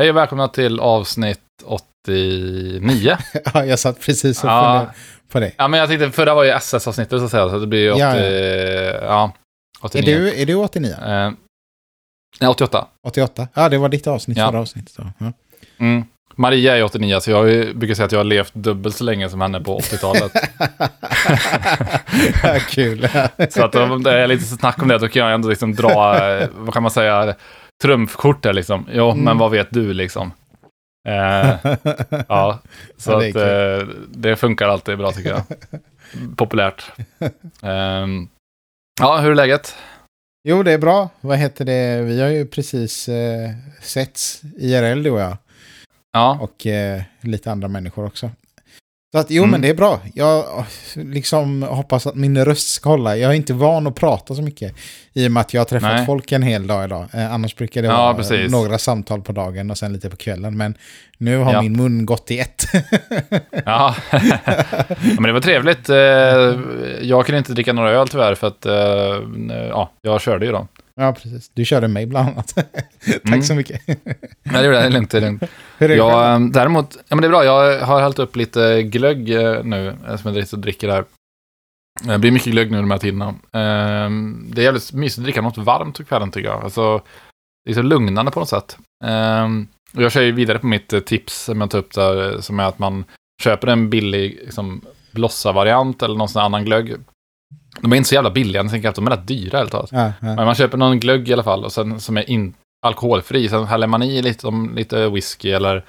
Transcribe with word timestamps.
Hej 0.00 0.10
och 0.10 0.16
välkomna 0.16 0.48
till 0.48 0.80
avsnitt 0.80 1.40
89. 1.64 3.16
ja, 3.54 3.64
jag 3.64 3.78
satt 3.78 4.00
precis 4.00 4.44
och 4.44 4.50
Ja. 4.50 4.62
funderade 4.62 4.90
på 5.32 5.40
det. 5.40 5.52
ja, 5.56 5.68
men 5.68 5.80
jag 5.80 5.88
tänkte, 5.88 6.10
förra 6.10 6.34
var 6.34 6.44
ju 6.44 6.50
SS-avsnittet 6.50 7.18
så 7.18 7.24
att 7.24 7.30
säga, 7.30 7.50
så 7.50 7.58
det 7.58 7.66
blir 7.66 7.80
ju 7.80 7.90
80, 7.92 8.00
Ja, 8.00 8.16
ja, 9.02 9.32
Är 9.82 9.86
89. 9.86 10.18
du, 10.18 10.42
är 10.42 10.46
du 10.46 10.54
89? 10.54 10.92
Eh, 10.92 11.30
nej, 12.40 12.48
88. 12.50 12.86
88? 13.06 13.48
Ja, 13.54 13.68
det 13.68 13.78
var 13.78 13.88
ditt 13.88 14.06
avsnitt 14.06 14.38
Ja. 14.38 14.50
förra 14.50 14.60
avsnittet. 14.60 14.94
Ja. 15.18 15.32
Mm. 15.78 16.04
Maria 16.36 16.76
är 16.76 16.82
89, 16.82 17.20
så 17.20 17.30
jag 17.30 17.76
brukar 17.76 17.94
säga 17.94 18.06
att 18.06 18.12
jag 18.12 18.18
har 18.18 18.24
levt 18.24 18.54
dubbelt 18.54 18.96
så 18.96 19.04
länge 19.04 19.28
som 19.30 19.40
henne 19.40 19.60
på 19.60 19.78
80-talet. 19.78 20.32
Ja, 22.42 22.58
Kul. 22.68 23.08
så 23.50 23.64
att 23.64 23.72
det 24.04 24.12
är 24.12 24.26
lite 24.26 24.44
snack 24.44 24.82
om 24.82 24.88
det, 24.88 24.98
då 24.98 25.08
kan 25.08 25.22
jag 25.22 25.34
ändå 25.34 25.48
liksom 25.48 25.74
dra, 25.74 26.28
eh, 26.30 26.48
vad 26.52 26.74
kan 26.74 26.82
man 26.82 26.92
säga, 26.92 27.34
trumfkort 27.82 28.42
där 28.42 28.52
liksom. 28.52 28.86
Jo, 28.92 29.10
Mm. 29.10 29.24
men 29.24 29.38
vad 29.38 29.50
vet 29.50 29.68
du 29.70 29.92
liksom? 29.94 30.32
Eh, 31.08 31.56
ja, 32.28 32.58
så 32.96 33.10
Ja, 33.12 33.18
det 33.18 33.28
att 33.28 33.82
eh, 33.82 33.88
det 34.08 34.36
funkar 34.36 34.68
alltid 34.68 34.98
bra 34.98 35.12
tycker 35.12 35.30
jag. 35.30 35.42
Populärt. 36.36 36.84
Ehm, 37.62 38.28
ja, 39.00 39.18
hur 39.18 39.30
är 39.30 39.34
läget? 39.34 39.76
Jo, 40.48 40.62
det 40.62 40.72
är 40.72 40.78
bra. 40.78 41.08
Vad 41.20 41.38
heter 41.38 41.64
det? 41.64 42.02
Vi 42.02 42.20
har 42.20 42.28
ju 42.28 42.46
precis 42.46 43.08
eh, 43.08 43.50
setts 43.80 44.42
IRL, 44.58 45.02
du 45.02 45.10
och 45.10 45.20
jag. 45.20 45.36
Ja, 46.12 46.38
Och 46.40 46.66
eh, 46.66 47.02
lite 47.20 47.50
andra 47.52 47.68
människor 47.68 48.06
också. 48.06 48.30
Så 49.12 49.18
att, 49.18 49.30
jo, 49.30 49.42
Mm. 49.42 49.50
men 49.50 49.60
det 49.60 49.68
är 49.68 49.74
bra. 49.74 50.00
Jag 50.14 50.44
liksom 50.94 51.62
hoppas 51.62 52.06
att 52.06 52.14
min 52.14 52.44
röst 52.44 52.68
ska 52.68 52.90
hålla. 52.90 53.16
Jag 53.16 53.30
är 53.30 53.34
inte 53.36 53.52
van 53.52 53.86
att 53.86 53.94
prata 53.94 54.34
så 54.34 54.42
mycket. 54.42 54.74
I 55.12 55.26
och 55.28 55.32
med 55.32 55.40
att 55.40 55.54
jag 55.54 55.60
har 55.60 55.64
träffat 55.64 55.92
Nej. 55.96 56.06
folk 56.06 56.32
en 56.32 56.42
hel 56.42 56.66
dag 56.66 56.84
idag. 56.84 57.06
Eh, 57.14 57.32
annars 57.32 57.56
brukar 57.56 57.82
det 57.82 57.88
Ja, 57.88 57.96
vara 57.96 58.14
precis. 58.14 58.50
några 58.50 58.78
samtal 58.78 59.22
på 59.22 59.32
dagen 59.32 59.70
och 59.70 59.78
sen 59.78 59.92
lite 59.92 60.10
på 60.10 60.16
kvällen. 60.16 60.56
Men 60.56 60.74
nu 61.18 61.36
har 61.38 61.52
Ja. 61.52 61.62
min 61.62 61.76
mun 61.76 62.06
gått 62.06 62.30
i 62.30 62.38
ett. 62.38 62.64
ja. 63.64 63.94
men 65.14 65.22
det 65.22 65.32
var 65.32 65.40
trevligt. 65.40 65.88
Eh, 65.88 65.96
Jag 67.08 67.26
kunde 67.26 67.38
inte 67.38 67.52
dricka 67.52 67.72
några 67.72 67.90
öl 67.90 68.08
tyvärr 68.08 68.34
för 68.34 68.46
att 68.46 68.66
eh, 68.66 69.64
ja, 69.68 69.90
jag 70.02 70.20
körde 70.20 70.46
ju 70.46 70.52
då. 70.52 70.66
Ja, 70.94 71.12
precis. 71.12 71.48
Du 71.54 71.64
körde 71.64 71.88
mig 71.88 72.06
bland 72.06 72.28
annat. 72.28 72.54
Tack 72.54 73.24
Mm. 73.26 73.42
så 73.42 73.54
mycket. 73.54 73.86
Nej, 73.86 73.96
det 74.44 74.64
gjorde 74.64 74.76
jag. 74.76 74.82
Det 74.82 74.86
är 74.86 74.90
lugnt. 74.90 75.10
Det 75.10 75.16
är 75.18 75.20
lugnt. 75.22 75.42
Hur 75.78 75.84
är 75.84 75.88
det 75.88 75.94
Jag, 75.94 76.12
själv? 76.12 76.44
eh, 76.44 76.50
däremot, 76.50 76.96
ja 77.08 77.16
men 77.16 77.20
det 77.20 77.26
är 77.26 77.30
bra. 77.30 77.44
Jag 77.44 77.80
har 77.80 78.00
hällt 78.00 78.18
upp 78.18 78.36
lite 78.36 78.82
glögg 78.82 79.30
eh, 79.30 79.64
nu, 79.64 79.88
eh, 79.88 80.16
som 80.16 80.20
jag 80.24 80.34
dricker- 80.34 80.56
dricker 80.56 80.88
här. 80.88 81.04
Det 82.02 82.18
blir 82.18 82.30
mycket 82.30 82.52
glögg 82.52 82.70
nu 82.70 82.76
de 82.80 82.90
här 82.90 82.98
tiderna. 82.98 83.28
Eh, 83.28 84.10
Det 84.54 84.60
är 84.60 84.64
jävligt 84.64 84.92
mysigt 84.92 85.18
att 85.18 85.24
dricka 85.24 85.42
något 85.42 85.58
varmt 85.58 85.96
på 85.98 86.04
kvällen 86.04 86.30
tycker 86.30 86.48
jag. 86.48 86.64
Alltså, 86.64 87.00
det 87.64 87.70
är 87.70 87.74
så 87.74 87.82
lugnande 87.82 88.30
på 88.30 88.40
något 88.40 88.48
sätt. 88.48 88.78
Eh, 89.04 89.44
och 89.96 90.02
Jag 90.02 90.12
kör 90.12 90.22
ju 90.22 90.32
vidare 90.32 90.58
på 90.58 90.66
mitt 90.66 90.92
eh, 90.92 91.00
tips 91.00 91.44
som 91.44 91.60
jag 91.60 91.70
tar 91.70 91.78
upp 91.78 91.94
där, 91.94 92.32
eh, 92.34 92.40
som 92.40 92.60
är 92.60 92.64
att 92.64 92.78
man 92.78 93.04
köper 93.42 93.68
en 93.68 93.90
billig 93.90 94.38
liksom, 94.44 94.80
blossa-variant 95.12 96.02
eller 96.02 96.14
någon 96.14 96.28
sån 96.28 96.42
annan 96.42 96.64
glögg. 96.64 96.94
De 97.82 97.92
är 97.92 97.96
inte 97.96 98.08
så 98.08 98.14
jävla 98.14 98.30
billiga, 98.30 98.62
jag 98.62 98.70
tänker 98.70 98.88
att 98.88 98.94
de 98.94 99.06
är 99.06 99.10
rätt 99.10 99.26
dyra 99.26 99.58
helt 99.58 99.72
taget. 99.72 99.92
Ja, 99.92 100.04
ja. 100.06 100.12
Men 100.20 100.36
man 100.36 100.54
köper 100.54 100.78
någon 100.78 101.00
glögg 101.00 101.28
i 101.28 101.32
alla 101.32 101.42
fall 101.42 101.64
och 101.64 101.72
sen 101.72 102.00
som 102.00 102.16
är 102.16 102.30
in, 102.30 102.54
alkoholfri. 102.86 103.48
Sen 103.48 103.64
häller 103.64 103.86
man 103.86 104.02
i 104.02 104.22
lite, 104.22 104.46
om, 104.46 104.74
lite 104.76 105.08
whisky 105.08 105.50
eller 105.50 105.84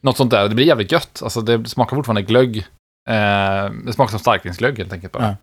något 0.00 0.16
sånt 0.16 0.30
där. 0.30 0.48
Det 0.48 0.54
blir 0.54 0.66
jävligt 0.66 0.92
gött. 0.92 1.20
Alltså 1.22 1.40
det 1.40 1.68
smakar 1.68 1.96
fortfarande 1.96 2.22
glögg. 2.22 2.56
Eh, 3.08 3.70
det 3.84 3.92
smakar 3.92 4.10
som 4.10 4.18
starkvinsglögg 4.18 4.78
helt 4.78 4.92
enkelt 4.92 5.12
bara. 5.12 5.24
Ja. 5.24 5.36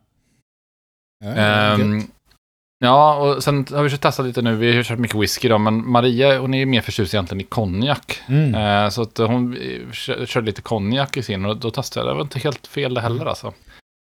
Ja, 1.36 1.78
gött. 1.78 2.06
ja, 2.80 3.16
och 3.16 3.44
sen 3.44 3.66
har 3.72 3.84
vi 3.84 3.98
testat 3.98 4.26
lite 4.26 4.42
nu. 4.42 4.56
Vi 4.56 4.76
har 4.76 4.84
kört 4.84 5.00
mycket 5.00 5.18
whisky 5.18 5.50
då, 5.50 5.58
men 5.58 5.92
Maria 5.92 6.40
hon 6.40 6.54
är 6.54 6.66
mer 6.66 6.82
förtjust 6.82 7.14
egentligen 7.14 7.42
i 7.42 7.44
konjak. 7.44 8.22
Mm. 8.28 8.56
Eh, 8.56 8.90
så 8.90 9.02
att 9.02 9.18
hon 9.18 9.58
eh, 9.58 9.92
kö- 9.92 10.26
körde 10.26 10.46
lite 10.46 10.62
konjak 10.62 11.18
i 11.18 11.24
sin 11.24 11.46
och 11.46 11.58
då 11.58 11.72
testade 11.72 12.06
jag. 12.06 12.14
Det 12.14 12.18
var 12.18 12.24
inte 12.24 12.40
helt 12.40 12.68
fel 12.68 12.94
det 12.94 13.02
heller 13.02 13.26
alltså. 13.26 13.54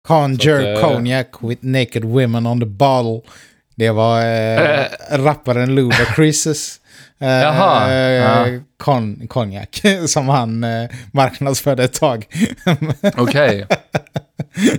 Conjure 0.09 0.73
att, 0.73 0.83
eh, 0.83 0.89
cognac 0.89 1.27
with 1.41 1.65
naked 1.65 2.05
women 2.05 2.47
on 2.47 2.61
the 2.61 2.67
bottle. 2.67 3.33
Det 3.75 3.91
var 3.91 4.21
eh, 4.21 4.87
rapparen 5.11 5.75
Ludacris 5.75 6.47
eh, 7.19 7.29
Jaha, 7.29 7.91
eh, 7.93 8.11
ja. 8.11 8.61
kon, 8.77 9.29
konjak 9.29 9.83
som 10.07 10.29
han 10.29 10.65
eh, 10.65 10.91
marknadsförde 11.13 11.85
ett 11.85 12.01
tag. 12.01 12.27
Okej. 13.17 13.67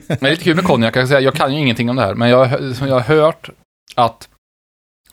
Det 0.07 0.21
är 0.21 0.29
lite 0.29 0.43
kul 0.43 0.55
med 0.55 0.65
konjak. 0.65 0.95
Jag, 0.95 1.21
jag 1.21 1.33
kan 1.35 1.53
ju 1.53 1.59
ingenting 1.59 1.89
om 1.89 1.95
det 1.95 2.01
här, 2.01 2.13
men 2.13 2.29
jag, 2.29 2.75
som 2.75 2.87
jag 2.87 2.95
har 2.95 3.15
hört 3.15 3.49
att 3.95 4.29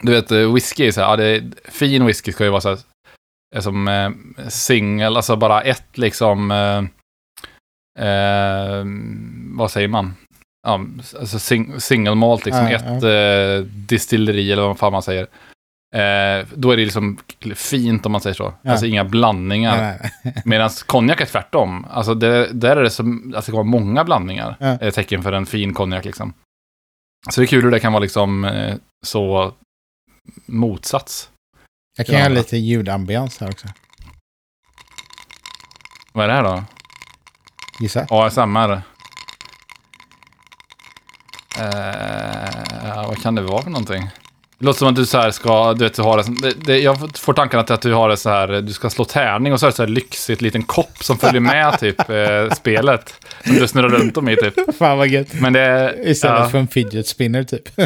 du 0.01 0.13
vet, 0.13 0.31
whisky 0.31 0.93
så 0.93 1.01
här, 1.01 1.09
ja, 1.09 1.17
det 1.17 1.25
är, 1.25 1.43
fin 1.71 2.07
whisky 2.07 2.33
ska 2.33 2.45
ju 2.45 2.51
vara 2.51 2.61
så 2.61 2.69
här, 2.69 2.79
är 3.57 3.61
som 3.61 3.89
eh, 3.89 4.11
singel, 4.49 5.17
alltså 5.17 5.37
bara 5.37 5.63
ett 5.63 5.99
liksom, 5.99 6.51
eh, 7.99 8.85
vad 9.57 9.71
säger 9.71 9.89
man? 9.89 10.15
Ja, 10.67 10.81
alltså 11.19 11.39
sing, 11.39 11.81
single 11.81 12.15
malt, 12.15 12.45
liksom 12.45 12.69
Ja, 12.71 12.79
ett 12.79 13.03
eh, 13.03 13.67
distilleri 13.67 14.53
eller 14.53 14.63
vad 14.63 14.79
fan 14.79 14.93
man 14.93 15.03
säger. 15.03 15.27
Eh, 15.95 16.47
då 16.55 16.71
är 16.71 16.77
det 16.77 16.85
liksom 16.85 17.19
fint 17.55 18.07
om 18.07 18.13
man 18.13 18.21
säger 18.21 18.35
så. 18.35 18.55
Ja. 18.63 18.71
Alltså 18.71 18.87
inga 18.87 19.05
blandningar. 19.05 20.11
Medan 20.45 20.71
konjak 20.87 21.21
är 21.21 21.27
tvärtom. 21.27 21.87
Alltså 21.91 22.15
det, 22.15 22.53
där 22.53 22.77
är 22.77 22.83
det 22.83 22.91
som, 22.91 23.33
alltså 23.37 23.51
det 23.51 23.57
kan 23.57 23.67
vara 23.67 23.81
många 23.81 24.05
blandningar. 24.05 24.57
Ja. 24.61 24.67
Är 24.67 24.91
tecken 24.91 25.23
för 25.23 25.33
en 25.33 25.47
fin 25.47 25.75
konjak 25.75 26.05
liksom. 26.05 26.33
Så 27.31 27.41
det 27.41 27.45
är 27.45 27.49
kul 27.49 27.63
hur 27.63 27.71
det 27.71 27.81
kan 27.81 27.93
vara 27.93 28.03
liksom 28.03 28.45
eh, 28.45 28.77
så 29.07 29.55
motsats. 30.47 31.31
Jag 31.97 32.07
kan 32.07 32.19
göra 32.19 32.29
lite 32.29 32.57
ljudambians 32.57 33.41
här 33.41 33.51
också. 33.51 33.69
Vad 36.13 36.25
är 36.25 36.29
det 36.29 36.35
här 36.35 36.43
då? 36.43 36.65
Gissa? 37.81 38.07
ASMR. 38.11 38.83
Eh, 41.59 43.07
vad 43.07 43.23
kan 43.23 43.35
det 43.35 43.43
vara 43.43 43.63
för 43.63 43.71
någonting? 43.71 44.09
Det 44.59 44.65
låter 44.67 44.79
som 44.79 44.89
att 44.89 44.97
du 44.97 45.07
så 45.07 45.19
här 45.19 45.31
ska, 45.31 45.75
du 45.75 45.85
vet, 45.85 45.95
du 45.95 46.03
har 46.03 46.17
det, 46.17 46.25
som- 46.25 46.35
det, 46.43 46.51
det, 46.67 46.79
jag 46.79 47.17
får 47.19 47.33
tankarna 47.33 47.63
till 47.63 47.75
att 47.75 47.83
du 47.83 47.95
har 47.95 48.09
det 48.09 48.17
så 48.17 48.31
här, 48.31 48.49
du 48.49 48.73
ska 48.73 48.91
slå 48.91 49.05
tärning 49.05 49.53
och 49.53 49.61
så 49.61 49.67
är 49.67 49.71
det 49.71 49.77
så 49.77 49.83
här 49.83 49.89
lyxigt 49.91 50.41
liten 50.41 50.63
kopp 50.63 50.99
som 51.05 51.19
följer 51.19 51.41
med 51.41 51.79
typ 51.81 52.11
eh, 52.11 52.51
spelet. 52.57 53.15
Som 53.45 53.55
du 53.55 53.69
snurrar 53.69 53.89
runt 53.89 54.17
om 54.17 54.29
i 54.29 54.37
typ. 54.37 54.77
Fan 54.79 54.99
vad 54.99 55.09
gött. 55.09 55.29
Men 55.41 55.53
det... 55.53 55.95
Istället 56.05 56.41
ja, 56.41 56.49
för 56.49 56.59
en 56.59 56.69
fidget 56.69 57.07
spinner 57.07 57.45
typ. 57.45 57.69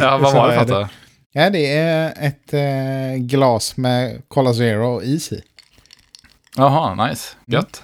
ja, 0.00 0.18
vad 0.18 0.34
var 0.34 0.48
det 0.48 0.54
för 0.58 0.66
något 0.80 0.90
ja, 1.32 1.50
det 1.50 1.72
är 1.76 2.14
ett 2.20 2.54
eh, 2.54 3.22
glas 3.24 3.76
med 3.76 4.22
Cola 4.28 4.54
Zero 4.54 4.86
och 4.94 5.02
is 5.04 5.32
i. 5.32 5.42
Jaha, 6.56 7.06
nice. 7.08 7.28
Gött. 7.46 7.82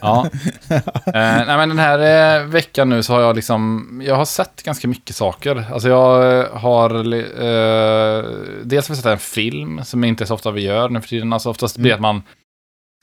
Ja. 0.00 0.26
Eh, 1.06 1.12
nej, 1.46 1.56
men 1.56 1.68
den 1.68 1.78
här 1.78 2.38
eh, 2.40 2.46
veckan 2.46 2.88
nu 2.88 3.02
så 3.02 3.12
har 3.12 3.20
jag 3.20 3.36
liksom, 3.36 3.88
jag 4.06 4.14
har 4.16 4.24
sett 4.24 4.62
ganska 4.62 4.88
mycket 4.88 5.16
saker. 5.16 5.64
Alltså 5.72 5.88
jag 5.88 6.38
eh, 6.40 6.56
har, 6.56 6.90
eh, 6.94 8.24
dels 8.64 8.88
har 8.88 8.94
vi 8.94 9.02
sett 9.02 9.06
en 9.12 9.18
film 9.18 9.84
som 9.84 10.04
inte 10.04 10.24
är 10.24 10.26
så 10.26 10.34
ofta 10.34 10.50
vi 10.50 10.60
gör 10.62 10.88
nu 10.88 11.00
för 11.00 11.08
tiden. 11.08 11.32
Alltså 11.32 11.50
oftast 11.50 11.76
blir 11.78 11.90
det 11.90 11.94
att 11.94 12.00
man, 12.00 12.22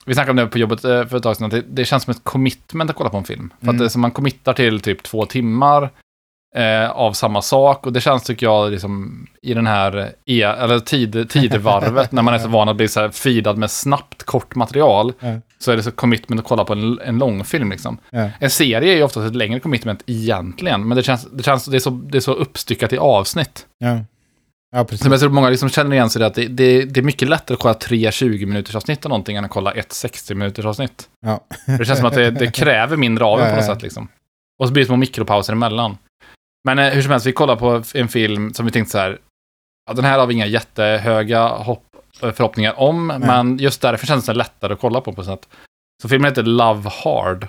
vi 0.06 0.14
snackade 0.14 0.30
om 0.30 0.36
det 0.36 0.46
på 0.46 0.58
jobbet 0.58 0.84
eh, 0.84 1.04
för 1.06 1.16
ett 1.16 1.22
tag 1.22 1.36
sedan, 1.36 1.44
att 1.46 1.50
det, 1.50 1.62
det 1.68 1.84
känns 1.84 2.02
som 2.04 2.10
ett 2.10 2.24
commitment 2.24 2.90
att 2.90 2.96
kolla 2.96 3.10
på 3.10 3.16
en 3.16 3.24
film. 3.24 3.50
För 3.60 3.66
att 3.66 3.68
Mm. 3.68 3.78
det 3.78 3.84
är 3.84 3.88
som 3.88 4.00
man 4.00 4.10
committar 4.10 4.52
till 4.52 4.80
typ 4.80 5.02
två 5.02 5.26
timmar 5.26 5.90
eh, 6.56 6.90
av 6.90 7.12
samma 7.12 7.42
sak. 7.42 7.86
Och 7.86 7.92
det 7.92 8.00
känns, 8.00 8.22
tycker 8.22 8.46
jag, 8.46 8.70
liksom, 8.72 9.26
i 9.42 9.54
den 9.54 9.66
här 9.66 10.12
e 10.26 10.42
eller 10.42 10.78
tid, 10.78 11.30
tidevarvet, 11.30 12.12
när 12.12 12.22
man 12.22 12.34
är 12.34 12.38
så 12.38 12.48
van 12.48 12.68
att 12.68 12.76
bli 12.76 12.88
så 12.88 13.00
här 13.00 13.08
feedad 13.10 13.58
med 13.58 13.70
snabbt, 13.70 14.22
kort 14.22 14.54
material, 14.54 15.12
Ja. 15.20 15.34
Så 15.62 15.72
är 15.72 15.76
det 15.76 15.82
så 15.82 15.90
commitment 15.90 16.40
att 16.40 16.46
kolla 16.46 16.64
på 16.64 16.72
en, 16.72 17.00
en 17.00 17.18
långfilm. 17.18 17.70
Liksom. 17.70 17.98
Ja. 18.10 18.30
En 18.38 18.50
serie 18.50 18.92
är 18.92 18.96
ju 18.96 19.02
oftast 19.02 19.26
ett 19.26 19.36
längre 19.36 19.60
commitment 19.60 20.02
egentligen, 20.06 20.88
men 20.88 20.96
det 20.96 21.02
känns, 21.02 21.28
det 21.32 21.42
känns 21.42 21.64
det 21.64 21.76
är 21.76 21.80
så, 21.80 21.90
det 21.90 22.18
är 22.18 22.20
så 22.20 22.34
uppstyckat 22.34 22.92
i 22.92 22.98
avsnitt. 22.98 23.66
Ja, 23.78 24.00
ja 24.72 24.84
precis. 24.84 25.06
Så 25.06 25.12
jag 25.12 25.20
tror 25.20 25.30
många 25.30 25.50
liksom 25.50 25.68
känner 25.68 25.96
igen 25.96 26.10
sig 26.10 26.20
det 26.20 26.26
att 26.26 26.34
det, 26.34 26.48
det, 26.48 26.84
det 26.84 27.00
är 27.00 27.04
mycket 27.04 27.28
lättare 27.28 27.54
att 27.54 27.60
kolla 27.60 27.74
tre 27.74 28.12
20 28.12 28.46
minuters 28.46 28.76
avsnitt 28.76 29.04
av 29.04 29.08
någonting 29.08 29.36
än 29.36 29.44
att 29.44 29.50
kolla 29.50 29.72
ett 29.72 29.92
60 29.92 30.34
minuters 30.34 30.64
avsnitt. 30.64 31.08
Ja. 31.26 31.40
Det 31.78 31.84
känns 31.84 31.98
som 31.98 32.08
att 32.08 32.14
det, 32.14 32.30
det 32.30 32.50
kräver 32.50 32.96
mindre 32.96 33.24
av 33.24 33.40
en 33.40 33.50
på 33.50 33.56
något 33.56 33.64
sätt. 33.64 33.82
Liksom. 33.82 34.08
Och 34.58 34.66
så 34.68 34.72
blir 34.72 34.82
det 34.82 34.86
små 34.86 34.96
mikropauser 34.96 35.52
emellan. 35.52 35.96
Men 36.64 36.78
eh, 36.78 36.88
hur 36.88 37.02
som 37.02 37.10
helst, 37.10 37.26
vi 37.26 37.32
kollar 37.32 37.56
på 37.56 37.82
en 37.94 38.08
film 38.08 38.54
som 38.54 38.66
vi 38.66 38.72
tänkte 38.72 38.92
så 38.92 38.98
här, 38.98 39.18
ja, 39.86 39.92
den 39.92 40.04
här 40.04 40.18
har 40.18 40.26
vi 40.26 40.34
inga 40.34 40.46
jättehöga 40.46 41.48
hopp, 41.48 41.91
förhoppningar 42.32 42.80
om, 42.80 43.06
men 43.06 43.58
just 43.58 43.80
därför 43.82 44.06
känns 44.06 44.26
det 44.26 44.32
lättare 44.34 44.72
att 44.72 44.80
kolla 44.80 45.00
på 45.00 45.12
på 45.12 45.24
sätt. 45.24 45.48
Så 46.02 46.08
filmen 46.08 46.28
heter 46.30 46.42
Love 46.42 46.90
Hard. 47.04 47.48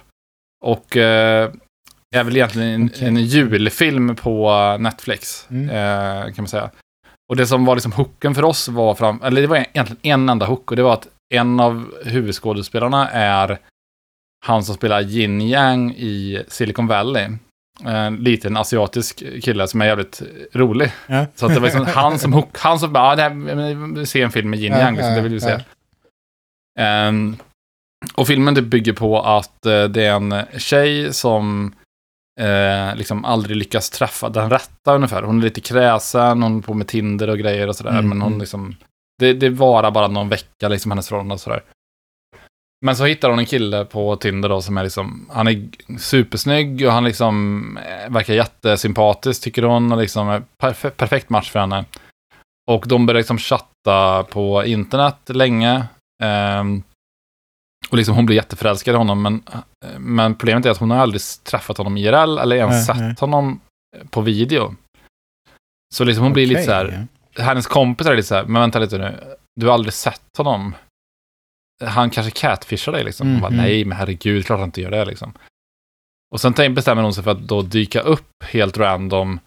Och 0.66 0.98
eh, 0.98 1.52
är 2.16 2.24
väl 2.24 2.36
egentligen 2.38 2.70
en, 2.70 2.86
Okej. 2.94 3.08
en 3.08 3.18
julfilm 3.18 4.16
på 4.16 4.52
Netflix, 4.80 5.48
Mm. 5.50 5.70
eh, 5.70 6.26
kan 6.26 6.44
man 6.44 6.48
säga. 6.48 6.70
Och 7.30 7.36
det 7.36 7.48
som 7.48 7.66
var 7.66 7.76
liksom 7.76 7.92
hooken 7.92 8.36
för 8.36 8.44
oss 8.44 8.68
var 8.68 8.96
fram, 8.96 9.22
eller 9.24 9.42
det 9.42 9.48
var 9.48 9.58
egentligen 9.58 9.98
en 10.02 10.30
enda 10.30 10.46
hook 10.46 10.72
och 10.72 10.76
det 10.78 10.84
var 10.84 10.94
att 10.94 11.08
en 11.34 11.60
av 11.60 11.94
huvudskådespelarna 12.06 13.10
är 13.10 13.60
han 14.46 14.64
som 14.64 14.76
spelar 14.76 15.02
Yin 15.02 15.42
Yang 15.42 15.92
i 15.92 16.44
Silicon 16.48 16.88
Valley. 16.88 17.30
En 17.84 18.16
liten 18.16 18.58
asiatisk 18.58 19.24
kille 19.44 19.68
som 19.68 19.82
är 19.82 19.86
jävligt 19.86 20.22
rolig. 20.52 20.92
Ja. 21.08 21.26
Så 21.36 21.46
att 21.46 21.54
det 21.54 21.60
var 21.60 21.68
liksom 21.68 21.86
han 21.96 22.20
som 22.20 22.34
hook, 22.34 22.58
han 22.58 22.80
som 22.80 22.94
bara, 22.94 23.04
ah, 23.04 23.16
det 23.16 23.22
här, 23.22 24.06
ser 24.06 24.24
en 24.24 24.32
film 24.32 24.50
med 24.50 24.60
Yin 24.60 24.72
Ja, 24.72 24.80
Yang, 24.80 24.96
liksom, 24.96 25.10
ja, 25.10 25.16
det 25.16 25.22
vill 25.22 25.34
vi 25.34 25.40
se. 25.40 25.60
Ehm, 26.80 27.36
och 28.16 28.28
filmen 28.28 28.56
typ 28.56 28.66
bygger 28.66 28.94
på 28.94 29.22
att 29.22 29.66
eh, 29.66 29.84
det 29.84 30.06
är 30.06 30.16
en 30.16 30.36
tjej 30.58 31.14
som 31.14 31.76
eh, 32.40 32.96
liksom 32.96 33.26
aldrig 33.26 33.58
lyckas 33.58 33.90
träffa 33.90 34.30
den 34.30 34.50
rätta 34.50 34.96
ungefär. 34.96 35.24
Hon 35.24 35.40
är 35.40 35.44
lite 35.44 35.62
kräsen, 35.62 36.44
hon 36.44 36.58
är 36.58 36.62
på 36.62 36.74
med 36.74 36.88
Tinder 36.88 37.28
och 37.28 37.38
grejer 37.38 37.68
och 37.68 37.76
sådär. 37.76 37.92
Mm, 37.92 38.10
Men 38.10 38.22
hon 38.22 38.32
mm. 38.32 38.40
liksom, 38.40 38.76
det, 39.20 39.34
det 39.34 39.50
varar 39.50 39.92
bara 39.92 40.08
någon 40.08 40.30
vecka 40.30 40.68
liksom 40.68 40.92
hennes 40.92 41.10
förhållande 41.10 41.34
och 41.34 41.42
sådär. 41.42 41.64
Men 42.84 42.96
så 42.96 43.06
hittar 43.06 43.30
hon 43.30 43.40
en 43.40 43.46
kille 43.46 43.86
på 43.86 44.16
Tinder 44.16 44.50
då 44.50 44.62
som 44.62 44.78
är 44.78 44.84
liksom, 44.84 45.30
han 45.32 45.48
är 45.48 45.70
supersnygg 45.98 46.86
och 46.86 46.92
han 46.92 47.04
liksom 47.04 47.78
eh, 47.78 48.12
verkar 48.12 48.34
jättesympatisk 48.34 49.44
tycker 49.44 49.64
hon 49.64 49.92
och 49.92 49.98
liksom 49.98 50.30
är 50.30 50.44
perfe- 50.62 50.90
perfekt 50.90 51.30
match 51.30 51.52
för 51.52 51.60
henne. 51.60 51.86
Och 52.72 52.88
de 52.88 53.06
börjar 53.06 53.20
liksom 53.20 53.38
chatta 53.38 54.24
på 54.24 54.66
internet 54.66 55.18
länge. 55.28 55.86
Ehm, 56.24 56.84
och 57.90 57.98
liksom 57.98 58.16
hon 58.16 58.26
blir 58.26 58.36
jätteförälskad 58.36 58.94
i 58.94 58.98
honom, 58.98 59.22
men, 59.22 59.44
men 59.98 60.36
problemet 60.36 60.66
är 60.66 60.70
att 60.70 60.78
hon 60.78 60.92
har 60.92 60.98
aldrig 60.98 61.22
träffat 61.44 61.78
honom 61.78 61.98
IRL 61.98 62.38
eller 62.38 62.56
ens 62.56 62.74
Nej, 62.74 62.86
sett 62.86 62.98
nej. 62.98 63.16
honom 63.20 63.60
på 64.10 64.22
video. 64.22 64.76
Så 65.96 66.04
liksom 66.04 66.24
hon 66.24 66.34
blir 66.34 66.48
lite 66.48 66.64
så 66.64 66.72
här, 66.72 67.08
hennes 67.38 67.68
kompisar 67.68 68.12
är 68.12 68.16
lite 68.16 68.28
så 68.28 68.36
här, 68.36 68.46
men 68.46 68.62
vänta 68.62 68.80
lite 68.80 68.98
nu, 68.98 69.36
du 69.60 69.68
har 69.68 69.74
aldrig 69.74 69.94
sett 69.94 70.38
honom. 70.38 70.76
Han 71.88 72.10
kanske 72.10 72.32
catfishar 72.32 72.92
dig 72.92 73.04
liksom. 73.04 73.32
Hon 73.32 73.42
bara, 73.42 73.50
Mhm. 73.52 73.58
nej 73.58 73.86
men 73.86 73.98
herregud, 73.98 74.46
klart 74.46 74.60
han 74.60 74.68
inte 74.68 74.82
gör 74.82 74.92
det 74.92 75.06
liksom. 75.06 75.34
Och 76.34 76.42
sen 76.42 76.74
bestämmer 76.74 77.04
hon 77.04 77.14
sig 77.14 77.24
för 77.24 77.32
att 77.32 77.48
då 77.48 77.62
dyka 77.62 78.02
upp 78.02 78.44
helt 78.44 78.78
random 78.78 79.40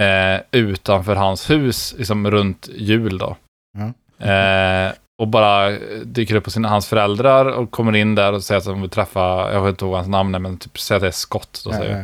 eh, 0.00 0.40
utanför 0.50 1.14
hans 1.16 1.50
hus, 1.50 1.94
liksom 1.98 2.30
runt 2.30 2.68
jul 2.74 3.18
då. 3.18 3.36
Ja. 3.78 4.26
Eh, 4.26 4.92
och 5.18 5.28
bara 5.28 5.70
dyker 6.04 6.34
upp 6.34 6.44
på 6.44 6.50
sina, 6.50 6.68
hans 6.68 6.86
föräldrar 6.88 7.46
och 7.46 7.70
kommer 7.70 7.96
in 7.96 8.14
där 8.14 8.32
och 8.32 8.42
säger 8.44 8.58
att 8.58 8.64
de 8.64 8.80
vill 8.80 8.90
träffa, 8.90 9.52
jag 9.52 9.62
vet 9.62 9.70
inte 9.70 9.84
vad 9.84 9.94
hans 9.94 10.08
namn 10.08 10.42
men 10.42 10.58
typ 10.58 10.78
säger 10.78 10.96
att 10.96 11.02
det 11.02 11.06
är 11.06 11.10
Scott. 11.10 11.62
Då 11.64 11.72
säger 11.72 11.96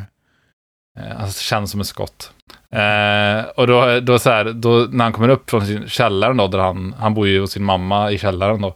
ja. 0.96 1.02
Eh, 1.02 1.16
Han 1.16 1.30
känns 1.30 1.70
som 1.70 1.80
en 1.80 1.84
skott. 1.84 2.32
Eh, 2.72 3.44
och 3.56 3.66
då, 3.66 4.00
då, 4.00 4.18
så 4.18 4.30
här, 4.30 4.44
då 4.44 4.86
när 4.90 5.04
han 5.04 5.12
kommer 5.12 5.28
upp 5.28 5.50
från 5.50 5.66
sin 5.66 5.88
källaren 5.88 6.36
då, 6.36 6.46
där 6.48 6.58
han, 6.58 6.94
han 6.98 7.14
bor 7.14 7.28
ju 7.28 7.40
hos 7.40 7.50
sin 7.52 7.64
mamma 7.64 8.10
i 8.10 8.18
källaren 8.18 8.60
då. 8.60 8.74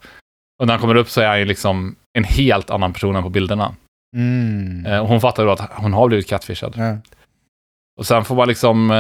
Och 0.65 0.67
när 0.67 0.75
han 0.75 0.81
kommer 0.81 0.95
upp 0.95 1.11
så 1.11 1.21
är 1.21 1.29
han 1.29 1.39
ju 1.39 1.45
liksom 1.45 1.97
en 2.19 2.25
helt 2.25 2.71
annan 2.71 2.93
person 2.93 3.17
än 3.17 3.23
på 3.23 3.29
bilderna. 3.29 3.75
Mm. 4.17 4.87
Eh, 4.87 4.99
och 4.99 5.09
hon 5.09 5.21
fattar 5.21 5.47
då 5.47 5.53
att 5.53 5.73
hon 5.73 5.93
har 5.93 6.09
blivit 6.09 6.29
catfishad. 6.29 6.75
Ja. 6.77 6.99
Och 7.99 8.07
sen 8.07 8.25
får 8.25 8.35
man 8.35 8.49
liksom... 8.49 8.91
Eh, 8.91 8.97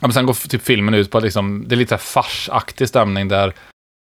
men 0.00 0.12
sen 0.12 0.26
går 0.26 0.48
typ 0.48 0.62
filmen 0.62 0.94
ut 0.94 1.10
på 1.10 1.18
att 1.18 1.24
liksom, 1.24 1.64
det 1.68 1.74
är 1.74 1.76
lite 1.76 1.98
farsaktig 1.98 2.88
stämning 2.88 3.28
där 3.28 3.52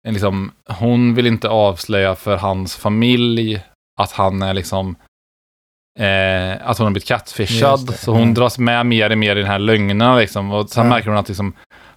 eh, 0.07 0.13
liksom, 0.13 0.51
hon 0.67 1.15
vill 1.15 1.27
inte 1.27 1.49
avslöja 1.49 2.15
för 2.15 2.37
hans 2.37 2.75
familj 2.75 3.63
att 4.01 4.11
han 4.11 4.41
är 4.41 4.53
liksom 4.53 4.95
eh, 5.99 6.69
att 6.69 6.77
hon 6.77 6.85
har 6.85 6.91
blivit 6.91 7.07
catfishad. 7.07 7.95
Så 7.95 8.11
hon 8.11 8.27
ja. 8.27 8.33
dras 8.33 8.59
med 8.59 8.85
mer 8.85 9.09
och 9.09 9.17
mer 9.17 9.35
i 9.35 9.39
den 9.39 9.51
här 9.51 9.59
lögnerna 9.59 10.17
liksom. 10.17 10.51
Och 10.51 10.69
sen 10.69 10.83
Ja. 10.83 10.89
märker 10.89 11.09
hon 11.09 11.17
att 11.17 11.27
liksom, 11.27 11.53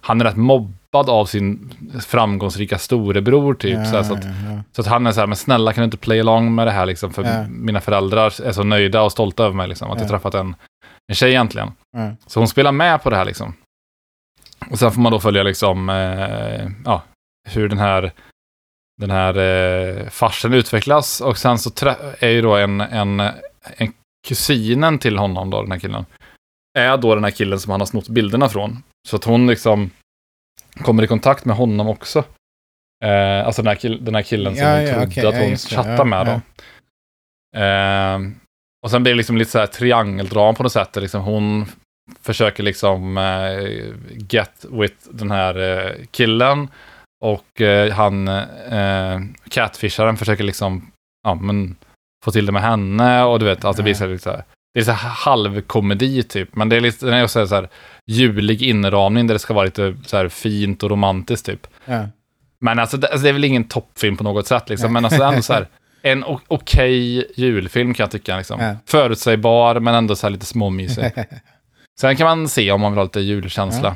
han 0.07 0.21
är 0.21 0.25
rätt 0.25 0.35
mobbad 0.35 1.09
av 1.09 1.25
sin 1.25 1.69
framgångsrika 2.07 2.77
storebror 2.77 3.53
typ. 3.53 3.77
Ja, 3.77 3.85
så, 3.85 3.95
här, 3.95 4.03
så, 4.03 4.13
att, 4.13 4.23
ja, 4.23 4.31
så 4.71 4.81
att 4.81 4.87
han 4.87 5.07
är 5.07 5.11
så 5.11 5.19
här, 5.19 5.27
men 5.27 5.35
snälla 5.37 5.73
kan 5.73 5.81
du 5.81 5.85
inte 5.85 5.97
play 5.97 6.19
along 6.19 6.55
med 6.55 6.67
det 6.67 6.71
här 6.71 6.85
liksom. 6.85 7.13
För 7.13 7.23
Ja. 7.23 7.45
mina 7.49 7.81
föräldrar 7.81 8.41
är 8.41 8.51
så 8.51 8.63
nöjda 8.63 9.01
och 9.01 9.11
stolta 9.11 9.43
över 9.43 9.55
mig 9.55 9.67
liksom. 9.67 9.91
Att 9.91 9.97
Ja. 9.97 10.01
jag 10.03 10.09
träffat 10.09 10.33
en, 10.33 10.55
en 11.07 11.15
tjej 11.15 11.29
egentligen. 11.29 11.71
Så 12.27 12.39
hon 12.39 12.47
spelar 12.47 12.71
med 12.71 13.03
på 13.03 13.09
det 13.09 13.15
här 13.15 13.25
liksom. 13.25 13.53
Och 14.71 14.79
sen 14.79 14.91
får 14.91 15.01
man 15.01 15.11
då 15.11 15.19
följa 15.19 15.43
liksom, 15.43 15.89
eh, 15.89 16.69
ja, 16.85 17.01
hur 17.49 17.69
den 17.69 17.77
här, 17.77 18.11
den 19.01 19.11
här 19.11 19.37
eh, 19.37 20.09
farsen 20.09 20.53
utvecklas. 20.53 21.21
Och 21.21 21.37
sen 21.37 21.57
så 21.59 21.71
är 22.19 22.29
ju 22.29 22.41
då 22.41 22.55
en, 22.55 22.81
en, 22.81 23.19
en 23.77 23.93
kusinen 24.27 24.99
till 24.99 25.17
honom 25.17 25.49
då, 25.49 25.61
den 25.61 25.71
här 25.71 25.79
killen, 25.79 26.05
är 26.79 26.97
då 26.97 27.15
den 27.15 27.23
här 27.23 27.31
killen 27.31 27.59
som 27.59 27.71
han 27.71 27.81
har 27.81 27.85
snott 27.85 28.09
bilderna 28.09 28.49
från. 28.49 28.83
Så 29.09 29.15
att 29.15 29.23
hon 29.23 29.47
liksom 29.47 29.89
kommer 30.77 31.03
i 31.03 31.07
kontakt 31.07 31.45
med 31.45 31.55
honom 31.55 31.87
också. 31.87 32.23
Eh, 33.05 33.45
alltså 33.45 33.61
den 33.61 33.67
här, 33.67 33.75
kill- 33.75 34.05
den 34.05 34.15
här 34.15 34.21
killen 34.21 34.55
som 34.55 34.65
Ja, 34.65 34.71
hon 34.75 34.81
ja, 34.81 34.87
trodde 34.93 35.07
okej, 35.07 35.25
att 35.27 35.35
ja, 35.35 35.41
hon 35.41 35.51
det, 35.51 35.57
chattade 35.57 35.97
ja, 35.97 36.03
med 36.03 36.25
då. 36.25 36.41
Eh, 37.59 38.19
och 38.83 38.91
sen 38.91 39.03
blir 39.03 39.13
det 39.13 39.17
liksom 39.17 39.37
lite 39.37 39.51
så 39.51 39.59
här 39.59 39.67
triangeldram 39.67 40.55
på 40.55 40.63
något 40.63 40.71
sätt. 40.71 40.93
där 40.93 41.01
Liksom 41.01 41.21
hon 41.21 41.65
försöker 42.21 42.63
liksom 42.63 43.17
eh, 43.17 43.85
get 44.29 44.65
with 44.69 44.95
den 45.11 45.31
här 45.31 45.59
eh, 45.87 45.91
killen. 46.11 46.67
Och 47.25 47.61
eh, 47.61 47.93
han, 47.93 48.27
eh, 48.27 49.19
catfisharen, 49.49 50.17
försöker 50.17 50.43
liksom 50.43 50.91
ja, 51.23 51.35
men, 51.35 51.75
få 52.25 52.31
till 52.31 52.45
det 52.45 52.51
med 52.51 52.61
henne. 52.61 53.23
Och 53.23 53.39
du 53.39 53.45
vet, 53.45 53.65
alltså 53.65 53.79
det 53.81 53.83
blir 53.83 53.93
så 53.93 54.03
här, 54.03 54.11
lite 54.11 54.23
så 54.23 54.29
här, 54.31 54.43
det 54.73 54.79
är 54.79 54.83
så 54.83 54.91
halvkomedi 54.91 56.23
typ. 56.23 56.55
Men 56.55 56.69
det 56.69 56.75
är, 56.75 56.81
lite, 56.81 57.05
den 57.05 57.15
är 57.15 57.23
också 57.23 57.47
så 57.47 57.55
här 57.55 57.69
julig 58.05 58.61
inramning 58.61 59.27
där 59.27 59.35
det 59.35 59.39
ska 59.39 59.53
vara 59.53 59.65
lite 59.65 59.97
så 60.05 60.17
här 60.17 60.29
fint 60.29 60.83
och 60.83 60.89
romantiskt 60.89 61.45
typ. 61.45 61.67
Ja. 61.85 62.07
Men 62.59 62.79
alltså 62.79 62.97
det, 62.97 63.07
alltså 63.07 63.23
det 63.23 63.29
är 63.29 63.33
väl 63.33 63.43
ingen 63.43 63.63
toppfilm 63.63 64.17
på 64.17 64.23
något 64.23 64.47
sätt 64.47 64.69
liksom. 64.69 64.93
Men 64.93 65.05
alltså 65.05 65.23
ändå 65.23 65.41
så 65.41 65.53
här, 65.53 65.67
en 66.01 66.23
okej 66.47 67.25
julfilm 67.35 67.93
kan 67.93 68.03
jag 68.03 68.11
tycka. 68.11 68.37
Liksom. 68.37 68.61
Ja. 68.61 68.75
Förutsägbar, 68.85 69.79
men 69.79 69.95
ändå 69.95 70.15
så 70.15 70.27
här 70.27 70.31
lite 70.31 70.45
småmysig. 70.45 71.11
Sen 71.99 72.15
kan 72.15 72.25
man 72.25 72.49
se 72.49 72.71
om 72.71 72.81
man 72.81 72.91
vill 72.91 72.97
ha 72.97 73.03
lite 73.03 73.19
julkänsla, 73.19 73.95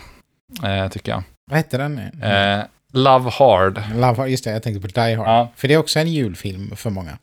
eh, 0.64 0.88
tycker 0.88 1.12
jag. 1.12 1.24
Vad 1.52 1.58
hette 1.58 1.78
den? 1.78 1.98
Eh, 1.98 2.64
Love 2.94 3.30
Hard. 3.30 3.82
Love, 3.96 4.30
just 4.30 4.44
det, 4.44 4.52
jag 4.52 4.64
tänkte 4.64 4.82
på 4.82 5.02
Die 5.02 5.16
Hard. 5.16 5.28
Ja. 5.28 5.52
För 5.56 5.68
det 5.68 5.74
är 5.74 5.78
också 5.78 6.00
en 6.00 6.08
julfilm 6.08 6.76
för 6.76 6.90
många. 6.90 7.18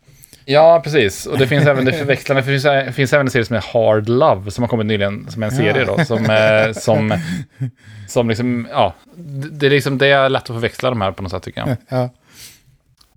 Ja, 0.49 0.81
precis. 0.85 1.27
Och 1.27 1.39
det 1.39 1.47
finns 1.47 1.67
även 1.67 1.85
det 1.85 1.93
förväxlande, 1.93 2.43
för 2.43 2.53
det 2.53 2.61
finns, 2.61 2.97
finns 2.97 3.12
även 3.12 3.27
en 3.27 3.31
serie 3.31 3.45
som 3.45 3.56
är 3.56 3.65
Hard 3.73 4.09
Love, 4.09 4.50
som 4.50 4.62
har 4.62 4.69
kommit 4.69 4.87
nyligen, 4.87 5.31
som 5.31 5.43
är 5.43 5.47
en 5.47 5.53
serie 5.53 5.85
då, 5.85 6.05
som, 6.05 6.25
eh, 6.25 6.73
som, 6.73 7.19
som 8.09 8.28
liksom, 8.28 8.69
ja, 8.71 8.95
det 9.50 9.67
är 9.67 9.71
liksom, 9.71 9.99
det 9.99 10.07
är 10.07 10.28
lätt 10.28 10.43
att 10.43 10.47
förväxla 10.47 10.90
de 10.90 11.00
här 11.00 11.12
på 11.12 11.23
något 11.23 11.33
sätt 11.33 11.43
tycker 11.43 11.61
jag. 11.61 11.76
Ja. 11.88 12.11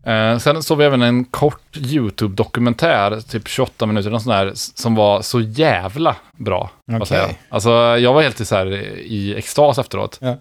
Eh, 0.04 0.38
sen 0.38 0.64
såg 0.64 0.78
vi 0.78 0.86
även 0.86 1.02
en 1.02 1.26
kort 1.26 1.78
YouTube-dokumentär, 1.78 3.22
typ 3.22 3.48
28 3.48 3.86
minuter, 3.86 4.10
någon 4.10 4.22
sån 4.22 4.34
där, 4.34 4.52
som 4.56 4.96
var 4.96 5.22
så 5.22 5.42
jävla 5.42 6.16
bra. 6.38 6.70
Okej. 6.92 7.18
jag. 7.18 7.30
Alltså, 7.50 7.70
jag 7.98 8.14
var 8.14 8.22
helt 8.22 8.40
i, 8.40 8.46
så 8.46 8.56
här, 8.56 8.72
i 8.98 9.36
extas 9.38 9.78
efteråt. 9.78 10.20
Ja. 10.22 10.38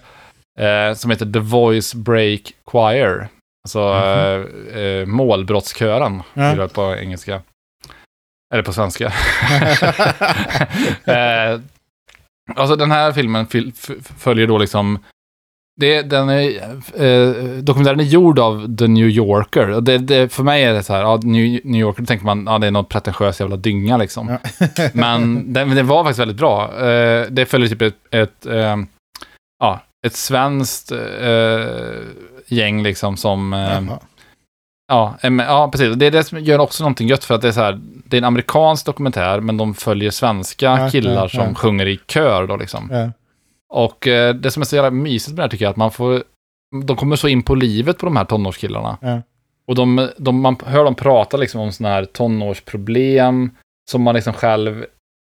Eh, 0.64 0.94
som 0.94 1.10
heter 1.10 1.32
The 1.32 1.38
Voice 1.38 1.94
Break 1.94 2.40
Choir. 2.66 3.28
Alltså 3.66 3.78
Mhm. 3.80 4.46
eh, 4.74 4.80
eh, 4.82 5.06
målbrottskören, 5.06 6.22
Ja. 6.34 6.68
på 6.74 6.96
engelska. 6.96 7.42
Eller 8.54 8.62
på 8.62 8.72
svenska. 8.72 9.06
eh, 11.04 11.60
alltså 12.56 12.76
den 12.76 12.90
här 12.90 13.12
filmen 13.12 13.46
följer 14.18 14.46
då 14.46 14.58
liksom 14.58 14.98
det, 15.80 16.02
den 16.02 16.28
är, 16.28 16.62
eh, 17.04 17.34
dokumentären 17.62 18.00
är 18.00 18.04
gjord 18.04 18.38
av 18.38 18.76
The 18.76 18.86
New 18.86 19.08
Yorker. 19.08 19.66
Det, 19.80 19.98
det, 19.98 20.32
för 20.32 20.42
mig 20.42 20.64
är 20.64 20.72
det 20.72 20.82
så 20.82 20.92
här, 20.92 21.00
ja, 21.00 21.16
New, 21.22 21.60
New 21.64 21.80
Yorker, 21.80 22.02
då 22.02 22.06
tänker 22.06 22.24
man, 22.26 22.44
ja, 22.46 22.58
det 22.58 22.66
är 22.66 22.70
något 22.70 22.88
pretentiös 22.88 23.40
jävla 23.40 23.56
dynga 23.56 23.96
liksom. 23.96 24.28
Ja. 24.28 24.38
Men 24.94 25.52
den, 25.52 25.74
den 25.74 25.86
var 25.86 26.04
faktiskt 26.04 26.20
väldigt 26.20 26.36
bra. 26.36 26.86
Eh, 26.88 27.26
det 27.30 27.46
följer 27.46 27.68
typ 27.68 27.82
ett, 27.82 27.94
ett, 28.10 28.46
eh, 28.46 28.76
ja, 29.60 29.80
ett 30.06 30.16
svenskt 30.16 30.92
eh, 30.92 31.94
gäng 32.46 32.82
liksom 32.82 33.16
som... 33.16 33.52
Eh, 33.52 33.82
ja, 34.88 35.16
ja, 35.38 35.68
precis. 35.72 35.96
Det 35.96 36.06
är 36.06 36.10
det 36.10 36.24
som 36.24 36.38
gör 36.38 36.58
också 36.58 36.84
någonting 36.84 37.08
gött 37.08 37.24
för 37.24 37.34
att 37.34 37.42
det 37.42 37.48
är 37.48 37.52
så 37.52 37.60
här, 37.60 37.80
det 37.82 38.16
är 38.16 38.18
en 38.18 38.24
amerikansk 38.24 38.86
dokumentär 38.86 39.40
men 39.40 39.56
de 39.56 39.74
följer 39.74 40.10
svenska 40.10 40.66
Ja, 40.66 40.90
killar 40.90 41.22
ja, 41.22 41.28
som 41.28 41.48
ja. 41.48 41.54
sjunger 41.54 41.86
i 41.86 42.00
kör 42.06 42.46
då 42.46 42.56
liksom. 42.56 43.12
Och 43.72 44.06
eh, 44.06 44.34
det 44.34 44.50
som 44.50 44.60
är 44.60 44.66
så 44.66 44.76
jävla 44.76 44.90
mysigt 44.90 45.30
med 45.30 45.36
det 45.36 45.42
här 45.42 45.48
tycker 45.48 45.64
jag 45.64 45.68
är 45.68 45.72
att 45.72 45.76
man 45.76 45.90
får, 45.90 46.22
de 46.84 46.96
kommer 46.96 47.16
så 47.16 47.28
in 47.28 47.42
på 47.42 47.54
livet 47.54 47.98
på 47.98 48.06
de 48.06 48.16
här 48.16 48.24
tonårskillarna. 48.24 49.22
Och 49.66 49.74
de, 49.74 50.10
de, 50.16 50.40
man 50.40 50.56
hör 50.66 50.84
dem 50.84 50.94
prata 50.94 51.36
liksom 51.36 51.60
om 51.60 51.72
sådana 51.72 51.94
här 51.94 52.04
tonårsproblem 52.04 53.50
som 53.90 54.02
man 54.02 54.14
liksom 54.14 54.32
själv 54.32 54.84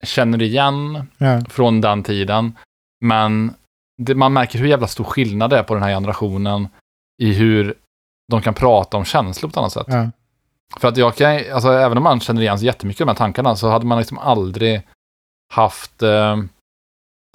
känner 0.04 0.42
igen 0.42 1.08
från 1.50 1.82
den 1.82 2.04
tiden. 2.04 2.58
Men 3.02 3.54
det, 3.98 4.16
man 4.16 4.34
märker 4.34 4.60
hur 4.60 4.68
jävla 4.68 4.88
stor 4.88 5.04
skillnad 5.04 5.50
det 5.50 5.58
är 5.58 5.64
på 5.64 5.74
den 5.74 5.84
här 5.84 5.90
generationen 5.90 6.68
i 7.22 7.34
hur 7.34 7.74
de 8.32 8.42
kan 8.42 8.54
prata 8.54 8.98
om 8.98 9.06
känslor 9.06 9.50
på 9.50 9.54
ett 9.54 9.58
annat 9.58 9.72
sätt. 9.72 9.88
Ja. 9.88 10.10
För 10.78 10.88
att 10.88 10.98
jag 10.98 11.16
kan, 11.16 11.42
alltså 11.54 11.72
även 11.72 11.98
om 11.98 12.04
man 12.04 12.20
känner 12.20 12.42
igen 12.42 12.60
sig 12.60 12.66
jättemycket 12.66 13.02
av 13.02 13.08
de 13.08 13.12
här 13.12 13.18
tankarna 13.18 13.56
så 13.56 13.70
hade 13.70 13.86
man 13.86 13.98
liksom 13.98 14.18
aldrig 14.18 14.82
haft 15.54 16.04
eh, 16.04 16.38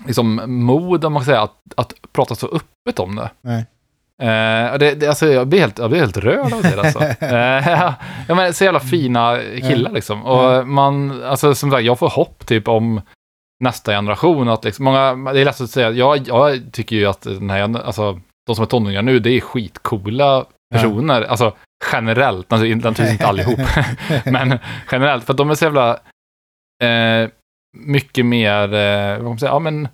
liksom 0.07 0.43
mod, 0.47 1.05
om 1.05 1.13
man 1.13 1.21
kan 1.21 1.27
säga, 1.27 1.43
att, 1.43 1.57
att 1.77 1.95
prata 2.13 2.35
så 2.35 2.47
öppet 2.47 2.99
om 2.99 3.17
det. 3.17 3.31
Nej. 3.41 3.67
Eh, 4.21 4.79
det, 4.79 4.95
det, 4.95 5.09
alltså, 5.09 5.27
jag, 5.27 5.49
blir 5.49 5.61
helt, 5.61 5.79
jag 5.79 5.91
blir 5.91 6.01
helt 6.01 6.17
rörd 6.17 6.53
av 6.53 6.63
det 6.63 6.81
alltså. 6.81 7.01
eh, 7.25 7.69
ja, 8.29 8.35
men, 8.35 8.55
så 8.55 8.65
jävla 8.65 8.81
fina 8.81 9.39
killar 9.61 9.91
liksom. 9.91 10.25
Och 10.25 10.69
man, 10.69 11.23
alltså 11.23 11.55
som 11.55 11.71
sagt, 11.71 11.85
jag 11.85 11.99
får 11.99 12.09
hopp 12.09 12.47
typ 12.47 12.69
om 12.69 13.01
nästa 13.61 13.93
generation. 13.93 14.49
Att 14.49 14.65
liksom, 14.65 14.85
många, 14.85 15.33
det 15.33 15.41
är 15.41 15.45
lätt 15.45 15.61
att 15.61 15.71
säga, 15.71 15.91
jag, 15.91 16.29
jag 16.29 16.73
tycker 16.73 16.97
ju 16.97 17.07
att 17.07 17.23
den 17.23 17.51
här, 17.51 17.81
alltså, 17.83 18.21
de 18.47 18.57
som 18.57 18.63
är 18.63 18.67
tonåringar 18.67 19.03
nu, 19.03 19.19
det 19.19 19.31
är 19.31 19.41
skitcoola 19.41 20.45
personer. 20.75 21.23
Alltså 21.23 21.53
generellt, 21.93 22.53
alltså, 22.53 22.67
naturligtvis 22.67 23.11
inte 23.11 23.27
allihop, 23.29 23.59
men 24.25 24.59
generellt. 24.93 25.25
För 25.25 25.33
att 25.33 25.37
de 25.39 25.51
är 25.51 25.55
så 25.55 25.65
jävla 25.65 25.91
eh, 26.83 27.29
mycket 27.79 28.27
mer, 28.27 28.75
eh, 28.75 29.17
vad 29.17 29.25
man 29.25 29.39
säga, 29.39 29.53
ja 29.53 29.59
men, 29.59 29.89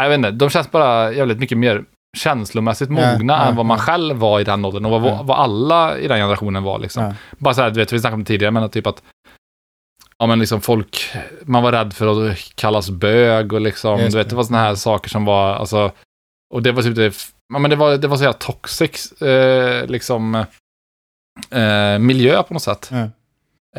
jag 0.00 0.08
vet 0.08 0.16
inte, 0.16 0.30
de 0.30 0.50
känns 0.50 0.70
bara 0.70 1.12
jävligt 1.12 1.38
mycket 1.38 1.58
mer 1.58 1.84
känslomässigt 2.18 2.90
mogna 2.90 3.32
Ja, 3.32 3.42
ja, 3.42 3.48
än 3.48 3.56
vad 3.56 3.66
man 3.66 3.78
ja. 3.78 3.82
själv 3.84 4.16
var 4.16 4.40
i 4.40 4.44
den 4.44 4.64
åldern 4.64 4.84
och 4.84 4.90
vad, 4.90 5.12
Ja. 5.12 5.22
vad 5.22 5.38
alla 5.38 5.98
i 5.98 6.08
den 6.08 6.18
generationen 6.18 6.62
var 6.62 6.78
liksom. 6.78 7.04
Ja. 7.04 7.14
Bara 7.38 7.54
så 7.54 7.62
här, 7.62 7.70
du 7.70 7.80
vet, 7.80 7.92
vi 7.92 7.98
snackade 8.00 8.14
om 8.14 8.24
det 8.24 8.26
tidigare, 8.28 8.50
men 8.50 8.62
att 8.62 8.72
typ 8.72 8.86
att 8.86 9.02
Ja 10.20 10.26
men 10.26 10.38
liksom 10.38 10.60
folk, 10.60 11.10
man 11.42 11.62
var 11.62 11.72
rädd 11.72 11.92
för 11.92 12.30
att 12.30 12.38
kallas 12.54 12.90
bög 12.90 13.52
och 13.52 13.60
liksom, 13.60 14.00
Just 14.00 14.12
du 14.12 14.18
vet, 14.18 14.30
det. 14.30 14.36
var 14.36 14.44
sådana 14.44 14.64
här 14.64 14.74
saker 14.74 15.08
som 15.08 15.24
var, 15.24 15.54
alltså, 15.54 15.92
och 16.54 16.62
det 16.62 16.72
var 16.72 16.82
typ 16.82 16.96
det, 16.96 17.14
ja 17.52 17.58
men 17.58 17.70
det 17.70 17.76
var, 17.76 17.96
det 17.96 18.08
var 18.08 18.16
så 18.16 18.22
jävla 18.22 18.38
toxic, 18.38 19.22
eh, 19.22 19.86
liksom, 19.86 20.34
eh, 21.50 21.98
miljö 21.98 22.42
på 22.42 22.54
något 22.54 22.62
sätt. 22.62 22.90
Ja. 22.92 23.10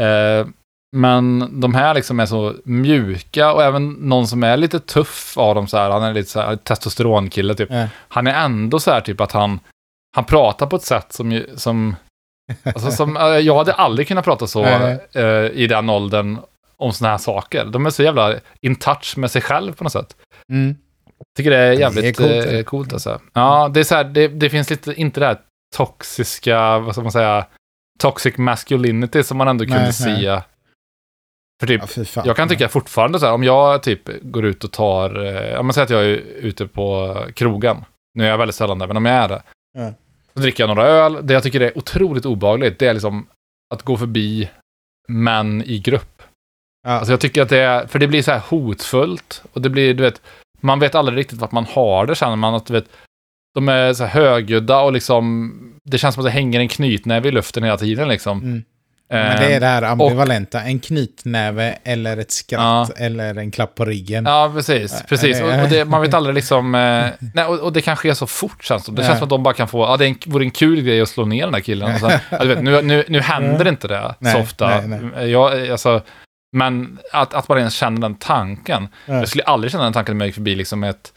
Eh, 0.04 0.48
men 0.96 1.50
de 1.62 1.74
här 1.74 1.94
liksom 1.94 2.20
är 2.20 2.26
så 2.26 2.56
mjuka 2.64 3.54
och 3.54 3.64
även 3.64 3.90
någon 3.90 4.28
som 4.28 4.44
är 4.44 4.58
lite 4.58 4.80
tuff 4.80 5.38
av 5.38 5.56
dem 5.56 5.68
så 5.68 5.78
här, 5.78 5.90
han 5.90 6.04
är 6.04 6.14
lite 6.14 6.30
så 6.30 6.42
här 6.42 6.56
testosteronkille 6.56 7.56
typ. 7.56 7.72
Ja. 7.72 7.88
Han 8.08 8.28
är 8.28 8.46
ändå 8.46 8.80
så 8.80 8.92
här 8.92 9.02
typ 9.02 9.22
att 9.22 9.32
han, 9.32 9.60
han 10.16 10.26
pratar 10.26 10.68
på 10.68 10.76
ett 10.76 10.84
sätt 10.84 11.14
som, 11.14 11.44
som, 11.56 11.96
alltså 12.64 12.92
som 12.92 13.18
eh, 13.18 13.24
jag 13.24 13.58
hade 13.58 13.74
aldrig 13.74 14.08
kunnat 14.08 14.26
prata 14.26 14.48
så 14.48 14.62
Nej. 14.62 15.00
eh, 15.14 15.24
i 15.52 15.68
den 15.68 15.90
åldern 15.90 16.40
om 16.78 16.94
sådana 16.94 17.12
här 17.14 17.18
saker. 17.18 17.66
De 17.66 17.86
är 17.86 17.90
så 17.90 18.04
jävla 18.04 18.36
in 18.62 18.76
touch 18.76 19.18
med 19.18 19.32
sig 19.32 19.42
själv 19.42 19.74
på 19.74 19.84
något 19.84 19.94
sätt. 19.94 20.16
Mm. 20.52 20.76
Tycker 21.38 21.52
det 21.52 21.58
är 21.58 21.68
är 21.72 21.80
jävligt 21.80 22.18
coolt, 22.18 22.30
coolt, 22.32 22.44
det. 22.46 22.58
eh, 22.60 22.64
coolt 22.64 22.94
alltså. 22.94 23.22
Ja, 23.34 23.70
det 23.74 23.80
är 23.80 23.84
så 23.84 23.96
här, 23.96 24.04
det, 24.04 24.28
det 24.28 24.50
finns 24.50 24.70
lite, 24.70 24.94
inte 24.94 25.20
det 25.20 25.26
här 25.26 25.38
toxiska, 25.76 26.80
vad 26.80 26.94
ska 26.96 27.02
man 27.02 27.12
säga, 27.12 27.46
toxic 28.00 28.38
masculinity 28.38 29.24
som 29.24 29.38
man 29.38 29.48
ändå 29.48 29.64
kunde 29.66 29.80
Nej, 29.80 29.92
nej. 30.06 30.22
se. 30.22 30.42
För 31.62 31.68
typ, 31.68 31.82
Ja, 31.98 32.04
fan. 32.06 32.24
jag 32.28 32.36
kan 32.36 32.50
tycka 32.50 32.70
fortfarande 32.70 33.20
så 33.20 33.26
här, 33.26 33.34
om 33.34 33.44
jag 33.44 33.84
typ 33.84 34.02
går 34.22 34.46
ut 34.46 34.64
och 34.64 34.72
tar, 34.72 35.26
eh, 35.26 35.60
om 35.60 35.66
man 35.66 35.74
säger 35.74 35.84
att 35.86 35.90
jag 35.90 36.04
är 36.04 36.16
ute 36.36 36.68
på 36.68 37.16
krogen, 37.36 37.86
nu 38.14 38.26
är 38.26 38.30
jag 38.30 38.38
väldigt 38.38 38.56
sällan 38.56 38.80
där, 38.80 38.88
men 38.88 38.98
om 38.98 39.06
jag 39.06 39.16
är 39.16 39.30
det. 39.30 39.42
Så 40.34 40.40
dricker 40.40 40.64
jag 40.64 40.68
några 40.68 40.88
öl, 40.88 41.28
det 41.28 41.34
jag 41.34 41.44
tycker 41.44 41.62
är 41.62 41.78
otroligt 41.78 42.26
obehagligt, 42.26 42.80
det 42.80 42.88
är 42.88 42.94
liksom 42.94 43.28
att 43.74 43.84
gå 43.84 43.98
förbi 43.98 44.50
män 45.08 45.64
i 45.66 45.80
grupp. 45.80 46.24
Ja. 46.84 46.92
Alltså 46.92 47.14
jag 47.14 47.20
tycker 47.20 47.42
att 47.42 47.50
det 47.50 47.60
är, 47.60 47.88
för 47.88 48.00
det 48.00 48.08
blir 48.08 48.22
så 48.22 48.32
här 48.32 48.40
hotfullt, 48.40 49.44
och 49.54 49.62
det 49.62 49.70
blir, 49.70 49.94
du 49.94 50.04
vet, 50.04 50.22
man 50.62 50.80
vet 50.80 50.96
aldrig 50.96 51.18
riktigt 51.18 51.40
vart 51.40 51.52
man 51.52 51.66
har 51.66 52.06
det, 52.06 52.16
känner 52.16 52.36
man 52.36 52.56
att, 52.56 52.66
du 52.66 52.74
vet, 52.74 52.90
de 53.54 53.70
är 53.70 53.94
så 53.94 54.04
här 54.04 54.22
högljudda 54.22 54.82
och 54.82 54.94
liksom, 54.94 55.54
det 55.84 55.98
känns 55.98 56.16
som 56.16 56.22
att 56.22 56.28
det 56.28 56.32
hänger 56.32 56.60
en 56.60 56.68
knytnäve 56.68 57.28
i 57.28 57.32
luften 57.32 57.64
hela 57.64 57.78
tiden 57.78 58.08
liksom. 58.08 58.44
Mm. 58.44 58.64
Men 59.12 59.38
det 59.40 59.54
är 59.56 59.60
det 59.60 59.66
här 59.66 59.82
ambivalenta. 59.82 60.62
En 60.62 60.80
knytnäve 60.80 61.78
eller 61.84 62.18
ett 62.18 62.32
skratt 62.32 62.92
eller 63.00 63.36
en 63.36 63.52
klapp 63.52 63.76
på 63.76 63.86
ryggen. 63.86 64.26
Ja, 64.26 64.52
precis. 64.56 64.94
Ja, 64.94 65.06
precis. 65.10 65.42
Och, 65.42 65.48
och 65.62 65.70
det, 65.70 65.86
man 65.86 66.02
vet 66.02 66.14
aldrig 66.14 66.36
liksom... 66.36 66.76
Eh, 66.76 67.06
nej, 67.34 67.46
och, 67.46 67.60
och 67.60 67.74
det 67.74 67.82
kan 67.82 67.96
ske 67.96 68.16
så 68.16 68.28
fort 68.28 68.64
känns 68.64 68.86
det. 68.86 68.92
Det 68.92 69.02
Ja. 69.02 69.08
känns 69.08 69.20
som 69.20 69.26
att 69.26 69.30
de 69.30 69.44
bara 69.44 69.54
kan 69.54 69.68
få... 69.68 69.82
Ja, 69.84 69.98
det 69.98 70.06
är 70.06 70.10
en, 70.10 70.16
vore 70.26 70.44
en 70.46 70.52
kul 70.52 70.82
grej 70.82 71.02
att 71.02 71.10
slå 71.10 71.26
ner 71.26 71.46
den 71.46 71.54
här 71.54 71.62
killen. 71.62 71.94
Och 71.94 72.00
sen, 72.12 72.20
ja, 72.30 72.38
du 72.40 72.48
vet, 72.48 72.64
nu, 72.64 72.82
nu, 72.82 73.06
nu 73.08 73.20
händer 73.22 73.68
inte 73.68 73.88
det 73.88 74.16
Nej, 74.20 74.34
så 74.34 74.40
ofta. 74.40 74.82
nej, 74.82 75.30
Jag, 75.32 75.70
alltså, 75.70 76.02
men 76.58 77.00
att, 77.14 77.34
att 77.34 77.50
man 77.50 77.58
ens 77.58 77.74
känner 77.74 78.02
den 78.02 78.16
tanken. 78.16 78.88
Ja. 79.06 79.14
Jag 79.14 79.28
skulle 79.28 79.44
aldrig 79.44 79.72
känna 79.72 79.84
den 79.84 79.94
tanken 79.94 80.16
om 80.16 80.22
jag 80.22 80.28
gick 80.28 80.36
förbi 80.36 80.56
liksom 80.56 80.84
ett, 80.84 81.14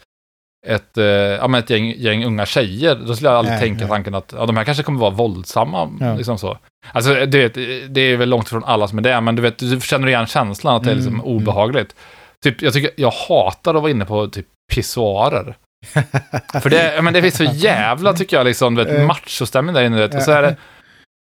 ett, 0.65 0.97
eh, 0.97 1.05
ja, 1.05 1.59
ett 1.59 1.69
gäng, 1.69 1.93
gäng 1.97 2.25
unga 2.25 2.45
tjejer. 2.45 2.95
Då 2.95 3.15
skulle 3.15 3.29
jag 3.29 3.37
aldrig 3.37 3.53
Nej, 3.53 3.61
tänka 3.61 3.79
nej. 3.79 3.89
tanken 3.89 4.15
att 4.15 4.33
ja, 4.37 4.45
de 4.45 4.57
här 4.57 4.63
kanske 4.63 4.83
kommer 4.83 4.99
vara 4.99 5.09
våldsamma. 5.11 5.89
Ja. 5.99 6.15
Liksom 6.15 6.37
så. 6.37 6.57
Alltså, 6.91 7.25
du 7.25 7.37
vet, 7.39 7.53
det 7.95 8.01
är 8.01 8.17
väl 8.17 8.29
långt 8.29 8.47
ifrån 8.47 8.63
alla 8.63 8.87
som 8.87 8.97
är 8.97 9.01
det, 9.03 9.21
men 9.21 9.35
du, 9.35 9.41
vet, 9.41 9.57
du 9.57 9.79
känner 9.81 10.07
igen 10.07 10.25
känslan 10.25 10.75
att 10.75 10.83
det 10.83 10.91
är 10.91 10.95
liksom 10.95 11.13
Mm, 11.13 11.25
obehagligt. 11.25 11.95
Typ, 12.43 12.61
jag, 12.61 12.73
tycker, 12.73 12.91
jag 12.95 13.11
hatar 13.11 13.75
att 13.75 13.81
vara 13.81 13.91
inne 13.91 14.05
på 14.05 14.27
typ 14.27 14.45
pissoarer. 14.73 15.55
För 16.61 16.69
det, 16.69 17.01
men 17.01 17.13
det 17.13 17.21
finns 17.21 17.37
så 17.37 17.43
jävla, 17.43 18.13
tycker 18.13 18.37
jag, 18.37 18.45
liksom, 18.45 18.75
du 18.75 18.83
vet, 18.83 18.99
Eh. 18.99 19.05
machostämning 19.05 19.75
där 19.75 19.83
inne. 19.83 19.97
Vet. 19.97 20.15
Och 20.15 20.21
så 20.21 20.31
är 20.31 20.41
det 20.41 20.55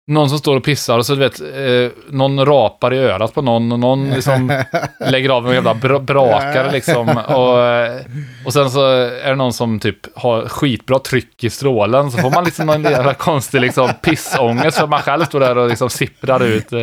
någon 0.07 0.29
som 0.29 0.37
står 0.39 0.55
och 0.57 0.63
pissar 0.63 0.97
och 0.97 1.05
så 1.05 1.13
du 1.15 1.19
vet, 1.19 1.39
eh, 1.41 1.97
någon 2.09 2.45
rapar 2.45 2.93
i 2.93 2.97
örat 2.97 3.33
på 3.33 3.41
någon 3.41 3.71
och 3.71 3.79
någon 3.79 4.09
liksom 4.09 4.63
lägger 4.99 5.29
av 5.29 5.47
en 5.47 5.53
jävla 5.53 5.73
bra, 5.73 5.99
brakare 5.99 6.71
liksom. 6.71 7.09
Och, 7.27 7.61
eh, 7.61 8.01
och 8.45 8.53
sen 8.53 8.71
så 8.71 8.85
är 9.01 9.29
det 9.29 9.35
någon 9.35 9.53
som 9.53 9.79
typ 9.79 9.97
har 10.15 10.47
skitbra 10.47 10.99
tryck 10.99 11.43
i 11.43 11.49
strålen. 11.49 12.11
Så 12.11 12.17
får 12.17 12.29
man 12.31 12.43
liksom 12.43 12.65
någon 12.65 12.83
jävla 12.83 13.13
konstig 13.13 13.61
liksom 13.61 13.89
pissångest 14.01 14.77
för 14.77 14.83
att 14.83 14.89
man 14.89 15.01
själv 15.01 15.25
står 15.25 15.39
där 15.39 15.57
och 15.57 15.69
liksom 15.69 15.89
sipprar 15.89 16.43
ut. 16.43 16.73
eh. 16.73 16.79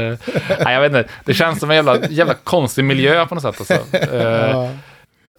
Nej, 0.65 0.75
jag 0.75 0.81
vet 0.81 0.93
inte. 0.93 1.13
Det 1.25 1.35
känns 1.35 1.61
som 1.61 1.71
en 1.71 1.77
jävla, 1.77 1.99
jävla 2.09 2.35
konstig 2.35 2.85
miljö 2.85 3.27
på 3.27 3.35
något 3.35 3.43
sätt. 3.57 3.73
Alltså. 3.73 3.97
Eh. 4.17 4.71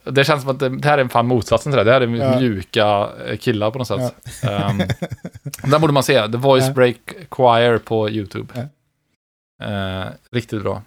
Det 0.03 0.23
känns 0.23 0.41
som 0.41 0.51
att 0.51 0.59
det, 0.59 0.69
det 0.69 0.87
här 0.87 0.97
är 0.97 1.07
fan 1.07 1.27
motsatsen 1.27 1.71
till 1.71 1.77
det. 1.77 1.83
Det 1.83 1.91
här 1.91 2.01
är 2.01 2.07
Ja. 2.07 2.39
mjuka 2.39 3.09
eh, 3.27 3.37
killar 3.37 3.71
på 3.71 3.77
något 3.77 3.87
sätt. 3.87 4.15
Um, 4.43 4.81
den 5.71 5.81
borde 5.81 5.93
man 5.93 6.03
se. 6.03 6.21
The 6.31 6.37
Voice 6.37 6.67
Ja. 6.67 6.73
Break 6.73 6.97
Choir 7.29 7.77
på 7.77 8.09
YouTube. 8.09 8.53
Ja. 8.53 8.61
Eh, 9.67 10.07
riktigt 10.31 10.61
bra. 10.63 10.81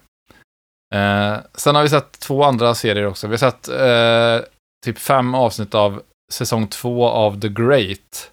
Eh, 0.95 1.37
sen 1.53 1.75
har 1.75 1.83
vi 1.83 1.89
sett 1.89 2.19
två 2.19 2.43
andra 2.43 2.75
serier 2.75 3.05
också. 3.07 3.27
Vi 3.27 3.33
har 3.33 3.37
sett 3.37 3.67
eh, 3.67 4.47
typ 4.85 4.99
fem 4.99 5.35
avsnitt 5.35 5.75
av 5.75 6.01
säsong 6.33 6.67
två 6.67 7.07
av 7.07 7.39
The 7.41 7.49
Great. 7.49 8.31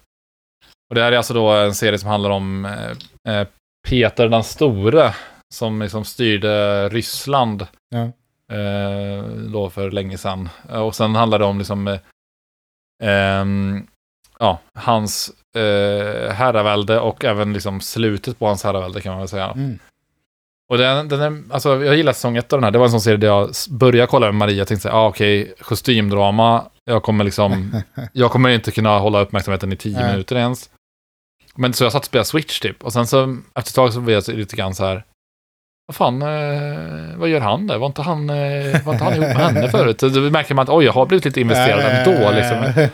Och 0.89 0.95
det 0.95 1.01
här 1.01 1.11
är 1.11 1.17
alltså 1.17 1.33
då 1.33 1.49
en 1.51 1.75
serie 1.75 1.99
som 1.99 2.09
handlar 2.09 2.29
om 2.29 2.75
Peter 3.87 4.27
den 4.29 4.43
store 4.43 5.13
som 5.53 5.81
liksom 5.81 6.05
styrde 6.05 6.89
Ryssland 6.89 7.67
Ja. 7.89 8.11
Eh, 8.53 9.23
då 9.53 9.69
för 9.69 9.91
länge 9.91 10.17
sedan. 10.17 10.49
Eh, 10.69 10.79
Och 10.79 10.95
sen 10.95 11.15
handlar 11.15 11.39
det 11.39 11.45
om 11.45 11.57
liksom 11.57 11.87
eh, 11.87 11.99
ehm, 13.03 13.87
ja, 14.39 14.59
hans 14.73 15.31
eh, 15.55 16.31
herravälde 16.31 16.99
och 16.99 17.25
även 17.25 17.53
liksom 17.53 17.81
slutet 17.81 18.39
på 18.39 18.47
hans 18.47 18.63
herravälde 18.63 19.01
kan 19.01 19.11
man 19.11 19.19
väl 19.19 19.27
säga. 19.27 19.51
Mm. 19.51 19.79
Och 20.69 20.77
den, 20.77 21.07
den 21.07 21.21
är, 21.21 21.53
alltså 21.53 21.83
jag 21.83 21.95
gillar 21.95 22.13
säsong 22.13 22.37
ett 22.37 22.53
av 22.53 22.57
den 22.59 22.63
här. 22.63 22.71
Det 22.71 22.77
var 22.77 22.85
en 22.85 22.91
sån 22.91 23.01
serie 23.01 23.17
där 23.17 23.27
jag 23.27 23.49
började 23.69 24.07
kolla 24.07 24.25
med 24.25 24.35
Maria 24.35 24.61
och 24.61 24.67
tänkte 24.67 24.81
säga, 24.83 24.95
ah, 24.95 25.07
okej, 25.07 25.53
kostymdrama. 25.59 26.65
Jag 26.85 27.03
kommer 27.03 27.23
liksom, 27.23 27.81
jag 28.13 28.31
kommer 28.31 28.49
inte 28.49 28.71
kunna 28.71 28.99
hålla 28.99 29.21
uppmärksamheten 29.21 29.73
i 29.73 29.77
tio 29.77 29.99
Nej. 29.99 30.11
minuter 30.11 30.35
ens. 30.35 30.69
Men 31.55 31.73
så 31.73 31.83
jag 31.83 31.91
satt 31.91 32.01
och 32.01 32.05
spelade 32.05 32.25
Switch 32.25 32.59
typ. 32.59 32.83
Och 32.83 32.93
sen 32.93 33.07
så 33.07 33.37
efter 33.55 33.69
ett 33.71 33.75
tag 33.75 33.93
så 33.93 33.99
blev 34.01 34.15
jag 34.27 34.37
lite 34.37 34.55
grann 34.55 34.75
så 34.75 34.85
här, 34.85 35.03
vad 35.93 35.95
fan, 35.95 36.21
eh, 36.21 37.17
vad 37.17 37.29
gör 37.29 37.39
han 37.39 37.67
där? 37.67 37.77
Var 37.77 37.87
inte 37.87 38.01
han, 38.01 38.29
eh, 38.29 38.85
var 38.85 38.93
inte 38.93 39.03
han 39.03 39.13
ihop 39.13 39.27
med 39.27 39.37
henne 39.37 39.69
förut? 39.69 39.99
Då 39.99 40.19
märker 40.19 40.55
man 40.55 40.63
att 40.63 40.69
oj, 40.69 40.85
jag 40.85 40.93
har 40.93 41.05
blivit 41.05 41.25
lite 41.25 41.41
investerad 41.41 41.79
ändå. 41.79 42.31
Liksom. 42.31 42.89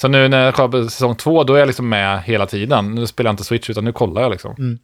Så 0.00 0.08
nu 0.08 0.28
när 0.28 0.44
jag 0.44 0.54
kollar 0.54 0.68
på 0.68 0.84
säsong 0.84 1.14
två, 1.14 1.44
då 1.44 1.54
är 1.54 1.58
jag 1.58 1.66
liksom 1.66 1.88
med 1.88 2.22
hela 2.22 2.46
tiden. 2.46 2.94
Nu 2.94 3.06
spelar 3.06 3.28
jag 3.28 3.32
inte 3.32 3.44
Switch, 3.44 3.70
utan 3.70 3.84
nu 3.84 3.92
kollar 3.92 4.22
jag 4.22 4.30
liksom. 4.30 4.54
Mm. 4.58 4.78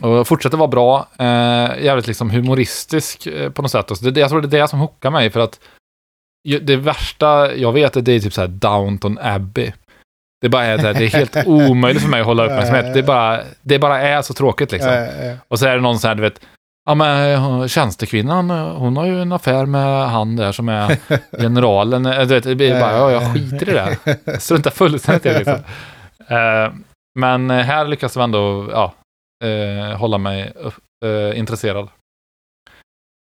Och 0.00 0.28
fortsätter 0.28 0.56
vara 0.56 0.68
bra. 0.68 1.08
Eh, 1.18 1.84
jävligt 1.84 2.06
liksom 2.06 2.30
humoristisk 2.30 3.26
eh, 3.26 3.50
på 3.50 3.62
något 3.62 3.70
sätt. 3.70 3.90
Och 3.90 3.96
så 3.96 4.10
det, 4.10 4.20
jag 4.20 4.30
tror 4.30 4.40
det 4.40 4.56
är 4.56 4.60
det 4.60 4.68
som 4.68 4.80
hookar 4.80 5.10
mig, 5.10 5.30
för 5.30 5.40
att 5.40 5.60
det 6.60 6.76
värsta 6.76 7.54
jag 7.56 7.72
vet 7.72 8.04
det 8.04 8.12
är 8.12 8.20
typ 8.20 8.32
så 8.32 8.40
här 8.40 8.48
Downton 8.48 9.18
Abbey. 9.20 9.72
Det 10.40 10.48
bara 10.48 10.64
är, 10.64 10.78
här, 10.78 10.94
det 10.94 11.04
är 11.04 11.08
helt 11.08 11.36
omöjligt 11.46 12.02
för 12.02 12.10
mig 12.10 12.20
att 12.20 12.26
hålla 12.26 12.44
uppmärksamhet. 12.44 12.94
Det 12.94 13.02
bara, 13.02 13.40
det 13.62 13.78
bara 13.78 14.00
är 14.00 14.22
så 14.22 14.34
tråkigt 14.34 14.72
liksom. 14.72 15.06
Och 15.48 15.58
så 15.58 15.66
är 15.66 15.74
det 15.74 15.80
någon 15.80 15.98
så 15.98 16.08
här, 16.08 16.14
du 16.14 16.22
vet, 16.22 16.40
ja 16.90 16.94
men 16.94 17.32
eh, 17.32 17.66
tjänstekvinnan, 17.66 18.50
eh, 18.50 18.74
hon 18.76 18.96
har 18.96 19.06
ju 19.06 19.22
en 19.22 19.32
affär 19.32 19.66
med 19.66 20.10
han 20.10 20.36
där 20.36 20.52
som 20.52 20.68
är 20.68 20.98
generalen. 21.38 22.06
Eh, 22.06 22.18
Du 22.18 22.34
vet, 22.34 22.44
det 22.44 22.54
blir 22.54 22.80
bara, 22.80 22.92
ja 22.92 23.10
jag 23.10 23.34
skiter 23.34 23.68
i 23.68 23.72
det. 23.72 23.98
Jag 24.24 24.42
struntar 24.42 24.70
fullständigt 24.70 25.26
i 25.26 25.28
det 25.28 25.38
liksom. 25.38 25.58
Men 27.18 27.50
här 27.50 27.86
lyckas 27.86 28.14
de 28.14 28.20
ändå, 28.22 28.68
ja, 28.72 28.94
hålla 29.96 30.18
mig 30.18 30.52
intresserad. 31.34 31.88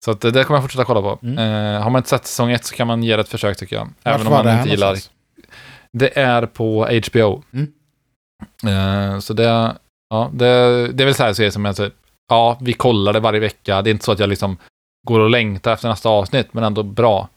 Så 0.05 0.11
att, 0.11 0.21
det 0.21 0.43
kommer 0.43 0.57
jag 0.57 0.63
fortsätta 0.63 0.85
kolla 0.85 1.01
på. 1.01 1.19
Mm. 1.23 1.81
Har 1.81 1.89
man 1.89 1.99
inte 1.99 2.09
sett 2.09 2.25
säsong 2.25 2.51
ett 2.51 2.65
så 2.65 2.75
kan 2.75 2.87
man 2.87 3.03
ge 3.03 3.15
det 3.15 3.21
ett 3.21 3.29
försök 3.29 3.57
tycker 3.57 3.75
jag. 3.75 3.89
Även 4.03 4.27
om 4.27 4.33
var 4.33 4.43
man 4.43 4.57
inte 4.57 4.69
gillar 4.69 4.97
det 5.91 6.19
är 6.19 6.45
på 6.45 6.99
HBO. 7.07 7.43
Mm. 7.53 9.21
Så 9.21 9.33
det, 9.33 9.75
ja, 10.09 10.29
det, 10.33 10.45
det 10.87 11.03
är 11.03 11.05
väl 11.05 11.15
så 11.15 11.23
här 11.23 11.33
serier 11.33 11.51
som 11.51 11.65
jag 11.65 11.75
säger, 11.75 11.91
ja, 12.29 12.57
vi 12.61 12.73
kollar 12.73 13.13
det 13.13 13.19
varje 13.19 13.39
vecka. 13.39 13.81
Det 13.81 13.89
är 13.89 13.91
inte 13.91 14.05
så 14.05 14.11
att 14.11 14.19
jag 14.19 14.29
liksom 14.29 14.57
går 15.07 15.19
och 15.19 15.29
längtar 15.29 15.73
efter 15.73 15.89
nästa 15.89 16.09
avsnitt, 16.09 16.53
men 16.53 16.63
ändå 16.63 16.83
bra. 16.83 17.29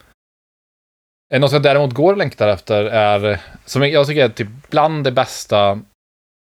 Eh, 1.35 1.41
Något 1.41 1.51
som 1.51 1.57
jag 1.57 1.63
däremot 1.63 1.95
går 1.95 2.13
och 2.13 2.19
längtar 2.19 2.49
efter 2.49 2.85
är, 2.85 3.41
som 3.65 3.83
jag 3.89 4.07
tycker 4.07 4.25
är 4.25 4.29
typ 4.29 4.49
bland 4.71 5.05
det 5.05 5.13
bästa 5.13 5.71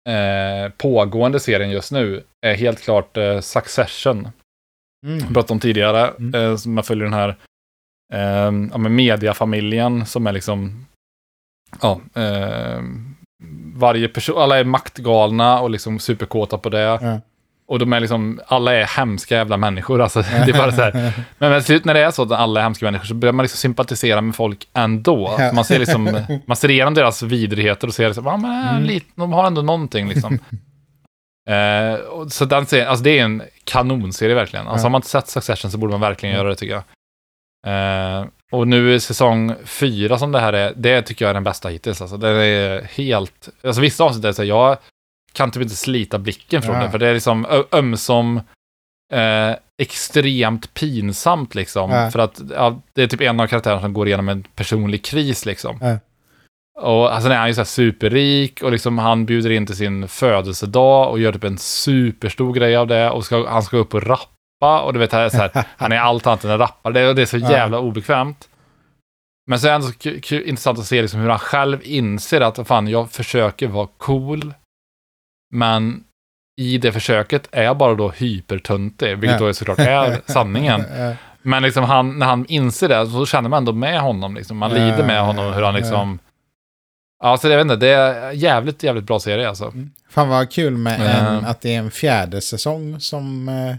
eh, 0.10 0.72
pågående 0.78 1.40
serien 1.40 1.72
just 1.72 1.92
nu, 1.92 2.24
är 2.46 2.56
helt 2.56 2.82
klart 2.82 3.18
eh, 3.18 3.40
Succession. 3.40 4.28
Mm. 5.06 5.20
Jag 5.20 5.34
pratade 5.34 5.54
om 5.54 5.60
tidigare, 5.60 6.08
Mm. 6.08 6.36
eh, 6.36 6.56
som 6.58 6.74
man 6.74 6.84
följer 6.84 7.04
den 7.04 7.14
här 7.14 7.30
eh, 8.14 8.52
ja, 8.72 8.78
mediafamiljen 8.78 10.06
som 10.06 10.28
är 10.28 10.32
liksom 10.32 10.86
ja, 11.82 12.02
eh, 12.16 12.82
varje 13.76 14.08
person, 14.08 14.38
alla 14.42 14.60
är 14.60 14.64
maktgalna 14.64 15.60
och 15.60 15.70
liksom 15.70 16.00
superkåta 16.00 16.58
på 16.58 16.70
det. 16.70 16.80
Ja. 16.80 17.22
Och 17.68 17.80
de 17.80 17.94
är 17.94 18.00
liksom, 18.00 18.40
alla 18.48 18.74
är 18.74 18.86
hemska 18.98 19.36
jävla 19.36 19.58
människor. 19.58 20.02
Alltså, 20.02 20.22
det 20.46 20.52
är 20.52 20.58
bara 20.58 20.72
så 20.72 20.82
här. 20.82 21.14
Men 21.38 21.50
med 21.52 21.66
slut 21.66 21.86
när 21.86 21.94
det 21.94 22.00
är 22.00 22.12
så 22.12 22.24
att 22.24 22.32
alla 22.32 22.60
är 22.60 22.64
hemska 22.64 22.86
människor 22.86 23.06
så 23.06 23.14
börjar 23.14 23.34
man 23.34 23.44
liksom 23.44 23.58
sympatisera 23.58 24.22
med 24.22 24.36
folk 24.36 24.68
ändå. 24.74 25.36
Ja. 25.40 25.50
Så 25.50 25.56
man 25.56 25.66
ser 25.66 25.80
liksom, 25.80 26.20
man 26.46 26.58
ser 26.58 26.70
igenom 26.72 26.94
deras 26.94 27.22
vidrigheter 27.24 27.88
och 27.88 27.94
ser 27.94 28.08
liksom, 28.08 28.26
ja 28.26 28.38
men 28.38 28.68
Mm. 28.70 28.84
lite, 28.84 29.06
de 29.16 29.34
har 29.34 29.48
ändå 29.48 29.62
någonting 29.62 30.08
liksom. 30.10 30.34
eh, 31.50 32.00
och 32.00 32.32
så 32.32 32.46
den 32.46 32.66
serien, 32.66 32.88
alltså 32.88 33.04
det 33.04 33.20
är 33.20 33.24
en 33.24 33.44
kanonserie 33.64 34.36
verkligen. 34.36 34.68
Alltså 34.68 34.82
Ja. 34.84 34.86
har 34.86 34.90
man 34.92 35.00
inte 35.00 35.10
sett 35.10 35.28
Succession 35.28 35.72
så 35.72 35.78
borde 35.78 35.92
man 35.92 36.02
verkligen 36.02 36.36
Ja. 36.36 36.40
göra 36.42 36.50
det 36.50 36.56
tycker 36.56 36.74
jag. 36.74 36.84
Eh, 37.68 38.26
och 38.52 38.68
nu 38.68 39.00
säsong 39.00 39.56
fyra 39.66 40.18
som 40.18 40.32
det 40.32 40.40
här 40.40 40.54
är, 40.54 40.74
det 40.76 41.02
tycker 41.02 41.26
jag 41.26 41.30
är 41.30 41.34
den 41.34 41.44
bästa 41.44 41.70
hittills. 41.70 42.02
Alltså 42.02 42.18
det 42.18 42.30
är 42.30 42.82
helt, 42.84 43.50
alltså 43.64 43.82
vissa 43.82 44.04
avsnitt 44.04 44.26
är 44.26 44.32
så 44.32 44.42
här, 44.42 44.50
jag 44.50 44.78
kan 45.34 45.52
typ 45.52 45.64
inte 45.64 45.76
slita 45.76 46.18
blicken 46.20 46.62
från 46.62 46.76
Ja. 46.76 46.84
det, 46.84 46.92
för 46.92 46.98
det 46.98 47.08
är 47.08 47.14
liksom 47.14 47.46
ö- 47.46 47.64
ömsom 47.72 48.42
eh, 49.14 49.56
extremt 49.82 50.74
pinsamt 50.74 51.56
liksom. 51.56 51.92
Ja. 51.92 52.12
För 52.12 52.20
att 52.20 52.42
ja, 52.52 52.82
det 52.94 53.04
är 53.04 53.08
typ 53.08 53.22
en 53.22 53.40
av 53.40 53.48
karaktärerna 53.48 53.82
som 53.82 53.94
går 53.94 54.08
igenom 54.08 54.30
en 54.30 54.44
personlig 54.56 55.06
kris 55.06 55.46
liksom. 55.46 55.78
Ja. 55.82 55.98
Och 56.82 57.16
alltså, 57.16 57.30
är 57.30 57.36
han 57.38 57.48
ju 57.48 57.54
så 57.54 57.60
här 57.62 57.66
superrik 57.66 58.64
och 58.64 58.72
liksom 58.72 58.98
han 58.98 59.26
bjuder 59.26 59.50
in 59.50 59.66
till 59.66 59.76
sin 59.76 60.08
födelsedag 60.08 61.10
och 61.12 61.20
gör 61.20 61.32
typ 61.32 61.44
en 61.44 61.58
superstor 61.58 62.54
grej 62.54 62.76
av 62.76 62.88
det 62.88 63.10
och 63.10 63.26
ska, 63.26 63.50
han 63.50 63.64
ska 63.64 63.78
upp 63.78 63.94
och 63.94 64.04
rappa 64.04 64.82
och 64.82 64.94
du 64.94 65.00
vet, 65.00 65.12
här, 65.12 65.22
är 65.22 65.30
så 65.30 65.38
här, 65.38 65.52
han 65.78 65.92
är 65.92 65.98
allt 66.00 66.28
annat 66.28 66.44
än 66.44 66.52
en 66.52 66.58
rappare. 66.58 66.94
Det, 66.94 67.14
det 67.14 67.22
är 67.22 67.26
så 67.26 67.38
jävla 67.38 67.80
obekvämt. 67.80 68.50
Men 69.48 69.60
så 69.60 69.68
är 69.68 69.72
det 69.72 69.76
ändå 69.76 69.88
så 70.24 70.36
intressant 70.36 70.80
att 70.80 70.86
se 70.86 71.02
liksom 71.02 71.20
hur 71.20 71.30
han 71.30 71.40
själv 71.40 71.80
inser 71.84 72.42
att 72.42 72.68
fan, 72.68 72.88
jag 72.88 73.12
försöker 73.12 73.68
vara 73.68 73.88
cool, 73.98 74.54
men 75.54 76.04
i 76.62 76.78
det 76.78 76.92
försöket 76.92 77.48
är 77.52 77.64
jag 77.64 77.78
bara 77.78 77.96
då 77.96 78.10
hypertöntig, 78.10 79.18
vilket 79.18 79.40
då 79.40 79.54
såklart 79.54 79.80
är 79.80 80.22
sanningen. 80.32 80.84
Men 81.42 81.64
liksom 81.64 81.84
han, 81.84 82.20
när 82.20 82.26
han 82.26 82.46
inser 82.46 82.90
det 82.90 83.08
så 83.08 83.26
känner 83.26 83.50
man 83.50 83.58
ändå 83.58 83.74
med 83.74 84.02
honom. 84.02 84.36
Liksom. 84.36 84.58
Man 84.58 84.74
lider 84.74 85.06
med 85.06 85.22
honom 85.22 85.54
hur 85.54 85.62
han 85.62 85.76
liksom... 85.76 86.20
Ja, 87.24 87.38
så 87.38 87.48
jag 87.48 87.58
vet 87.58 87.62
inte, 87.62 87.76
det 87.76 87.88
är 87.88 88.32
jävligt, 88.32 88.84
jävligt 88.84 89.04
bra 89.04 89.20
serie 89.20 89.50
alltså. 89.50 89.74
Fan 90.10 90.30
vad 90.30 90.52
kul 90.52 90.78
med 90.78 91.02
en, 91.02 91.46
att 91.46 91.62
det 91.62 91.76
är 91.76 91.80
en 91.80 91.92
fjärde 91.92 92.42
säsong 92.42 93.00
som 93.00 93.50
eh, 93.50 93.76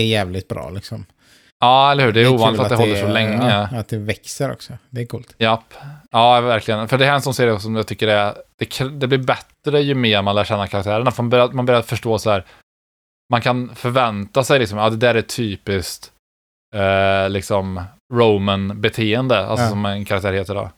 är 0.00 0.04
jävligt 0.04 0.48
bra 0.48 0.70
liksom. 0.70 1.04
Ja, 1.64 1.92
eller 1.92 2.04
hur? 2.04 2.12
Det 2.12 2.20
är, 2.20 2.24
kul 2.24 2.34
ovanligt 2.34 2.60
att 2.60 2.68
det 2.68 2.76
håller 2.76 2.96
så 2.96 3.06
är- 3.06 3.12
länge. 3.12 3.68
Ja, 3.72 3.78
att 3.78 3.88
det 3.88 3.98
växer 3.98 4.52
också. 4.52 4.72
Det 4.90 5.00
är 5.02 5.06
coolt. 5.06 5.34
Japp. 5.38 5.74
Ja, 6.10 6.40
verkligen. 6.40 6.88
För 6.88 6.98
det 6.98 7.04
här 7.04 7.12
är 7.12 7.16
en 7.16 7.22
sån 7.22 7.34
serie 7.34 7.60
som 7.60 7.76
jag 7.76 7.86
tycker 7.86 8.08
är... 8.08 8.34
Det, 8.58 8.88
det 9.00 9.06
blir 9.06 9.18
bättre 9.18 9.80
ju 9.80 9.94
mer 9.94 10.22
man 10.22 10.34
lär 10.34 10.44
känna 10.44 10.66
karaktärerna. 10.66 11.10
För 11.10 11.22
man 11.22 11.30
börjar, 11.30 11.48
man 11.48 11.66
börjar 11.66 11.82
förstå 11.82 12.18
så 12.18 12.30
här... 12.30 12.44
Man 13.32 13.40
kan 13.40 13.74
förvänta 13.74 14.44
sig 14.44 14.58
liksom, 14.58 14.78
ja 14.78 14.90
det 14.90 14.96
där 14.96 15.14
är 15.14 15.22
typiskt 15.22 16.12
eh, 16.74 17.28
liksom 17.30 17.82
Roman-beteende, 18.14 19.46
alltså 19.46 19.64
Ja. 19.64 19.70
som 19.70 19.86
en 19.86 20.04
karaktär 20.04 20.32
heter 20.32 20.54
då. 20.54 20.70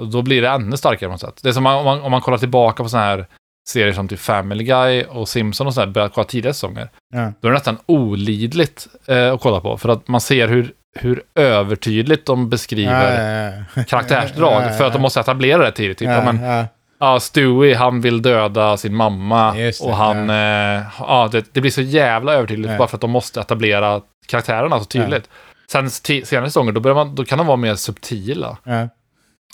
Och 0.00 0.08
då 0.08 0.22
blir 0.22 0.42
det 0.42 0.48
ännu 0.48 0.76
starkare 0.76 1.08
på 1.08 1.12
något 1.12 1.20
sätt. 1.20 1.40
Det 1.42 1.48
är 1.48 1.52
som 1.52 1.66
om, 1.66 1.84
man, 1.84 2.00
om 2.02 2.10
man 2.10 2.20
kollar 2.20 2.38
tillbaka 2.38 2.82
på 2.82 2.88
sådana 2.88 3.06
här 3.06 3.26
serier 3.68 3.92
som 3.92 4.08
typ 4.08 4.20
Family 4.20 4.64
Guy 4.64 5.04
och 5.04 5.28
Simpson 5.28 5.66
och 5.66 5.74
sådär, 5.74 5.86
börjar 5.86 6.08
kolla 6.08 6.24
tidigare 6.24 6.54
säsonger. 6.54 6.88
Ja. 7.14 7.32
Då 7.40 7.48
är 7.48 7.52
det 7.52 7.56
nästan 7.58 7.78
olidligt 7.86 8.86
eh, 9.06 9.32
att 9.32 9.40
kolla 9.40 9.60
på. 9.60 9.78
För 9.78 9.88
att 9.88 10.08
man 10.08 10.20
ser 10.20 10.48
hur, 10.48 10.72
hur 10.98 11.22
övertydligt 11.34 12.26
de 12.26 12.48
beskriver 12.48 13.50
Ja, 13.50 13.64
ja, 13.74 13.82
karaktärsdrag. 13.88 14.62
Ja, 14.62 14.66
ja, 14.66 14.72
För 14.72 14.84
att 14.84 14.92
de 14.92 14.98
ja. 14.98 15.02
måste 15.02 15.20
etablera 15.20 15.62
det 15.64 15.72
tidigt. 15.72 15.98
Typ. 15.98 16.08
Ja, 16.08 16.14
ja, 16.14 16.32
men, 16.32 16.42
ja. 16.42 16.66
ja, 17.00 17.20
Stewie, 17.20 17.76
han 17.76 18.00
vill 18.00 18.22
döda 18.22 18.76
sin 18.76 18.94
mamma. 18.94 19.52
Det, 19.54 19.80
och 19.80 19.96
han, 19.96 20.30
eh, 20.30 20.82
ja, 20.98 21.28
det, 21.32 21.44
det 21.54 21.60
blir 21.60 21.70
så 21.70 21.82
jävla 21.82 22.32
övertydligt 22.34 22.72
Ja. 22.72 22.78
bara 22.78 22.88
för 22.88 22.96
att 22.96 23.00
de 23.00 23.10
måste 23.10 23.40
etablera 23.40 24.00
karaktärerna 24.26 24.78
så 24.78 24.84
tydligt. 24.84 25.28
Sen 25.72 25.86
ti- 25.86 26.24
senare 26.24 26.46
säsonger, 26.46 26.72
då, 26.72 26.94
man, 26.94 27.14
då 27.14 27.24
kan 27.24 27.38
de 27.38 27.46
vara 27.46 27.56
mer 27.56 27.74
subtila. 27.74 28.56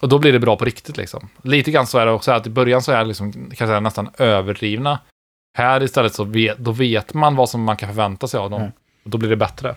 Och 0.01 0.09
då 0.09 0.19
blir 0.19 0.33
det 0.33 0.39
bra 0.39 0.57
på 0.57 0.65
riktigt 0.65 0.97
liksom. 0.97 1.29
Lite 1.43 1.71
grann 1.71 1.87
så 1.87 1.99
är 1.99 2.07
det 2.07 2.13
också 2.13 2.33
att 2.33 2.47
i 2.47 2.51
början 2.51 2.83
så 2.83 2.93
är 2.93 3.05
liksom 3.05 3.33
karaktärerna 3.33 3.81
nästan 3.81 4.11
överdrivna. 4.19 4.99
Här 5.59 5.83
istället 5.83 6.15
så 6.15 6.25
vet, 6.25 6.59
då 6.59 6.73
vet 6.73 7.15
man 7.15 7.37
vad 7.37 7.51
som 7.51 7.63
man 7.63 7.77
kan 7.77 7.89
förvänta 7.89 8.29
sig 8.29 8.41
av 8.41 8.51
dem. 8.51 8.63
Ja. 8.63 8.71
Och 9.05 9.11
då 9.11 9.19
blir 9.19 9.31
det 9.31 9.37
bättre. 9.37 9.75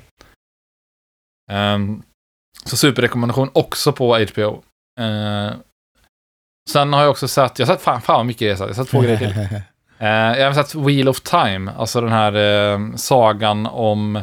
Ehm, 1.51 2.01
så 2.65 2.77
superrekommendation 2.77 3.49
också 3.53 3.91
på 3.91 4.17
HBO. 4.17 4.63
Uh, 4.99 5.51
sen 6.69 6.93
har 6.93 7.01
jag 7.01 7.09
också 7.09 7.27
sett, 7.27 7.59
jag 7.59 7.67
har 7.67 7.73
sett 7.73 7.83
fan, 7.83 8.01
fan 8.01 8.15
vad 8.15 8.25
mycket 8.25 8.41
jag 8.41 8.51
har 8.51 8.57
sett. 8.57 8.67
Jag 8.67 8.75
har 8.75 8.83
sett 8.83 8.91
två 8.91 9.01
grejer 9.01 9.17
till. 9.17 9.61
Eh, 10.01 10.07
jag 10.39 10.45
har 10.45 10.63
sett 10.63 10.75
Wheel 10.75 11.09
of 11.09 11.21
Time, 11.21 11.71
alltså 11.77 12.01
den 12.01 12.11
här 12.11 12.33
eh, 12.35 12.95
sagan 12.95 13.65
om 13.65 14.21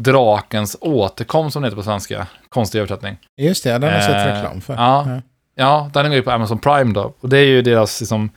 drakens 0.00 0.76
återkomst 0.80 1.52
som 1.52 1.62
det 1.62 1.66
heter 1.66 1.76
på 1.76 1.82
svenska. 1.82 2.26
Konstig 2.48 2.78
översättning. 2.78 3.16
Just 3.40 3.64
det, 3.64 3.70
den 3.72 3.82
har 3.82 3.90
jag 3.90 4.02
sett 4.02 4.26
reklam 4.26 4.60
för. 4.60 4.74
ja. 4.74 5.20
Ja, 5.54 5.90
den 5.94 6.04
går 6.04 6.14
ju 6.14 6.22
på 6.22 6.30
Amazon 6.30 6.58
Prime 6.58 6.92
då. 6.92 7.14
Och 7.20 7.28
det 7.28 7.38
är 7.38 7.44
ju 7.44 7.62
deras 7.62 8.00
liksom, 8.00 8.30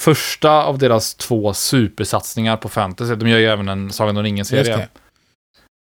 första 0.00 0.50
av 0.64 0.78
deras 0.78 1.14
två 1.14 1.54
supersatsningar 1.54 2.56
på 2.56 2.68
fantasy. 2.68 3.14
De 3.14 3.28
gör 3.28 3.38
ju 3.38 3.46
även 3.46 3.68
en 3.68 3.92
Sagan 3.92 4.16
om 4.16 4.22
ringen-serie. 4.22 4.88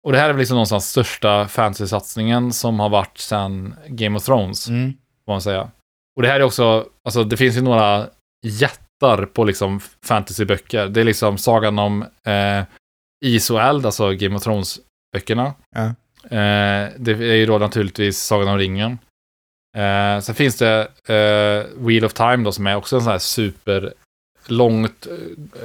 Och 0.07 0.12
det 0.12 0.19
här 0.19 0.25
är 0.29 0.33
väl 0.33 0.38
liksom 0.38 0.55
någonstans 0.55 0.91
största 0.91 1.45
fantasy-satsningen 1.49 2.51
som 2.51 2.81
har 2.81 2.88
varit 2.88 3.19
sedan 3.19 3.75
Game 3.88 4.17
of 4.17 4.25
Thrones, 4.25 4.69
Mm. 4.69 4.93
får 5.25 5.33
man 5.33 5.43
säga. 5.43 5.71
Och 6.17 6.23
det 6.23 6.29
här 6.29 6.41
är 6.41 6.45
också, 6.45 6.87
alltså 7.05 7.25
det 7.25 7.37
finns 7.37 7.57
ju 7.57 7.61
några 7.62 8.07
jättar 8.47 9.27
på 9.27 9.45
liksom 9.45 9.81
fantasyböcker. 10.05 10.87
Det 10.88 11.01
är 11.01 11.05
liksom 11.05 11.38
sagan 11.38 11.79
om 11.79 12.03
eh, 12.25 12.64
Is 13.25 13.51
och 13.51 13.61
eld, 13.62 13.87
alltså 13.87 14.12
Game 14.12 14.37
of 14.37 14.43
Thrones-böckerna. 14.43 15.53
Ja. 15.75 15.85
Eh, 16.37 16.88
det 16.99 17.12
är 17.12 17.35
ju 17.35 17.47
då 17.47 17.59
naturligtvis 17.59 18.19
Sagan 18.23 18.49
om 18.49 18.59
ringen. 18.59 18.99
Eh, 19.79 20.21
sen 20.21 20.35
finns 20.35 20.57
det 20.57 20.81
eh, 21.07 21.85
Wheel 21.87 22.05
of 22.05 22.12
Time 22.12 22.37
då 22.37 22.53
som 22.53 22.67
är 22.67 22.77
också 22.77 22.97
en 22.97 23.03
sån 23.03 23.12
här 23.12 23.19
super 23.19 23.93
långt, 24.47 25.07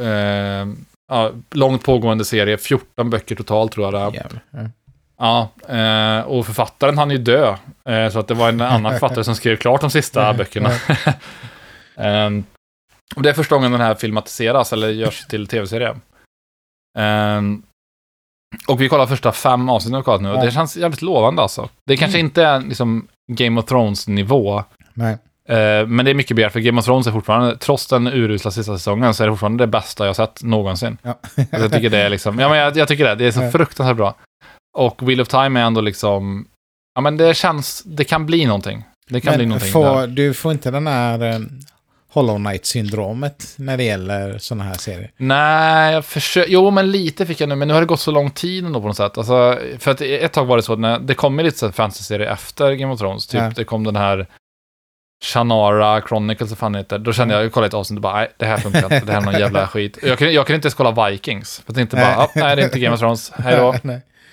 eh, 0.02 0.68
ja, 1.08 1.32
långt 1.52 1.84
pågående 1.84 2.26
serie. 2.26 2.58
14 2.58 3.10
böcker 3.10 3.36
totalt 3.36 3.72
tror 3.72 3.86
jag 3.86 3.94
det 3.94 4.00
är. 4.00 4.24
Jävlar. 4.24 4.72
Ja. 5.18 5.50
Eh, 5.68 6.22
och 6.26 6.46
författaren 6.46 6.98
han 6.98 7.12
ju 7.12 7.18
dö. 7.18 7.56
Eh, 7.90 8.10
så 8.10 8.20
att 8.20 8.28
det 8.28 8.34
var 8.34 8.50
en 8.50 8.62
annan 8.62 8.92
författare 9.00 9.24
som 9.24 9.36
skrev 9.36 9.56
klart 9.58 9.82
de 9.82 9.90
sista 9.90 10.34
böckerna. 10.34 10.70
Ehm, 11.96 12.44
och 13.16 13.22
det 13.22 13.30
är 13.30 13.34
första 13.34 13.56
gången 13.56 13.72
den 13.72 13.82
här 13.82 13.96
filmatiseras 13.96 14.74
eller 14.74 14.90
görs 14.90 15.26
till 15.26 15.48
tv-serie. 15.48 15.96
Ehm, 17.00 17.64
och 18.68 18.82
vi 18.82 18.90
kollar 18.90 19.06
första 19.06 19.32
fem 19.32 19.70
avsnitten 19.70 20.04
kollat 20.04 20.22
nu 20.22 20.32
och 20.32 20.46
det 20.46 20.52
känns 20.52 20.78
jävligt 20.78 21.02
lovande 21.02 21.42
alltså. 21.42 21.70
Det 21.86 21.98
kanske 21.98 22.18
Mm. 22.18 22.26
inte 22.28 22.44
är 22.44 22.60
liksom 22.60 23.08
Game 23.32 23.60
of 23.62 23.66
Thrones-nivå, 23.66 24.64
Nej. 24.94 25.14
eh, 25.50 25.88
men 25.88 26.06
det 26.06 26.12
är 26.12 26.16
mycket 26.16 26.36
begärt 26.36 26.52
för 26.54 26.60
Game 26.60 26.80
of 26.80 26.86
Thrones 26.86 27.08
är 27.08 27.12
fortfarande, 27.12 27.58
trots 27.58 27.88
den 27.88 28.08
urusla 28.08 28.52
sista 28.52 28.78
säsongen, 28.78 29.14
så 29.14 29.24
är 29.24 29.28
det 29.28 29.34
fortfarande 29.34 29.64
det 29.64 29.68
bästa 29.68 30.06
jag 30.06 30.16
sett 30.16 30.44
någonsin. 30.44 30.98
Ja. 31.02 31.20
Jag 31.52 31.72
tycker 31.72 31.90
det 31.90 31.98
är 31.98 32.10
liksom, 32.10 32.40
ja 32.40 32.50
men 32.50 32.58
jag, 32.58 32.78
jag 32.78 32.88
tycker 32.88 33.06
det, 33.06 33.16
det 33.16 33.26
är 33.26 33.32
så 33.32 33.42
Ja. 33.44 33.52
fruktansvärt 33.52 33.98
bra. 33.98 34.16
Och 34.78 35.08
Wheel 35.08 35.22
of 35.22 35.28
Time 35.28 35.60
är 35.60 35.64
ändå 35.66 35.82
liksom, 35.82 36.46
ja 36.96 37.02
men 37.02 37.18
det 37.18 37.34
känns, 37.38 37.84
det 37.86 38.04
kan 38.04 38.26
bli 38.26 38.46
någonting. 38.46 38.84
Det 39.10 39.22
kan 39.22 39.34
bli 39.36 39.38
Men 39.46 39.50
någonting 39.50 39.72
får, 39.72 39.84
där. 40.02 40.08
du 40.08 40.34
får 40.34 40.52
inte 40.52 40.72
den 40.72 40.88
här 40.88 41.22
eh, 41.34 41.40
Hollow 42.14 42.38
Knight-syndromet 42.38 43.54
när 43.58 43.78
det 43.78 43.84
gäller 43.84 44.38
sådana 44.38 44.64
här 44.64 44.74
serier. 44.74 45.12
Nej, 45.18 45.94
jag 45.94 46.06
försöker, 46.06 46.52
jo 46.52 46.72
men 46.72 46.92
lite 46.92 47.26
fick 47.26 47.42
jag 47.42 47.50
nu, 47.50 47.56
men 47.56 47.68
nu 47.68 47.74
har 47.74 47.82
det 47.82 47.88
gått 47.88 48.00
så 48.00 48.12
lång 48.12 48.32
tid 48.32 48.66
ändå 48.66 48.82
på 48.82 48.88
något 48.88 48.98
sätt. 48.98 49.18
Alltså, 49.18 49.60
för 49.80 49.92
att 49.92 50.02
ett 50.02 50.34
tag 50.34 50.46
var 50.46 50.58
det 50.58 50.64
så 50.64 50.74
att 50.74 50.80
när 50.80 51.00
det 51.00 51.14
kom 51.14 51.38
lite 51.40 51.58
så 51.58 51.72
fantasy-serier 51.72 52.28
efter 52.32 52.72
Game 52.74 52.94
of 52.94 53.00
Thrones, 53.00 53.28
typ 53.28 53.42
Ja. 53.42 53.52
det 53.56 53.64
kom 53.64 53.84
den 53.84 53.96
här 53.96 54.28
Shannara 55.24 56.02
Chronicles, 56.02 56.50
vad 56.50 56.58
fan 56.58 56.76
heter. 56.76 56.98
Då 57.00 57.14
kände 57.14 57.34
jag, 57.34 57.44
jag 57.44 57.52
kollade 57.52 57.68
ett 57.68 57.74
avsnitt 57.74 57.98
och 57.98 58.02
bara, 58.02 58.14
nej, 58.14 58.32
det 58.38 58.46
här 58.46 58.58
funkar 58.58 58.84
inte, 58.84 59.00
det 59.06 59.12
här 59.12 59.22
är 59.22 59.26
någon 59.26 59.40
jävla 59.40 59.68
skit. 59.74 59.98
Jag 60.04 60.18
kunde, 60.18 60.34
jag 60.34 60.46
kunde 60.48 60.56
inte 60.56 60.66
ens 60.66 60.74
kolla 60.76 61.10
Vikings, 61.10 61.58
för 61.58 61.64
jag 61.72 61.76
tänkte 61.76 61.96
bara, 61.96 62.18
Nej. 62.18 62.28
nej, 62.36 62.56
det 62.56 62.62
är 62.62 62.66
inte 62.66 62.80
Game 62.80 62.94
of 62.94 63.00
Thrones, 63.00 63.32
hej 63.36 63.58
då. 63.58 63.76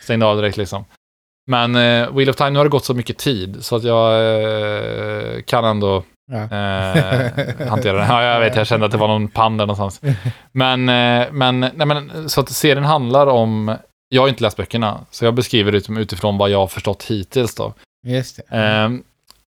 Stängde 0.03 0.27
av 0.27 0.37
direkt 0.37 0.57
liksom. 0.57 0.85
Men 1.47 1.77
eh, 1.77 2.11
Wheel 2.13 2.31
of 2.31 2.37
Time, 2.37 2.51
nu 2.51 2.59
har 2.59 2.65
det 2.65 2.71
gått 2.71 2.85
så 2.85 2.95
mycket 2.95 3.19
tid 3.19 3.57
så 3.61 3.77
att 3.77 3.85
jag 3.85 4.15
eh, 4.43 5.43
kan 5.43 5.65
ändå 5.65 6.05
Ja. 6.31 6.43
eh, 6.43 7.69
hantera 7.69 7.99
det. 7.99 8.07
Ja, 8.09 8.23
jag 8.23 8.41
vet, 8.41 8.57
jag 8.57 8.67
kände 8.67 8.87
att 8.87 8.93
det 8.93 8.99
var 8.99 9.09
någon 9.09 9.29
pann 9.29 9.57
där 9.57 9.67
någonstans. 9.67 10.15
Men, 10.53 10.89
eh, 10.89 11.27
men, 11.33 11.61
nej, 11.61 11.87
men 11.87 12.31
så 12.31 12.41
att 12.41 12.49
serien 12.49 12.85
handlar 12.85 13.27
om, 13.27 13.77
jag 14.09 14.23
har 14.23 14.29
inte 14.29 14.43
läst 14.43 14.57
böckerna, 14.57 15.01
så 15.11 15.25
jag 15.25 15.35
beskriver 15.35 15.73
det 15.73 16.01
utifrån 16.01 16.39
vad 16.39 16.51
jag 16.51 16.59
har 16.59 16.67
förstått 16.67 17.03
hittills 17.03 17.55
då. 17.55 17.75
Just 18.07 18.37
det. 18.37 18.57
Ehm, 18.57 19.03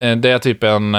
eh, 0.05 0.17
det 0.17 0.31
är 0.31 0.39
typ 0.39 0.63
en, 0.63 0.95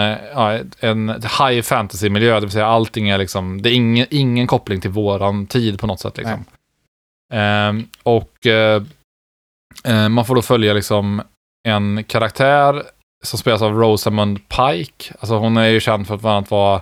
en 0.80 1.10
high 1.40 1.62
fantasy-miljö, 1.62 2.34
det 2.34 2.40
vill 2.40 2.52
säga 2.52 2.68
allting 2.68 3.10
är 3.10 3.18
liksom, 3.18 3.62
det 3.62 3.70
är 3.70 3.74
ingen, 3.74 4.08
ingen 4.10 4.48
koppling 4.48 4.82
till 4.82 4.92
våran 4.92 5.48
tid 5.48 5.80
på 5.80 5.88
något 5.88 6.00
sätt 6.00 6.18
liksom. 6.18 6.46
Ehm, 7.34 7.88
och 8.04 8.48
eh, 8.48 8.84
eh, 9.84 10.10
man 10.10 10.26
får 10.26 10.36
då 10.36 10.42
följa 10.42 10.74
liksom 10.74 11.22
en 11.68 12.04
karaktär 12.04 12.84
som 13.24 13.40
spelas 13.40 13.62
av 13.62 13.74
Rosamund 13.80 14.40
Pike. 14.50 15.14
Alltså 15.20 15.38
hon 15.38 15.58
är 15.58 15.66
ju 15.68 15.80
känd 15.80 16.08
för 16.08 16.16
att 16.16 16.22
bland 16.22 16.36
annat 16.38 16.52
vara 16.52 16.82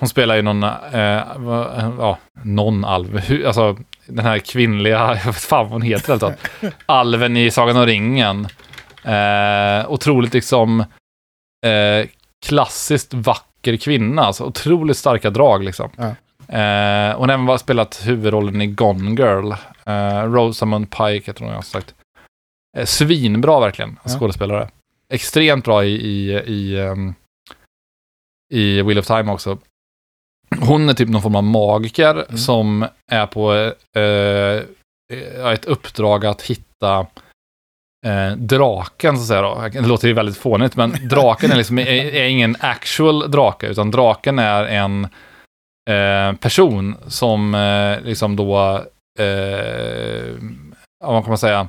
hon 0.00 0.08
spelar 0.08 0.36
ju 0.36 0.42
någon, 0.42 0.62
eh, 0.62 1.22
ja, 1.98 2.18
någon 2.42 2.84
alv, 2.84 3.20
alltså 3.46 3.76
den 4.06 4.24
här 4.24 4.38
kvinnliga, 4.38 4.98
jag 5.24 5.24
vet 5.32 5.36
fan 5.36 5.64
vad 5.64 5.72
hon 5.72 5.82
heter 5.82 6.08
helt 6.08 6.22
enkelt. 6.22 6.74
Alven 6.86 7.36
i 7.36 7.50
Sagan 7.50 7.76
om 7.76 7.86
ringen. 7.86 8.48
Eh, 9.04 9.90
otroligt 9.90 10.34
liksom 10.34 10.80
eh, 11.66 12.06
klassiskt 12.46 13.14
vacker 13.14 13.76
kvinna, 13.76 14.22
alltså 14.22 14.44
otroligt 14.44 14.96
starka 14.96 15.30
drag 15.30 15.64
liksom. 15.64 15.90
Ja. 15.96 16.04
Eh, 16.58 17.16
hon 17.18 17.28
har 17.28 17.34
även 17.34 17.58
spelat 17.58 18.02
huvudrollen 18.04 18.62
i 18.62 18.66
Gone 18.66 19.10
Girl. 19.10 19.52
Eh, 19.86 20.22
Rosamund 20.22 20.90
Pike 20.90 21.26
heter 21.26 21.40
hon, 21.40 21.48
jag 21.48 21.56
har 21.56 21.62
sagt. 21.62 21.94
Eh, 22.76 22.84
svinbra 22.84 23.60
verkligen, 23.60 23.98
Ja. 24.02 24.10
Extremt 25.14 25.64
bra 25.64 25.84
i, 25.84 25.90
i, 25.90 26.32
i, 26.46 26.80
ehm, 26.80 27.14
i 28.54 28.82
Wheel 28.82 28.98
of 28.98 29.06
Time 29.06 29.32
också. 29.32 29.58
Hon 30.60 30.88
är 30.88 30.94
typ 30.94 31.08
någon 31.08 31.22
form 31.22 31.36
av 31.36 31.44
magiker 31.44 32.14
Mm. 32.14 32.38
som 32.38 32.86
är 33.10 33.26
på 33.26 33.54
eh, 33.96 34.62
eh, 35.18 35.52
ett 35.52 35.64
uppdrag 35.64 36.26
att 36.26 36.42
hitta 36.42 37.06
eh, 38.06 38.32
draken, 38.36 39.16
så 39.16 39.22
att 39.22 39.28
säga. 39.28 39.42
Då. 39.42 39.68
Det 39.72 39.88
låter 39.88 40.08
ju 40.08 40.14
väldigt 40.14 40.36
fånigt, 40.36 40.76
men 40.76 40.90
draken 41.08 41.50
är, 41.52 41.56
liksom, 41.56 41.78
är, 41.78 41.86
är 42.14 42.24
ingen 42.24 42.56
actual 42.60 43.30
drake, 43.30 43.66
utan 43.66 43.90
draken 43.90 44.38
är 44.38 44.64
en 44.64 45.04
eh, 45.90 46.36
person 46.36 46.96
som 47.06 47.54
eh, 47.54 48.00
liksom 48.00 48.36
då, 48.36 48.84
eh, 49.18 50.34
vad 51.04 51.22
kan 51.24 51.30
man 51.30 51.38
säga, 51.38 51.68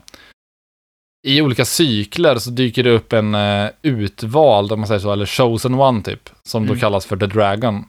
i 1.26 1.42
olika 1.42 1.66
cykler 1.66 2.38
så 2.38 2.50
dyker 2.50 2.84
det 2.84 2.92
upp 2.92 3.14
en 3.14 3.36
eh, 3.36 3.70
utvald, 3.82 4.72
om 4.72 4.80
man 4.80 4.88
säger 4.88 5.00
så, 5.00 5.12
eller 5.12 5.26
chosen 5.26 5.74
one 5.74 6.02
typ, 6.04 6.30
som 6.44 6.66
då 6.66 6.72
Mm. 6.74 6.80
kallas 6.80 7.06
för 7.06 7.18
the 7.18 7.26
dragon. 7.26 7.86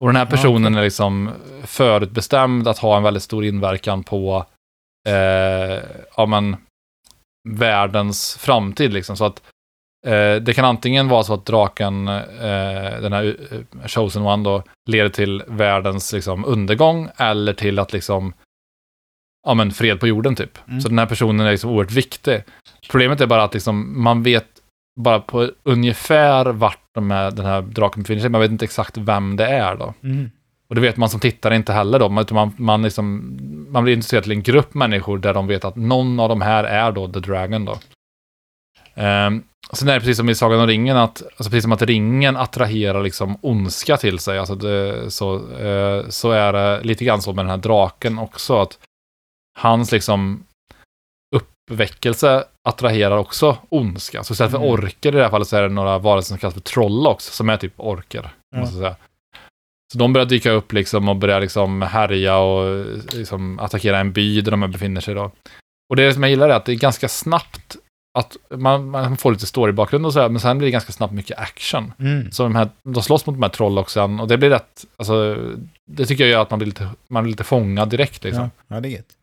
Och 0.00 0.08
den 0.08 0.16
här 0.16 0.26
Ja, 0.26 0.30
personen 0.30 0.74
är 0.74 0.82
liksom 0.82 1.30
förutbestämd 1.64 2.68
att 2.68 2.78
ha 2.78 2.96
en 2.96 3.02
väldigt 3.02 3.22
stor 3.22 3.44
inverkan 3.44 4.02
på 4.04 4.46
eh, 5.08 5.82
ja, 6.16 6.26
men, 6.26 6.56
världens 7.48 8.36
framtid. 8.40 8.92
Liksom. 8.92 9.16
Så 9.16 9.24
att 9.24 9.42
eh, 10.06 10.34
det 10.34 10.54
kan 10.54 10.64
antingen 10.64 11.08
vara 11.08 11.22
så 11.22 11.34
att 11.34 11.46
draken, 11.46 12.08
eh, 12.08 13.00
den 13.00 13.12
här 13.12 13.36
eh, 13.50 13.88
chosen 13.88 14.22
one 14.22 14.44
då, 14.44 14.62
leder 14.90 15.08
till 15.10 15.42
världens 15.46 16.12
liksom, 16.12 16.44
undergång 16.44 17.08
eller 17.16 17.52
till 17.52 17.78
att 17.78 17.92
liksom 17.92 18.32
ja, 19.46 19.54
men 19.54 19.70
fred 19.70 20.00
på 20.00 20.06
jorden 20.06 20.34
typ. 20.34 20.58
Mm. 20.68 20.80
Så 20.80 20.88
den 20.88 20.98
här 20.98 21.06
personen 21.06 21.46
är 21.46 21.50
liksom 21.50 21.70
oerhört 21.70 21.92
viktig. 21.92 22.42
Problemet 22.90 23.20
är 23.20 23.26
bara 23.26 23.44
att 23.44 23.54
liksom, 23.54 24.02
man 24.02 24.22
vet 24.22 24.46
bara 25.00 25.20
på 25.20 25.50
ungefär 25.62 26.46
vart 26.46 26.78
de 26.94 27.10
här, 27.10 27.30
den 27.30 27.46
här 27.46 27.62
draken 27.62 28.02
befinner 28.02 28.20
sig. 28.20 28.30
Man 28.30 28.40
vet 28.40 28.50
inte 28.50 28.64
exakt 28.64 28.98
vem 28.98 29.36
det 29.36 29.46
är 29.46 29.76
då. 29.76 29.94
Mm. 30.02 30.30
Och 30.68 30.74
det 30.74 30.80
vet 30.80 30.96
man 30.96 31.08
som 31.08 31.20
tittare 31.20 31.56
inte 31.56 31.72
heller 31.72 31.98
då. 31.98 32.20
Utan 32.20 32.34
man, 32.34 32.52
man, 32.56 32.82
liksom, 32.82 33.36
man 33.70 33.84
blir 33.84 33.94
intresserad 33.94 34.22
till 34.22 34.32
en 34.32 34.42
grupp 34.42 34.74
människor 34.74 35.18
där 35.18 35.34
de 35.34 35.46
vet 35.46 35.64
att 35.64 35.76
någon 35.76 36.20
av 36.20 36.28
de 36.28 36.40
här 36.40 36.64
är 36.64 36.92
då 36.92 37.08
The 37.08 37.20
Dragon 37.20 37.64
då. 37.64 37.72
Um, 38.94 39.42
sen 39.72 39.88
är 39.88 39.94
det 39.94 40.00
precis 40.00 40.16
som 40.16 40.28
i 40.28 40.34
Sagan 40.34 40.60
om 40.60 40.66
ringen, 40.66 40.96
att, 40.96 41.22
alltså 41.22 41.50
precis 41.50 41.62
som 41.62 41.72
att 41.72 41.82
ringen 41.82 42.36
attraherar 42.36 43.02
liksom 43.02 43.36
ondska 43.40 43.96
till 43.96 44.18
sig, 44.18 44.38
alltså 44.38 44.54
det, 44.54 45.10
så, 45.10 45.34
eh, 45.58 46.08
så 46.08 46.30
är 46.30 46.52
det 46.52 46.82
lite 46.82 47.04
grann 47.04 47.22
så 47.22 47.32
med 47.32 47.44
den 47.44 47.50
här 47.50 47.56
draken 47.56 48.18
också, 48.18 48.60
att 48.60 48.78
hans 49.58 49.92
liksom 49.92 50.44
uppväckelse 51.36 52.44
attraherar 52.68 53.16
också 53.16 53.58
ondska. 53.68 54.24
Så 54.24 54.32
istället 54.32 54.50
för 54.50 54.58
Mm. 54.58 54.70
orker 54.70 55.12
i 55.12 55.16
det 55.16 55.22
här 55.22 55.30
fallet 55.30 55.48
så 55.48 55.56
är 55.56 55.62
det 55.62 55.68
några 55.68 55.98
varelser 55.98 56.28
som 56.28 56.38
kallas 56.38 56.54
för 56.54 56.60
trollocks, 56.60 57.24
som 57.24 57.50
är 57.50 57.56
typ 57.56 57.72
orker. 57.76 58.30
Jag 58.56 58.68
säga. 58.68 58.96
Så 59.92 59.98
de 59.98 60.12
börjar 60.12 60.26
dyka 60.26 60.50
upp 60.50 60.72
liksom 60.72 61.08
och 61.08 61.16
börjar 61.16 61.40
liksom 61.40 61.82
härja 61.82 62.38
och 62.38 62.86
liksom 63.12 63.58
attackera 63.58 63.98
en 63.98 64.12
by 64.12 64.40
där 64.40 64.50
de 64.50 64.70
befinner 64.70 65.00
sig 65.00 65.14
då. 65.14 65.30
Och 65.90 65.96
det 65.96 66.14
som 66.14 66.22
jag 66.22 66.30
gillar 66.30 66.48
är 66.48 66.54
att 66.54 66.64
det 66.64 66.72
är 66.72 66.76
ganska 66.76 67.08
snabbt 67.08 67.76
att 68.18 68.36
man, 68.50 68.90
man 68.90 69.16
får 69.16 69.32
lite 69.32 69.46
story-bakgrund 69.46 70.06
och 70.06 70.12
så 70.12 70.20
här, 70.20 70.28
men 70.28 70.40
sen 70.40 70.58
blir 70.58 70.66
det 70.66 70.72
ganska 70.72 70.92
snabbt 70.92 71.12
mycket 71.12 71.38
action. 71.38 71.92
Mm. 71.98 72.32
Så 72.32 72.42
de, 72.42 72.54
här, 72.54 72.68
de 72.82 73.02
slåss 73.02 73.26
mot 73.26 73.36
de 73.36 73.42
här 73.42 73.50
trollocksen 73.50 74.20
och 74.20 74.28
det 74.28 74.38
blir 74.38 74.50
rätt, 74.50 74.84
alltså, 74.96 75.36
det 75.90 76.06
tycker 76.06 76.24
jag 76.24 76.30
gör 76.30 76.42
att 76.42 76.50
man 76.50 76.58
blir 76.58 76.66
lite, 76.66 76.88
man 77.08 77.22
blir 77.22 77.30
lite 77.30 77.44
fångad 77.44 77.88
direkt 77.88 78.24
liksom. 78.24 78.42
Ja, 78.68 78.74
ja, 78.74 78.80
det 78.80 78.88
är 78.88 78.90
gött. 78.90 79.16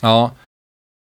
Ja. 0.00 0.30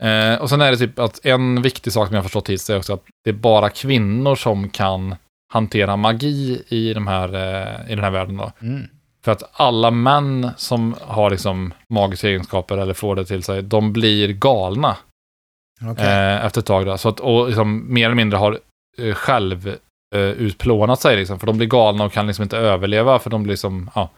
Eh, 0.02 0.40
och 0.40 0.48
sen 0.48 0.60
är 0.60 0.70
det 0.70 0.76
typ 0.76 0.98
att 0.98 1.26
en 1.26 1.62
viktig 1.62 1.92
sak 1.92 2.06
som 2.06 2.14
jag 2.14 2.24
förstått 2.24 2.48
hittills 2.48 2.70
är 2.70 2.78
också 2.78 2.92
att 2.92 3.04
det 3.24 3.30
är 3.30 3.34
bara 3.34 3.70
kvinnor 3.70 4.34
som 4.34 4.68
kan 4.68 5.16
hantera 5.52 5.96
magi 5.96 6.62
i, 6.68 6.94
de 6.94 7.06
här, 7.06 7.34
eh, 7.34 7.92
i 7.92 7.94
den 7.94 8.04
här 8.04 8.10
världen 8.10 8.36
då. 8.36 8.52
Mm. 8.62 8.82
För 9.24 9.32
att 9.32 9.42
alla 9.52 9.90
män 9.90 10.50
som 10.56 10.94
har 11.00 11.30
liksom 11.30 11.74
magiska 11.88 12.28
egenskaper 12.28 12.78
eller 12.78 12.94
får 12.94 13.16
det 13.16 13.24
till 13.24 13.42
sig, 13.42 13.62
de 13.62 13.92
blir 13.92 14.28
galna 14.32 14.96
Okej. 15.90 16.04
eh, 16.04 16.44
efter 16.44 16.60
ett 16.60 16.66
tag. 16.66 16.86
Då. 16.86 16.98
Så 16.98 17.08
att, 17.08 17.20
och 17.20 17.46
liksom, 17.46 17.94
mer 17.94 18.04
eller 18.04 18.14
mindre 18.16 18.38
har 18.38 18.58
eh, 18.98 19.14
själv 19.14 19.76
eh, 20.14 20.20
utplånat 20.20 21.00
sig, 21.00 21.16
liksom, 21.16 21.38
för 21.38 21.46
de 21.46 21.56
blir 21.56 21.66
galna 21.66 22.04
och 22.04 22.12
kan 22.12 22.26
liksom 22.26 22.42
inte 22.42 22.58
överleva, 22.58 23.18
för 23.18 23.30
de 23.30 23.42
blir 23.42 23.56
som, 23.56 23.90
ja, 23.94 24.10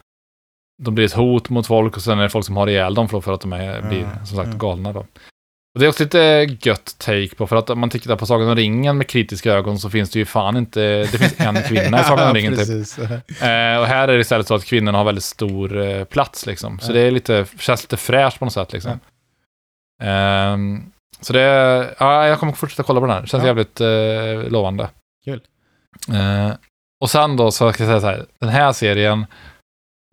de 0.82 0.94
blir 0.94 1.04
ett 1.04 1.12
hot 1.12 1.48
mot 1.50 1.66
folk 1.66 1.96
och 1.96 2.02
sen 2.02 2.18
är 2.18 2.22
det 2.22 2.28
folk 2.30 2.46
som 2.46 2.56
har 2.56 2.66
ihjäl 2.68 2.94
dem 2.94 3.08
för, 3.08 3.20
för 3.20 3.32
att 3.32 3.40
de 3.40 3.52
är, 3.52 3.82
blir 3.82 4.08
som 4.24 4.36
sagt 4.36 4.58
galna. 4.58 4.92
Då. 4.92 5.00
Och 5.74 5.80
det 5.80 5.86
är 5.86 5.88
också 5.88 6.02
lite 6.02 6.18
gött 6.60 6.94
take 6.98 7.34
på, 7.36 7.46
för 7.46 7.56
att 7.56 7.70
om 7.70 7.78
man 7.78 7.90
tittar 7.90 8.16
på 8.16 8.26
Sagan 8.26 8.48
om 8.48 8.56
ringen 8.56 8.98
med 8.98 9.06
kritiska 9.06 9.52
ögon 9.52 9.78
så 9.78 9.90
finns 9.90 10.10
det 10.10 10.18
ju 10.18 10.24
fan 10.24 10.56
inte, 10.56 10.80
det 10.98 11.06
finns 11.18 11.40
en 11.40 11.62
kvinna 11.68 12.00
i 12.00 12.04
Sagan 12.04 12.28
om 12.28 12.34
ringen 12.34 12.56
typ. 12.56 12.98
Eh, 13.42 13.78
och 13.80 13.86
här 13.86 14.08
är 14.08 14.12
det 14.12 14.18
istället 14.18 14.46
så 14.46 14.54
att 14.54 14.64
kvinnorna 14.64 14.98
har 14.98 15.04
väldigt 15.04 15.24
stor 15.24 15.80
eh, 15.82 16.04
plats 16.04 16.46
liksom. 16.46 16.78
Så 16.78 16.90
Ja. 16.90 16.94
det 16.94 17.00
är 17.00 17.10
lite, 17.10 17.46
känns 17.58 17.82
lite 17.82 17.96
fräscht 17.96 18.38
på 18.38 18.44
något 18.44 18.52
sätt 18.54 18.72
liksom. 18.72 19.00
Ehm, 20.02 20.82
så 21.20 21.32
det, 21.32 21.40
ja, 21.98 22.26
jag 22.26 22.38
kommer 22.40 22.52
fortsätta 22.52 22.82
kolla 22.82 23.00
på 23.00 23.06
den 23.06 23.14
här. 23.14 23.22
Det 23.22 23.26
känns 23.28 23.42
Ja. 23.42 23.46
jävligt 23.48 23.80
eh, 23.80 24.50
lovande. 24.52 24.88
Kul. 25.24 25.40
Eh, 26.12 26.50
och 27.00 27.10
sen 27.10 27.36
då 27.36 27.50
så 27.50 27.72
ska 27.72 27.82
jag 27.84 27.88
säga 27.90 28.00
så 28.00 28.06
här, 28.06 28.26
den 28.38 28.48
här 28.48 28.72
serien 28.72 29.26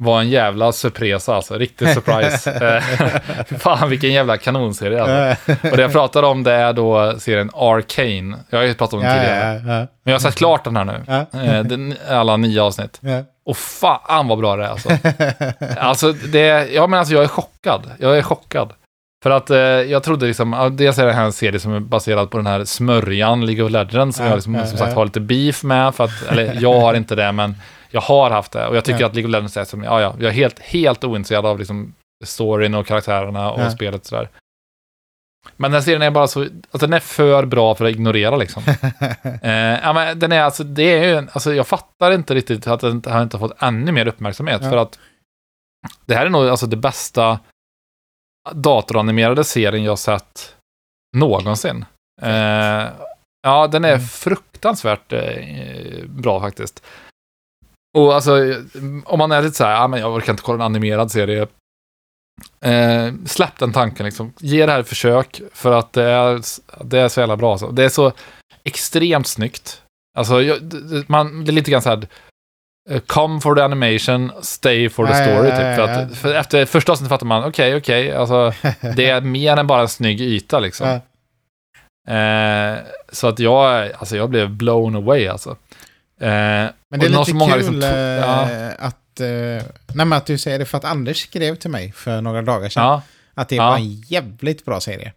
var 0.02 0.22
en 0.22 0.30
jävla 0.30 0.72
surpresa 0.72 1.36
alltså, 1.36 1.58
riktig 1.58 1.88
surprise. 1.88 2.52
Eh, 2.62 3.58
Fan 3.58 3.90
vilken 3.90 4.14
jävla 4.14 4.38
kanonserie 4.38 5.04
alltså. 5.04 5.52
Och 5.72 5.78
det 5.78 5.82
jag 5.82 5.92
pratar 5.92 6.24
om 6.24 6.44
det 6.44 6.54
är 6.54 6.74
då 6.74 7.20
serien 7.20 7.50
Arcane. 7.54 8.38
Jag 8.50 8.60
har 8.60 8.66
ju 8.66 8.74
pratat 8.74 8.94
om 8.94 9.00
den 9.00 9.12
tidigare. 9.12 9.62
ja, 9.66 9.74
ja. 9.74 9.80
Men 9.80 9.88
jag 10.04 10.14
har 10.14 10.20
sett 10.20 10.36
klart 10.36 10.64
den 10.64 10.76
här 10.76 10.86
nu. 10.86 11.04
Eh, 11.40 11.64
den, 11.64 11.96
alla 12.10 12.38
nio 12.38 12.62
avsnitt. 12.62 13.02
Och 13.46 13.58
fan 13.58 14.28
vad 14.28 14.40
bra 14.40 14.56
det 14.56 14.66
är 14.66 14.70
alltså. 14.70 14.90
Alltså, 15.78 16.12
det, 16.12 16.72
ja, 16.72 16.88
men 16.88 17.00
alltså 17.00 17.14
jag 17.14 17.24
är 17.24 17.28
chockad. 17.28 17.92
Jag 18.00 18.18
är 18.18 18.22
chockad. 18.22 18.74
För 19.24 19.30
att 19.30 19.50
eh, 19.50 19.58
jag 19.60 20.04
trodde 20.04 20.26
liksom, 20.26 20.76
dels 20.78 21.00
är 21.00 21.06
det 21.06 21.14
här 21.14 21.26
en 21.26 21.34
serie 21.34 21.60
som 21.60 21.74
är 21.74 21.80
baserad 21.80 22.30
på 22.32 22.38
den 22.38 22.48
här 22.48 22.66
smörjan 22.66 23.46
League 23.46 23.66
of 23.66 23.72
Legends, 23.72 24.18
som 24.18 24.26
Ja, 24.26 24.32
jag 24.32 24.36
liksom, 24.36 24.68
som 24.68 24.78
sagt 24.78 24.94
har 24.94 25.06
lite 25.06 25.20
beef 25.20 25.64
med, 25.64 25.96
för 25.96 26.04
att, 26.04 26.24
eller 26.30 26.58
jag 26.60 26.80
har 26.80 26.94
inte 26.94 27.16
det, 27.16 27.32
men 27.32 27.56
jag 27.92 28.02
har 28.02 28.30
haft 28.32 28.52
det. 28.52 28.68
Och 28.68 28.76
jag 28.76 28.86
tycker 28.86 29.00
Ja. 29.00 29.08
att 29.08 29.16
League 29.16 29.28
of 29.30 29.32
Legends 29.32 29.58
är 29.58 29.66
som, 29.66 29.84
ja, 29.84 30.02
ja, 30.02 30.16
jag 30.20 30.28
är 30.30 30.34
helt, 30.34 30.60
helt 30.60 31.04
ointresserad 31.04 31.46
av 31.46 31.60
liksom 31.60 31.94
storyn 32.24 32.76
och 32.76 32.88
karaktärerna 32.88 33.52
och 33.52 33.62
Ja. 33.62 33.72
spelet 33.72 34.06
sådär. 34.06 34.30
Men 35.58 35.72
den 35.72 35.76
här 35.80 35.86
serien 35.86 36.02
är 36.02 36.12
bara 36.12 36.28
så, 36.28 36.42
alltså 36.42 36.78
den 36.78 36.94
är 36.94 37.00
för 37.00 37.46
bra 37.46 37.76
för 37.76 37.86
att 37.86 37.92
ignorera 37.92 38.36
liksom. 38.36 38.64
Eh, 39.42 39.52
ja, 39.84 39.94
men 39.94 40.20
den 40.20 40.32
är 40.32 40.42
alltså, 40.42 40.64
det 40.64 40.84
är 40.84 41.08
ju, 41.22 41.28
alltså 41.34 41.54
jag 41.54 41.68
fattar 41.68 42.12
inte 42.12 42.34
riktigt 42.34 42.68
att 42.68 42.80
den 42.80 42.92
inte- 42.92 43.10
har 43.12 43.24
inte 43.24 43.40
fått 43.40 43.62
ännu 43.64 43.92
mer 43.92 44.08
uppmärksamhet. 44.08 44.60
Ja. 44.64 44.70
För 44.70 44.78
att 44.78 45.00
det 46.06 46.16
här 46.16 46.26
är 46.26 46.30
nog 46.30 46.48
alltså 46.48 46.66
det 46.68 46.78
bästa 46.78 47.40
datoranimerade 48.52 49.44
serien 49.44 49.84
jag 49.84 50.00
sett 50.00 50.56
någonsin. 51.18 51.86
Eh, 52.22 52.88
ja, 53.44 53.68
den 53.72 53.86
är 53.86 53.94
Mm. 53.94 54.06
fruktansvärt 54.08 55.14
eh, 55.14 56.06
bra 56.06 56.40
faktiskt. 56.42 56.84
Och 57.98 58.16
alltså, 58.16 58.56
om 59.06 59.20
man 59.20 59.32
är 59.32 59.42
lite 59.42 59.56
så 59.58 59.64
här, 59.64 59.72
ja, 59.74 59.88
men 59.88 60.00
jag 60.00 60.14
orkar 60.14 60.34
inte 60.34 60.44
kolla 60.44 60.56
en 60.56 60.62
animerad 60.76 61.12
serie. 61.12 61.48
Eh, 62.62 63.14
släpp 63.26 63.60
den 63.60 63.74
tanken 63.74 64.06
liksom. 64.06 64.34
Ge 64.40 64.66
det 64.66 64.72
här 64.72 64.80
ett 64.80 64.88
försök 64.88 65.42
för 65.54 65.72
att 65.72 65.94
det 65.94 66.04
är, 66.04 66.42
det 66.84 67.00
är 67.00 67.08
så 67.10 67.20
jävla 67.20 67.38
bra. 67.38 67.52
Alltså. 67.52 67.68
Det 67.68 67.84
är 67.84 67.90
så 67.90 68.12
extremt 68.64 69.28
snyggt. 69.28 69.82
Alltså, 70.18 70.42
jag, 70.42 70.60
man, 71.08 71.46
det 71.46 71.52
är 71.52 71.54
lite 71.54 71.72
grann 71.72 71.82
så 71.82 71.90
här, 71.90 72.08
eh, 72.90 73.00
come 73.00 73.42
for 73.42 73.56
the 73.56 73.62
animation, 73.62 74.32
stay 74.42 74.90
for 74.90 75.06
the 75.08 75.14
Ja, 75.14 75.20
ja, 75.20 75.26
story. 75.26 75.50
ja, 75.50 75.56
typ. 75.56 75.76
För, 75.76 75.88
ja. 75.88 76.02
att, 76.02 76.18
för 76.18 76.34
efter 76.34 76.66
första 76.66 76.92
avsnittet 76.92 77.10
fattar 77.10 77.26
man, 77.26 77.44
okej, 77.44 77.76
okej, 77.76 78.12
alltså, 78.12 78.54
det 78.96 79.10
är 79.10 79.22
mer 79.22 79.58
än 79.58 79.68
bara 79.68 79.82
en 79.82 79.88
snygg 79.88 80.22
yta 80.22 80.60
liksom. 80.60 80.88
Ja. 80.88 81.02
Eh, 82.14 82.78
så 83.12 83.28
att 83.28 83.40
jag, 83.40 83.92
alltså 83.98 84.18
jag 84.18 84.30
blev 84.30 84.50
blown 84.50 84.96
away 84.96 85.28
alltså. 85.28 85.56
Eh, 86.22 86.28
Men 86.90 87.00
det 87.00 87.06
är 87.06 87.10
lite 87.10 87.34
många 87.34 87.54
kul 87.54 87.60
liksom 87.76 87.82
ja. 87.90 88.42
att... 88.80 89.20
Eh, 89.20 89.66
nej, 89.94 90.18
att 90.18 90.26
du 90.26 90.38
säger 90.38 90.60
det 90.60 90.66
för 90.66 90.78
att 90.78 90.86
Anders 90.86 91.18
skrev 91.24 91.56
till 91.56 91.70
mig 91.70 91.92
för 91.92 92.22
några 92.22 92.42
dagar 92.42 92.70
sedan. 92.70 92.84
ja, 92.84 93.02
Att 93.34 93.50
det 93.50 93.56
Ja. 93.56 93.70
var 93.70 93.76
en 93.78 93.92
jävligt 94.02 94.66
bra 94.66 94.80
serie. 94.80 95.14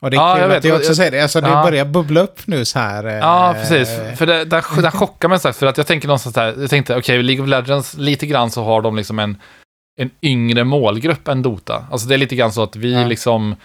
Och 0.00 0.10
det 0.10 0.16
är 0.16 0.18
Ja, 0.18 0.34
kul 0.34 0.40
jag 0.42 0.50
att 0.50 0.56
vet. 0.56 0.62
du 0.62 0.72
också 0.76 0.94
säger 0.94 1.10
det. 1.10 1.20
Alltså 1.22 1.40
det 1.40 1.48
Ja. 1.48 1.62
börjar 1.62 1.84
bubbla 1.84 2.20
upp 2.20 2.46
nu 2.46 2.64
så 2.64 2.78
här. 2.78 3.04
Ja, 3.04 3.54
precis. 3.58 3.88
För 4.18 4.26
det, 4.26 4.44
den, 4.44 4.62
den 4.82 4.90
chockar 4.92 5.28
mig 5.28 5.40
så 5.40 5.48
här, 5.48 5.52
för 5.52 5.66
att 5.66 5.76
jag 5.76 5.86
tänker 5.86 6.08
någonstans 6.08 6.34
där, 6.34 6.54
jag 6.60 6.70
tänkte 6.70 6.96
okej, 6.96 7.22
League 7.22 7.42
of 7.44 7.48
Legends, 7.48 7.94
lite 7.94 8.26
grann 8.26 8.50
så 8.50 8.64
har 8.64 8.82
de 8.82 8.96
liksom 8.96 9.18
en, 9.18 9.36
en 9.98 10.10
yngre 10.22 10.64
målgrupp 10.64 11.28
än 11.28 11.42
Dota. 11.42 11.86
Alltså 11.90 12.08
det 12.08 12.14
är 12.14 12.18
lite 12.18 12.36
grann 12.36 12.52
så 12.52 12.62
att 12.62 12.76
vi 12.76 12.92
Ja. 12.92 13.06
liksom 13.06 13.56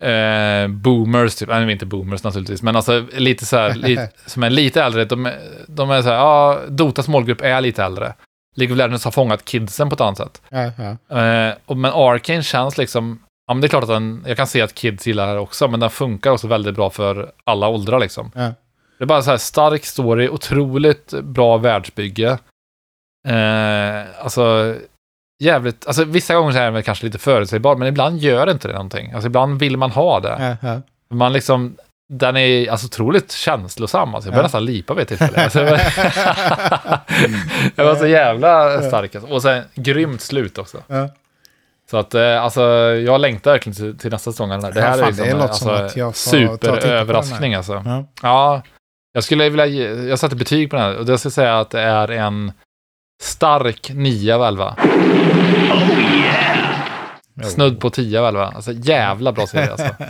eh, 0.00 0.68
boomers, 0.68 1.34
typ, 1.34 1.48
nej 1.48 1.72
inte 1.72 1.86
boomers 1.86 2.24
naturligtvis, 2.24 2.62
men 2.62 2.76
alltså 2.76 3.06
lite 3.12 3.46
så 3.46 3.56
här, 3.56 3.74
li, 3.74 4.08
som 4.26 4.42
är 4.42 4.50
lite 4.50 4.82
äldre, 4.82 5.04
de, 5.04 5.32
de 5.68 5.90
är 5.90 6.02
så 6.02 6.08
här, 6.08 6.16
ja, 6.16 6.60
Dotas 6.68 7.08
målgrupp 7.08 7.40
är 7.40 7.60
lite 7.60 7.84
äldre. 7.84 8.14
League 8.56 8.74
of 8.74 8.78
Legends 8.78 9.04
har 9.04 9.12
fångat 9.12 9.44
kidsen 9.44 9.88
på 9.88 9.94
ett 9.94 10.00
annat 10.00 10.16
sätt. 10.16 10.42
Ja, 10.48 10.70
ja. 10.78 11.18
Eh, 11.18 11.54
och, 11.66 11.76
men 11.76 11.92
Arcane 11.94 12.42
känns 12.42 12.78
liksom, 12.78 13.22
ja 13.46 13.54
men 13.54 13.60
det 13.60 13.66
är 13.66 13.68
klart 13.68 13.82
att 13.82 13.88
den, 13.88 14.24
jag 14.26 14.36
kan 14.36 14.46
se 14.46 14.62
att 14.62 14.74
kids 14.74 15.06
gillar 15.06 15.34
det 15.34 15.40
också, 15.40 15.68
men 15.68 15.80
den 15.80 15.90
funkar 15.90 16.30
också 16.30 16.46
väldigt 16.46 16.74
bra 16.74 16.90
för 16.90 17.32
alla 17.44 17.68
åldrar 17.68 17.98
liksom. 18.00 18.30
Ja. 18.34 18.52
Det 18.98 19.04
är 19.04 19.06
bara 19.06 19.22
så 19.22 19.30
här 19.30 19.38
stark 19.38 19.84
story, 19.84 20.28
otroligt 20.28 21.14
bra 21.22 21.56
världsbygge. 21.56 22.38
Eh, 23.28 24.24
alltså, 24.24 24.76
jävligt, 25.40 25.86
alltså 25.86 26.04
vissa 26.04 26.34
gånger 26.34 26.52
så 26.52 26.58
är 26.58 26.64
den 26.64 26.74
väl 26.74 26.82
kanske 26.82 27.04
lite 27.06 27.18
förutsägbar, 27.18 27.76
men 27.76 27.88
ibland 27.88 28.18
gör 28.18 28.50
inte 28.50 28.68
det 28.68 28.74
någonting. 28.74 29.12
Alltså 29.12 29.26
ibland 29.26 29.60
vill 29.60 29.76
man 29.76 29.90
ha 29.90 30.20
det. 30.20 30.56
Ja, 30.62 30.68
ja. 30.68 30.80
Man 31.16 31.32
liksom, 31.32 31.76
den 32.12 32.36
är 32.36 32.70
alltså 32.70 32.86
otroligt 32.86 33.32
känslosam. 33.32 34.14
Alltså, 34.14 34.28
jag 34.28 34.32
började 34.34 34.42
Ja. 34.42 34.46
nästan 34.46 34.64
lipa 34.64 34.94
vid 34.94 35.02
ett 35.02 35.08
tillfälle. 35.08 35.44
Alltså, 35.44 35.60
jag 37.76 37.84
var- 37.84 37.94
så 37.94 38.06
jävla 38.06 38.82
stark. 38.82 39.14
Alltså. 39.14 39.30
Och 39.32 39.42
sen 39.42 39.62
grymt 39.74 40.20
slut 40.20 40.58
också. 40.58 40.78
Så 41.90 41.96
att 41.96 42.14
eh, 42.14 42.42
alltså, 42.42 42.62
jag 43.06 43.20
längtar 43.20 43.50
verkligen 43.50 43.76
till, 43.76 43.98
till 43.98 44.10
nästa 44.10 44.32
säsong. 44.32 44.48
den 44.48 44.64
här. 44.64 44.72
Det 44.72 44.80
Ja, 44.80 44.86
här 44.86 44.92
fan, 44.92 45.02
är 45.02 45.06
liksom, 45.06 45.26
det 45.26 45.32
låter 45.34 45.54
som 45.54 45.68
alltså, 45.68 45.84
att 45.84 45.96
jag 45.96 46.16
superöverraskning 46.16 47.54
alltså. 47.54 47.82
Ja. 47.84 48.04
Ja, 48.22 48.62
jag 49.12 49.24
skulle 49.24 49.48
vilja 49.48 49.66
ge, 49.66 50.08
jag 50.08 50.18
satte 50.18 50.36
betyg 50.36 50.70
på 50.70 50.76
den 50.76 50.84
här 50.84 50.96
och 50.98 51.08
jag 51.08 51.18
skulle 51.18 51.32
säga 51.32 51.58
att 51.58 51.70
det 51.70 51.80
är 51.80 52.10
en 52.10 52.52
stark 53.20 53.90
9 53.94 54.34
av 54.34 54.42
11. 54.42 54.76
Snudd 57.42 57.80
på 57.80 57.90
10 57.90 58.20
av 58.20 58.26
11. 58.26 58.46
Alltså 58.46 58.72
jävla 58.72 59.32
bra 59.32 59.46
serie 59.46 59.70
alltså. 59.70 59.88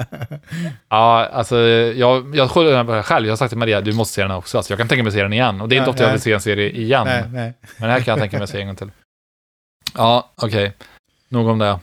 Ja, 0.88 1.26
alltså 1.26 1.58
jag, 1.58 2.36
jag 2.36 2.50
kollar 2.50 2.70
den 2.70 2.88
här 2.88 3.02
själv. 3.02 3.26
Jag 3.26 3.32
har 3.32 3.36
sagt 3.36 3.50
till 3.50 3.58
Maria, 3.58 3.80
du 3.80 3.92
måste 3.92 4.14
se 4.14 4.22
den 4.22 4.30
här 4.30 4.38
också. 4.38 4.58
Alltså, 4.58 4.72
jag 4.72 4.78
kan 4.78 4.88
tänka 4.88 5.02
mig 5.02 5.08
att 5.08 5.14
se 5.14 5.22
den 5.22 5.32
igen. 5.32 5.60
Och 5.60 5.68
det 5.68 5.76
är 5.76 5.78
inte 5.78 5.90
ofta 5.90 6.02
jag 6.02 6.08
ja. 6.08 6.12
vill 6.12 6.20
se 6.20 6.32
en 6.32 6.40
serie 6.40 6.70
igen. 6.70 7.06
Nej, 7.06 7.24
nej. 7.32 7.54
Men 7.78 7.88
det 7.88 7.92
här 7.92 8.00
kan 8.00 8.12
jag 8.12 8.18
tänka 8.18 8.36
mig 8.36 8.44
att 8.44 8.50
se 8.50 8.60
en 8.60 8.66
gång 8.66 8.76
till. 8.76 8.90
Ja, 9.96 10.30
okej. 10.34 10.72
Nog 11.28 11.48
om 11.48 11.58
det. 11.58 11.78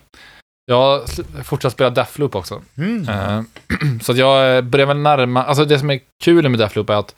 Jag 0.65 1.01
fortsatt 1.43 1.73
spela 1.73 1.89
Deathloop 1.89 2.35
också. 2.35 2.61
Mm. 2.77 3.09
Eh, 3.09 3.41
så 4.01 4.11
att 4.11 4.17
jag 4.17 4.65
börjar 4.65 4.85
väl 4.85 4.97
närma, 4.97 5.43
alltså 5.43 5.65
det 5.65 5.79
som 5.79 5.89
är 5.89 5.99
kul 6.23 6.49
med 6.49 6.59
Deathloop 6.59 6.89
är 6.89 6.93
att 6.93 7.15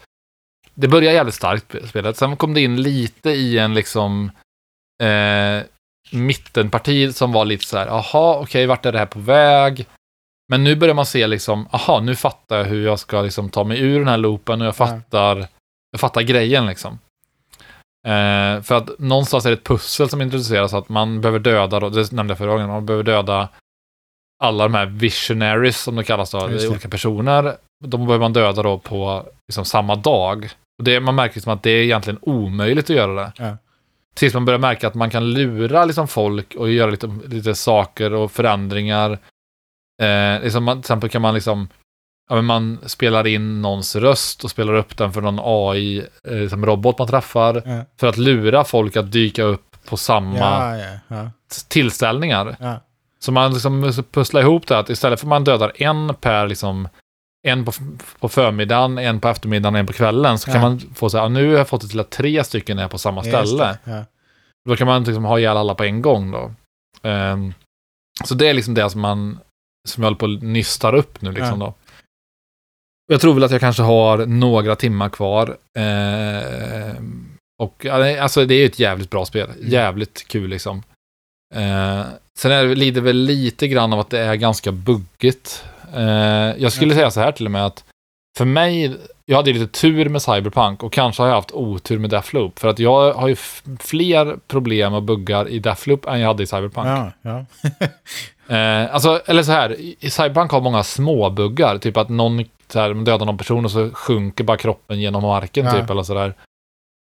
det 0.79 0.87
börjar 0.87 1.13
jävligt 1.13 1.35
starkt 1.35 1.75
spelet. 1.89 2.17
Sen 2.17 2.37
kom 2.37 2.53
det 2.53 2.61
in 2.61 2.81
lite 2.81 3.29
i 3.29 3.57
en 3.57 3.73
liksom 3.73 4.31
eh, 5.03 5.63
mittenparti 6.11 7.15
som 7.15 7.31
var 7.31 7.45
lite 7.45 7.65
så 7.65 7.77
här, 7.77 7.87
aha, 7.87 8.39
okej, 8.43 8.65
vart 8.65 8.85
är 8.85 8.91
det 8.91 8.99
här 8.99 9.05
på 9.05 9.19
väg? 9.19 9.85
Men 10.51 10.63
nu 10.63 10.75
börjar 10.75 10.95
man 10.95 11.05
se 11.05 11.27
liksom, 11.27 11.67
aha, 11.71 11.99
nu 11.99 12.15
fattar 12.15 12.57
jag 12.57 12.65
hur 12.65 12.85
jag 12.85 12.99
ska 12.99 13.21
liksom 13.21 13.49
ta 13.49 13.63
mig 13.63 13.79
ur 13.81 13.99
den 13.99 14.07
här 14.07 14.17
loopen 14.17 14.61
och 14.61 14.67
jag 14.67 14.75
Ja. 14.77 14.87
fattar, 14.87 15.47
jag 15.91 15.99
fattar 15.99 16.21
grejen 16.21 16.65
liksom. 16.65 16.99
Eh, 18.07 18.61
för 18.61 18.73
att 18.75 18.99
någonstans 18.99 19.45
är 19.45 19.49
det 19.49 19.53
ett 19.57 19.63
pussel 19.63 20.09
som 20.09 20.21
introduceras 20.21 20.73
att 20.73 20.89
man 20.89 21.21
behöver 21.21 21.39
döda, 21.39 21.79
då, 21.79 21.89
det 21.89 22.11
nämnde 22.11 22.31
jag 22.31 22.37
förra 22.37 22.51
gången, 22.51 22.67
man 22.67 22.85
behöver 22.85 23.03
döda 23.03 23.49
alla 24.43 24.63
de 24.63 24.73
här 24.73 24.85
visionaries 24.85 25.81
som 25.81 25.95
de 25.95 26.03
kallas 26.03 26.31
då, 26.31 26.47
det. 26.47 26.67
olika 26.67 26.89
personer. 26.89 27.57
De 27.85 28.05
behöver 28.05 28.19
man 28.19 28.33
döda 28.33 28.63
då 28.63 28.77
på 28.77 29.25
liksom 29.47 29.65
samma 29.65 29.95
dag. 29.95 30.49
Och 30.79 30.85
det, 30.85 30.99
man 30.99 31.15
märker 31.15 31.35
liksom 31.35 31.53
att 31.53 31.63
det 31.63 31.69
är 31.69 31.83
egentligen 31.83 32.19
omöjligt 32.21 32.89
att 32.89 32.95
göra 32.95 33.13
det. 33.13 33.31
Ja. 33.37 33.57
Tills 34.15 34.33
man 34.33 34.45
börjar 34.45 34.59
märka 34.59 34.87
att 34.87 34.95
man 34.95 35.09
kan 35.09 35.33
lura 35.33 35.85
liksom 35.85 36.07
folk 36.07 36.55
och 36.55 36.69
göra 36.69 36.91
lite, 36.91 37.19
lite 37.27 37.55
saker 37.55 38.13
och 38.13 38.31
förändringar. 38.31 39.11
Eh, 40.01 40.43
liksom 40.43 40.63
man, 40.63 40.77
till 40.77 40.79
exempel 40.79 41.09
kan 41.09 41.21
man 41.21 41.33
liksom 41.33 41.67
Ja, 42.29 42.35
men 42.35 42.45
man 42.45 42.79
spelar 42.85 43.27
in 43.27 43.61
någons 43.61 43.95
röst 43.95 44.43
och 44.43 44.51
spelar 44.51 44.73
upp 44.73 44.97
den 44.97 45.13
för 45.13 45.21
någon 45.21 45.39
AI, 45.43 45.97
eh, 46.27 46.35
liksom 46.35 46.61
man 46.97 47.07
träffar. 47.07 47.63
Ja. 47.65 47.85
För 47.99 48.07
att 48.07 48.17
lura 48.17 48.63
folk 48.63 48.97
att 48.97 49.11
dyka 49.11 49.43
upp 49.43 49.77
på 49.89 49.97
samma 49.97 50.77
tillställningar. 51.67 52.55
Så 53.19 53.31
man 53.31 53.53
liksom 53.53 53.93
pusslar 54.11 54.41
ihop 54.41 54.67
det 54.67 54.79
att 54.79 54.89
istället 54.89 55.19
för 55.19 55.27
att 55.27 55.29
man 55.29 55.43
dödar 55.43 55.71
en 55.75 56.15
per 56.21 56.47
liksom 56.47 56.87
en 57.47 57.65
på, 57.65 57.71
på 58.19 58.29
förmiddagen, 58.29 58.97
en 58.97 59.19
på 59.19 59.27
eftermiddagen 59.27 59.75
och 59.75 59.79
en 59.79 59.87
på 59.87 59.93
kvällen 59.93 60.39
så 60.39 60.51
kan 60.51 60.61
Ja. 60.61 60.69
man 60.69 60.79
få 60.95 61.09
så 61.09 61.17
här, 61.17 61.29
nu 61.29 61.49
har 61.51 61.57
jag 61.57 61.67
fått 61.67 61.81
det 61.81 61.87
till 61.87 61.99
att 61.99 62.09
tre 62.09 62.43
stycken 62.43 62.79
är 62.79 62.87
på 62.87 62.97
samma 62.97 63.23
ställe. 63.23 63.77
Ja. 63.83 64.05
Då 64.69 64.75
kan 64.75 64.87
man 64.87 65.03
liksom 65.03 65.25
ha 65.25 65.39
ihjäl 65.39 65.57
alla 65.57 65.75
på 65.75 65.83
en 65.83 66.01
gång 66.01 66.31
då. 66.31 66.53
Ehm, 67.01 67.53
så 68.25 68.35
det 68.35 68.47
är 68.47 68.53
liksom 68.53 68.73
det 68.73 68.89
som 68.89 69.01
man, 69.01 69.39
som 69.87 70.03
jag 70.03 70.07
håller 70.11 70.17
på 70.17 70.25
att 70.25 70.41
nystar 70.41 70.95
upp 70.95 71.21
nu 71.21 71.31
liksom 71.31 71.59
då. 71.59 71.73
Jag 73.11 73.21
tror 73.21 73.33
väl 73.33 73.43
att 73.43 73.51
jag 73.51 73.59
kanske 73.61 73.83
har 73.83 74.25
några 74.25 74.75
timmar 74.75 75.09
kvar. 75.09 75.57
Ehm, 75.77 77.25
och 77.61 77.85
alltså 77.85 78.45
det 78.45 78.53
är 78.53 78.59
ju 78.59 78.65
ett 78.65 78.79
jävligt 78.79 79.09
bra 79.09 79.25
spel. 79.25 79.49
Mm. 79.49 79.69
Jävligt 79.71 80.27
kul 80.27 80.49
liksom. 80.49 80.83
Eh, 81.55 82.03
sen 82.39 82.51
är 82.51 82.65
det, 82.65 82.75
lider 82.75 83.01
väl 83.01 83.17
lite 83.17 83.67
grann 83.67 83.93
av 83.93 83.99
att 83.99 84.09
det 84.09 84.19
är 84.19 84.35
ganska 84.35 84.71
buggigt. 84.71 85.65
Eh, 85.95 86.55
jag 86.63 86.71
skulle 86.71 86.93
säga 86.95 87.11
så 87.11 87.19
här 87.19 87.31
till 87.31 87.45
och 87.45 87.51
med 87.51 87.65
att 87.65 87.83
för 88.37 88.45
mig, 88.45 88.97
jag 89.25 89.35
hade 89.35 89.53
lite 89.53 89.79
tur 89.79 90.09
med 90.09 90.21
Cyberpunk 90.21 90.83
och 90.83 90.93
kanske 90.93 91.21
har 91.23 91.27
jag 91.27 91.35
haft 91.35 91.51
otur 91.51 91.99
med 91.99 92.09
Deathloop. 92.09 92.59
För 92.59 92.67
att 92.67 92.79
jag 92.79 93.13
har 93.13 93.27
ju 93.27 93.35
fler 93.79 94.37
problem 94.47 94.93
och 94.93 95.03
buggar 95.03 95.47
i 95.49 95.59
Deathloop 95.59 96.05
än 96.05 96.19
jag 96.19 96.27
hade 96.27 96.43
i 96.43 96.47
Cyberpunk. 96.47 96.87
Ja, 96.87 97.11
ja. 97.21 97.45
Eh, 98.49 98.93
alltså, 98.93 99.21
eller 99.25 99.43
så 99.43 99.51
här, 99.51 99.79
i 99.79 99.95
i 99.99 100.09
Cyberpunk 100.09 100.51
har 100.51 100.61
många 100.61 100.83
små 100.83 101.29
buggar. 101.29 101.77
Typ 101.77 101.97
att 101.97 102.09
någon 102.09 102.45
så 102.67 102.79
här, 102.79 102.93
dödar 102.93 103.25
någon 103.25 103.37
person 103.37 103.65
och 103.65 103.71
så 103.71 103.89
sjunker 103.93 104.43
bara 104.43 104.57
kroppen 104.57 104.99
genom 104.99 105.21
marken 105.23 105.65
Ja. 105.65 105.71
typ. 105.71 105.89
Eller 105.89 106.03
så 106.03 106.13
där. 106.13 106.33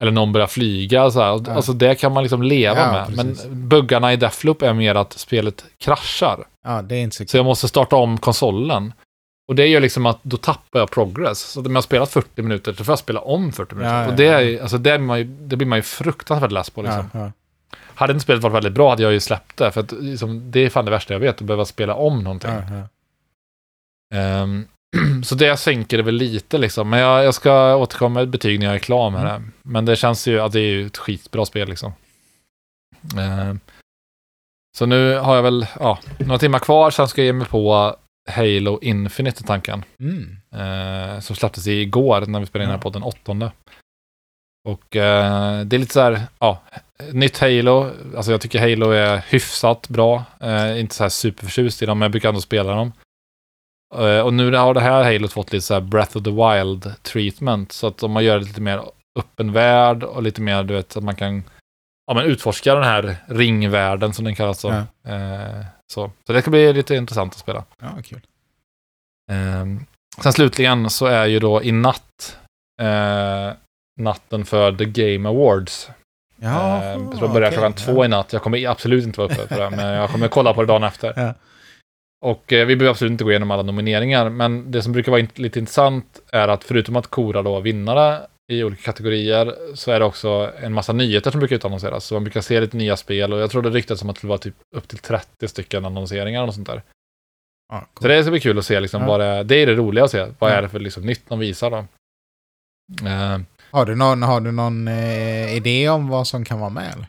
Eller 0.00 0.12
någon 0.12 0.32
börjar 0.32 0.46
flyga. 0.46 1.10
Så 1.10 1.20
här. 1.20 1.26
Ja. 1.46 1.52
Alltså 1.54 1.72
det 1.72 1.94
kan 1.94 2.12
man 2.12 2.22
liksom 2.22 2.42
leva 2.42 2.80
Ja, 2.80 2.92
med. 2.92 3.06
precis. 3.06 3.46
Men 3.46 3.68
buggarna 3.68 4.12
i 4.12 4.16
Deathloop 4.16 4.62
är 4.62 4.72
mer 4.72 4.94
att 4.94 5.12
spelet 5.12 5.64
kraschar. 5.78 6.44
ja, 6.64 6.82
det 6.82 6.94
är 6.96 7.00
inte 7.02 7.16
så 7.16 7.24
Så 7.26 7.36
jag 7.36 7.44
måste 7.44 7.68
starta 7.68 7.96
om 7.96 8.18
konsolen. 8.18 8.92
Och 9.48 9.54
det 9.56 9.66
gör 9.66 9.80
liksom 9.80 10.06
att 10.06 10.18
då 10.22 10.36
tappar 10.36 10.78
jag 10.80 10.90
progress. 10.90 11.38
Så 11.38 11.60
om 11.60 11.66
jag 11.66 11.74
har 11.74 11.82
spelat 11.82 12.10
40 12.10 12.42
minuter 12.42 12.72
så 12.72 12.84
får 12.84 12.92
jag 12.92 12.98
spela 12.98 13.20
om 13.20 13.52
40 13.52 13.74
minuter. 13.74 14.02
Ja, 14.02 14.08
och 14.08 14.14
det, 14.16 14.26
är, 14.26 14.62
alltså 14.62 14.78
det, 14.78 14.90
är 14.90 14.98
man 14.98 15.18
ju, 15.18 15.24
det 15.24 15.56
blir 15.56 15.66
man 15.66 15.78
ju 15.78 15.82
fruktansvärt 15.82 16.52
less 16.52 16.70
på. 16.70 16.82
Liksom. 16.82 17.32
Hade 17.94 18.12
inte 18.12 18.22
spelet 18.22 18.42
varit 18.42 18.54
väldigt 18.54 18.72
bra 18.72 18.90
hade 18.90 19.02
jag 19.02 19.12
ju 19.12 19.20
släppt 19.20 19.56
det. 19.56 19.70
För 19.72 19.80
att, 19.80 19.92
liksom, 19.92 20.50
det 20.50 20.60
är 20.60 20.70
fan 20.70 20.84
det 20.84 20.90
värsta 20.90 21.12
jag 21.14 21.20
vet, 21.20 21.34
att 21.34 21.40
behöva 21.42 21.64
spela 21.64 21.94
om 21.94 22.24
någonting. 22.24 22.50
Ehm, 24.14 24.64
så 25.24 25.34
det 25.34 25.56
sänker 25.56 25.96
det 25.96 26.02
väl 26.02 26.14
lite 26.14 26.58
liksom. 26.58 26.90
Men 26.90 26.98
jag, 27.00 27.24
jag 27.24 27.34
ska 27.34 27.76
återkomma 27.76 28.14
med 28.14 28.22
ett 28.22 28.28
betyg 28.28 28.58
när 28.60 28.66
jag 28.66 28.74
är 28.74 28.78
klar 28.78 29.10
med 29.10 29.20
Mm. 29.20 29.42
det. 29.42 29.50
Men 29.62 29.84
det 29.84 29.96
känns 29.96 30.28
ju 30.28 30.40
att 30.40 30.52
det 30.52 30.60
är 30.60 30.70
ju 30.70 30.86
ett 30.86 30.96
skitbra 30.98 31.44
spel 31.46 31.68
liksom. 31.68 31.92
Ehm, 33.18 33.60
så 34.78 34.86
nu 34.86 35.14
har 35.16 35.36
jag 35.36 35.42
väl 35.42 35.66
ja, 35.80 35.98
några 36.18 36.38
timmar 36.38 36.58
kvar, 36.58 36.90
sen 36.90 37.08
ska 37.08 37.20
jag 37.20 37.26
ge 37.26 37.32
mig 37.32 37.46
på 37.46 37.96
Halo 38.30 38.78
Infinite 38.82 39.40
i 39.44 39.46
tanken. 39.46 39.84
Mm. 40.00 40.36
Eh, 40.54 41.20
som 41.20 41.36
släpptes 41.36 41.66
igår 41.66 42.20
när 42.26 42.40
vi 42.40 42.46
spelade 42.46 42.64
in 42.64 42.68
den 42.68 42.78
här 42.78 42.82
podden, 42.82 43.02
åttonde. 43.02 43.52
Och 44.68 44.96
eh, 44.96 45.60
det 45.64 45.76
är 45.76 45.78
lite 45.78 45.92
så 45.92 46.00
här, 46.00 46.22
ja, 46.38 46.62
nytt 47.12 47.38
Halo. 47.38 47.90
Alltså 48.16 48.30
jag 48.32 48.40
tycker 48.40 48.60
Halo 48.70 48.90
är 48.90 49.22
hyfsat 49.28 49.88
bra. 49.88 50.24
Eh, 50.40 50.80
inte 50.80 50.94
så 50.94 51.04
här 51.04 51.08
superförtjust 51.08 51.82
i 51.82 51.86
dem, 51.86 51.98
men 51.98 52.04
jag 52.06 52.12
brukar 52.12 52.28
ändå 52.28 52.40
spela 52.40 52.74
dem. 52.74 52.92
Eh, 53.94 54.20
och 54.20 54.34
nu 54.34 54.56
har 54.56 54.74
det 54.74 54.80
här 54.80 55.04
Halo 55.04 55.28
fått 55.28 55.52
lite 55.52 55.66
så 55.66 55.74
här 55.74 55.80
Breath 55.80 56.16
of 56.16 56.24
the 56.24 56.30
Wild 56.30 57.02
treatment. 57.02 57.72
Så 57.72 57.86
att 57.86 58.02
om 58.02 58.12
man 58.12 58.24
gör 58.24 58.38
det 58.38 58.44
lite 58.44 58.60
mer 58.60 58.82
öppen 59.18 59.52
värld 59.52 60.02
och 60.02 60.22
lite 60.22 60.40
mer, 60.40 60.64
du 60.64 60.74
vet, 60.74 60.96
att 60.96 61.04
man 61.04 61.16
kan 61.16 61.44
ja, 62.06 62.14
men 62.14 62.24
utforska 62.24 62.74
den 62.74 62.84
här 62.84 63.16
ringvärlden 63.26 64.12
som 64.12 64.24
den 64.24 64.34
kallas. 64.34 64.60
Så. 64.60 64.68
Ja. 65.02 65.12
Eh, 65.14 65.64
så. 65.92 66.10
så 66.26 66.32
det 66.32 66.42
ska 66.42 66.50
bli 66.50 66.72
lite 66.72 66.94
intressant 66.94 67.32
att 67.32 67.38
spela. 67.38 67.64
Ja, 67.80 67.88
kul. 68.04 68.20
Ehm, 69.32 69.86
sen 70.22 70.32
slutligen 70.32 70.90
så 70.90 71.06
är 71.06 71.26
ju 71.26 71.38
då 71.38 71.62
i 71.62 71.72
natt 71.72 72.38
eh, 72.82 73.52
natten 74.00 74.44
för 74.44 74.72
The 74.72 74.84
Game 74.84 75.28
Awards. 75.28 75.90
Ja, 76.36 76.82
Ehm, 76.82 77.12
så 77.12 77.18
då 77.18 77.28
börjar 77.28 77.48
okej, 77.48 77.58
klockan 77.58 77.74
ja. 77.76 77.84
två 77.84 78.04
i 78.04 78.08
natt. 78.08 78.32
Jag 78.32 78.42
kommer 78.42 78.68
absolut 78.68 79.04
inte 79.04 79.20
vara 79.20 79.32
uppe 79.32 79.48
för 79.48 79.60
det, 79.60 79.76
men 79.76 79.86
jag 79.86 80.10
kommer 80.10 80.28
kolla 80.28 80.54
på 80.54 80.60
det 80.60 80.66
dagen 80.66 80.82
efter. 80.82 81.12
Ja. 81.16 81.34
Och 82.26 82.52
eh, 82.52 82.66
vi 82.66 82.76
behöver 82.76 82.90
absolut 82.90 83.10
inte 83.10 83.24
gå 83.24 83.30
igenom 83.30 83.50
alla 83.50 83.62
nomineringar, 83.62 84.30
men 84.30 84.70
det 84.70 84.82
som 84.82 84.92
brukar 84.92 85.12
vara 85.12 85.20
int- 85.22 85.38
lite 85.40 85.58
intressant 85.58 86.20
är 86.32 86.48
att 86.48 86.64
förutom 86.64 86.96
att 86.96 87.06
kora 87.06 87.42
då 87.42 87.60
vinnare 87.60 88.26
i 88.52 88.64
olika 88.64 88.82
kategorier 88.82 89.54
så 89.74 89.90
är 89.92 89.98
det 90.00 90.04
också 90.06 90.52
en 90.62 90.72
massa 90.72 90.92
nyheter 90.92 91.30
som 91.30 91.40
brukar 91.40 91.56
utannonseras. 91.56 92.04
Så 92.04 92.14
man 92.14 92.24
brukar 92.24 92.40
se 92.40 92.60
lite 92.60 92.76
nya 92.76 92.96
spel 92.96 93.32
och 93.32 93.38
jag 93.40 93.50
tror 93.50 93.62
det 93.62 93.70
ryktas 93.70 93.98
som 94.00 94.10
att 94.10 94.20
det 94.20 94.26
var 94.26 94.38
typ 94.38 94.54
upp 94.76 94.88
till 94.88 94.98
30 94.98 95.48
stycken 95.48 95.84
annonseringar 95.84 96.46
och 96.46 96.54
sånt 96.54 96.66
där. 96.66 96.82
Ja, 97.72 97.86
Så 98.00 98.08
det 98.08 98.22
ska 98.22 98.30
bli 98.30 98.40
kul 98.40 98.58
att 98.58 98.64
se 98.64 98.80
liksom 98.80 99.02
Ja. 99.02 99.08
vad 99.08 99.20
det, 99.20 99.42
det 99.42 99.56
är 99.56 99.66
det 99.66 99.74
roliga 99.74 100.04
att 100.04 100.10
se. 100.10 100.26
Vad 100.38 100.50
Ja. 100.50 100.54
är 100.54 100.62
det 100.62 100.68
för 100.68 100.80
liksom 100.80 101.02
nytt 101.06 101.22
de 101.28 101.38
visar 101.38 101.70
då? 101.70 101.76
Eh, 103.08 103.38
Har 103.70 103.86
du 103.86 103.94
någon, 103.94 104.22
har 104.22 104.40
du 104.40 104.52
någon 104.52 104.88
eh, 104.88 105.56
idé 105.56 105.88
om 105.88 106.08
vad 106.08 106.26
som 106.26 106.44
kan 106.44 106.60
vara 106.60 106.70
med? 106.70 106.92
Eller? 106.94 107.06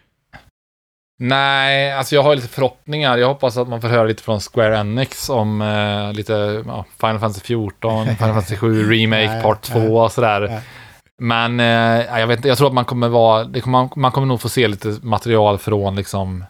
Nej, 1.22 1.94
alltså 1.94 2.16
jag 2.16 2.24
har 2.24 2.36
lite 2.36 2.48
förhoppningar. 2.48 3.18
Jag 3.18 3.28
hoppas 3.28 3.58
att 3.58 3.68
man 3.68 3.82
får 3.82 3.88
höra 3.88 4.04
lite 4.04 4.24
från 4.24 4.40
Square 4.40 4.78
Enix 4.78 5.30
om 5.30 5.62
eh, 5.62 6.14
lite 6.14 6.64
ja, 6.68 6.86
Final 7.00 7.20
Fantasy 7.20 7.42
14, 7.42 8.06
Final 8.18 8.18
Fantasy 8.18 8.58
7 8.58 8.92
Remake 8.92 9.28
Nej, 9.28 9.44
Part 9.44 9.62
2 9.62 9.80
nej, 9.80 9.90
och 9.90 10.12
sådär. 10.12 10.48
nej. 10.50 10.62
Men 11.22 11.60
eh, 11.60 12.20
jag 12.20 12.28
vet 12.28 12.46
jag 12.46 12.58
tror 12.58 12.68
att 12.68 12.74
man 12.74 12.86
kommer 12.86 13.08
vara, 13.08 13.44
det 13.44 13.62
kommer, 13.62 13.90
man, 13.96 14.12
kommer 14.12 14.28
nog 14.28 14.42
få 14.42 14.50
se 14.50 14.68
lite 14.68 14.98
material 15.02 15.58
från 15.58 15.96
liksom 15.96 16.46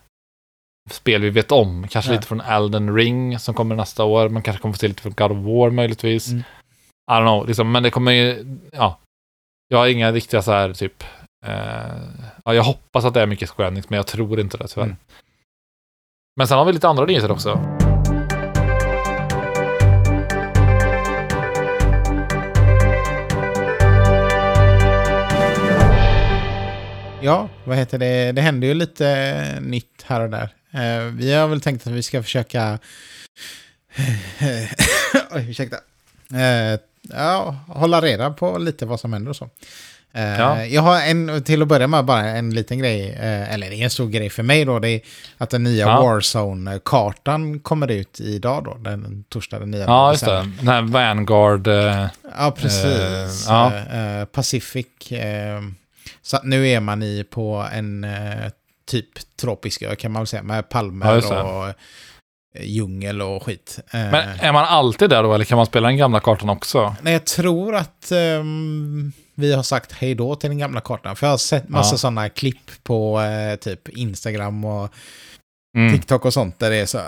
spel 0.89 1.21
vi 1.21 1.29
vet 1.29 1.51
om. 1.51 1.87
Kanske 1.87 2.11
lite 2.11 2.27
från 2.27 2.41
Elden 2.41 2.95
Ring 2.95 3.39
som 3.39 3.53
kommer 3.53 3.75
nästa 3.75 4.03
år. 4.03 4.29
Man 4.29 4.41
kanske 4.41 4.61
kommer 4.61 4.73
få 4.73 4.79
se 4.79 4.87
lite 4.87 5.01
från 5.01 5.13
God 5.13 5.31
of 5.31 5.37
War 5.37 5.69
möjligtvis. 5.69 6.27
Mm. 6.27 6.43
I 7.11 7.13
don't 7.13 7.21
know, 7.21 7.47
liksom, 7.47 7.71
men 7.71 7.83
det 7.83 7.89
kommer 7.91 8.11
ju, 8.11 8.57
ja. 8.71 8.99
Jag 9.67 9.77
har 9.77 9.87
inga 9.87 10.11
riktiga 10.11 10.41
så 10.41 10.51
här 10.51 10.73
typ, 10.73 11.03
ja, 12.45 12.53
jag 12.53 12.63
hoppas 12.63 13.05
att 13.05 13.13
det 13.13 13.21
är 13.21 13.25
mycket 13.27 13.49
Square 13.49 13.67
Enix, 13.67 13.89
men 13.89 13.97
jag 13.97 14.07
tror 14.07 14.39
inte 14.39 14.57
det 14.57 14.67
tyvärr. 14.67 14.85
Mm. 14.85 14.97
Men 16.35 16.47
sen 16.47 16.57
har 16.57 16.65
vi 16.65 16.73
lite 16.73 16.87
andra 16.87 17.05
nyheter 17.05 17.31
också. 17.31 17.59
Ja, 27.23 27.49
vad 27.63 27.77
heter 27.77 27.97
det? 27.97 28.31
Det 28.31 28.41
händer 28.41 28.67
ju 28.67 28.73
lite 28.73 29.57
nytt 29.61 30.03
här 30.05 30.21
och 30.21 30.29
där. 30.29 30.49
Eh, 30.71 31.03
vi 31.03 31.33
har 31.33 31.47
väl 31.47 31.61
tänkt 31.61 31.87
att 31.87 31.93
vi 31.93 32.03
ska 32.03 32.23
försöka... 32.23 32.79
Oj, 35.31 35.49
ursäkta. 35.49 35.77
Eh, 36.33 36.79
ja, 37.01 37.55
hålla 37.67 38.01
reda 38.01 38.31
på 38.31 38.57
lite 38.57 38.85
vad 38.85 38.99
som 38.99 39.13
händer 39.13 39.29
och 39.29 39.35
så. 39.35 39.49
Eh, 40.13 40.23
Ja. 40.39 40.65
Jag 40.65 40.81
har 40.81 41.01
en, 41.01 41.43
till 41.43 41.61
att 41.61 41.67
börja 41.67 41.87
med 41.87 42.05
bara 42.05 42.29
en 42.29 42.49
liten 42.55 42.79
grej, 42.79 43.09
eh, 43.09 43.53
eller 43.53 43.69
det 43.69 43.75
är 43.75 43.83
en 43.83 43.89
stor 43.89 44.07
grej 44.09 44.29
för 44.29 44.43
mig 44.43 44.65
då, 44.65 44.79
det 44.79 44.89
är 44.89 45.01
att 45.37 45.49
den 45.49 45.63
nya 45.63 45.85
Ja. 45.85 46.01
Warzone-kartan 46.01 47.59
kommer 47.59 47.91
ut 47.91 48.19
idag 48.19 48.63
då, 48.63 48.73
den 48.79 49.23
torsdag 49.29 49.59
den 49.59 49.71
9 49.71 49.79
Ja, 49.87 50.11
just 50.11 50.25
det. 50.25 50.49
Den 50.59 50.67
här 50.67 50.81
Vanguard. 50.81 51.67
Eh, 51.67 52.07
Ja, 52.37 52.51
precis. 52.57 52.85
Eh, 52.85 53.53
ja. 53.53 53.71
Eh, 53.73 54.19
eh, 54.19 54.25
Pacific. 54.25 55.11
eh, 55.11 55.61
så 56.21 56.39
nu 56.43 56.67
är 56.67 56.79
man 56.79 57.03
i 57.03 57.23
på 57.29 57.67
en 57.73 58.03
eh, 58.03 58.49
typ 58.91 59.07
tropisk 59.41 59.81
ö 59.81 59.95
kan 59.95 60.11
man 60.11 60.19
väl 60.21 60.27
säga, 60.27 60.43
med 60.43 60.57
Ja, 60.57 60.61
palmer 60.61 61.15
det. 61.21 61.41
och 61.41 61.67
eh, 61.67 61.73
djungel 62.61 63.21
och 63.21 63.43
skit. 63.43 63.79
Eh, 63.93 63.99
men 63.99 64.27
är 64.39 64.51
man 64.53 64.65
alltid 64.65 65.09
där 65.09 65.23
då, 65.23 65.33
eller 65.33 65.45
kan 65.45 65.55
man 65.55 65.65
spela 65.65 65.87
den 65.87 65.97
gamla 65.97 66.19
kartan 66.19 66.49
också? 66.49 66.95
Nej, 67.01 67.13
jag 67.13 67.25
tror 67.25 67.75
att 67.75 68.11
ehm, 68.11 69.11
vi 69.35 69.53
har 69.53 69.63
sagt 69.63 69.91
hej 69.91 70.15
då 70.15 70.35
till 70.35 70.49
den 70.49 70.57
gamla 70.59 70.81
kartan. 70.81 71.15
För 71.15 71.27
jag 71.27 71.31
har 71.33 71.37
sett 71.37 71.69
massa 71.69 71.93
Ja. 71.93 71.97
sådana 71.97 72.29
klipp 72.29 72.71
på 72.83 73.21
eh, 73.21 73.55
typ 73.55 73.89
Instagram 73.89 74.65
och 74.65 74.89
Mm. 75.77 75.93
TikTok 75.93 76.25
och 76.25 76.33
sånt 76.33 76.59
där 76.59 76.69
det 76.69 76.75
är 76.75 76.85
så 76.85 76.99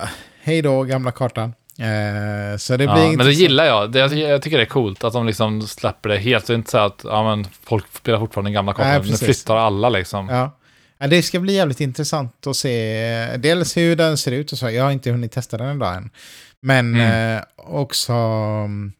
hej 0.43 0.61
då 0.61 0.83
gamla 0.83 1.11
kartan. 1.11 1.53
Eh, 1.79 2.57
så 2.57 2.73
det 2.73 2.77
blir 2.77 2.87
Ja, 3.03 3.11
men 3.17 3.25
det 3.25 3.31
gillar 3.33 3.65
jag. 3.65 3.91
Det, 3.91 3.99
jag. 3.99 4.13
Jag 4.13 4.41
tycker 4.41 4.57
det 4.57 4.63
är 4.63 4.65
coolt 4.65 5.03
att 5.03 5.13
de 5.13 5.25
liksom 5.25 5.61
släpper 5.61 6.09
det 6.09 6.17
helt. 6.17 6.47
Det 6.47 6.53
är 6.53 6.55
inte 6.55 6.71
så 6.71 6.77
att 6.77 7.01
ja, 7.03 7.23
men 7.35 7.47
folk 7.63 7.85
spelar 7.97 8.19
fortfarande 8.19 8.47
den 8.47 8.53
gamla 8.53 8.71
Nej, 8.71 8.77
kartan. 8.77 9.01
Nu 9.05 9.11
precis. 9.11 9.25
flyttar 9.25 9.55
alla 9.57 9.89
liksom. 9.89 10.29
Ja. 10.29 10.57
Ja, 10.97 11.07
det 11.07 11.21
ska 11.23 11.39
bli 11.39 11.53
jävligt 11.53 11.81
intressant 11.81 12.47
att 12.47 12.55
se 12.55 13.03
eh, 13.13 13.39
dels 13.39 13.77
hur 13.77 13.95
den 13.95 14.17
ser 14.17 14.31
ut 14.31 14.51
och 14.51 14.57
så. 14.57 14.69
Jag 14.69 14.83
har 14.83 14.91
inte 14.91 15.11
hunnit 15.11 15.31
testa 15.31 15.57
den 15.57 15.75
idag 15.75 15.95
än. 15.95 16.09
Men 16.61 16.95
Mm. 16.95 17.37
eh, 17.37 17.43
också 17.57 18.13
mm, 18.13 18.93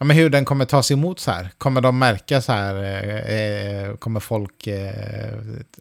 ja, 0.00 0.04
men 0.04 0.16
hur 0.16 0.30
den 0.30 0.44
kommer 0.44 0.64
tas 0.64 0.90
emot 0.90 1.20
så 1.20 1.30
här. 1.30 1.50
Kommer 1.58 1.80
de 1.80 1.98
märka 1.98 2.40
så 2.40 2.52
här, 2.52 2.74
eh, 2.84 3.84
eh, 3.88 3.96
kommer 3.96 4.20
folk, 4.20 4.66
eh, 4.66 5.34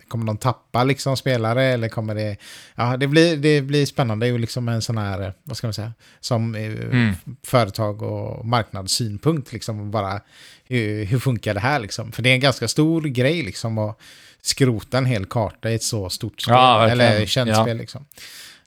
kommer 0.08 0.26
de 0.26 0.38
tappa 0.38 0.84
liksom 0.84 1.18
spelare 1.18 1.64
eller 1.64 1.90
kommer 1.90 2.16
det, 2.16 2.38
ja 2.76 2.98
det 2.98 3.08
blir, 3.08 3.38
det 3.38 3.62
blir 3.62 3.86
spännande. 3.86 4.26
Det 4.26 4.30
är 4.30 4.32
ju 4.32 4.38
liksom 4.38 4.70
en 4.70 4.82
sån 4.82 4.98
här, 4.98 5.22
eh, 5.22 5.32
vad 5.44 5.58
ska 5.58 5.68
man 5.68 5.74
säga, 5.74 5.94
som 6.20 6.56
eh, 6.56 6.62
Mm. 6.66 7.14
företag 7.44 8.02
och 8.02 8.46
marknadssynpunkt 8.46 9.54
liksom 9.54 9.92
bara, 9.92 10.22
hur, 10.68 11.06
hur 11.06 11.20
funkar 11.20 11.54
det 11.54 11.60
här 11.60 11.80
liksom? 11.80 12.12
För 12.12 12.22
det 12.24 12.30
är 12.30 12.34
en 12.34 12.40
ganska 12.40 12.68
stor 12.68 13.02
grej 13.02 13.42
liksom 13.44 13.78
att 13.78 14.00
skrota 14.42 14.98
en 14.98 15.06
hel 15.06 15.26
karta 15.26 15.70
i 15.70 15.76
ett 15.76 15.84
så 15.84 16.10
stort 16.10 16.42
spel, 16.42 16.54
Ja, 16.56 16.88
eller 16.90 17.26
känt 17.26 17.50
Ja. 17.50 17.64
spel 17.64 17.78
liksom. 17.78 18.06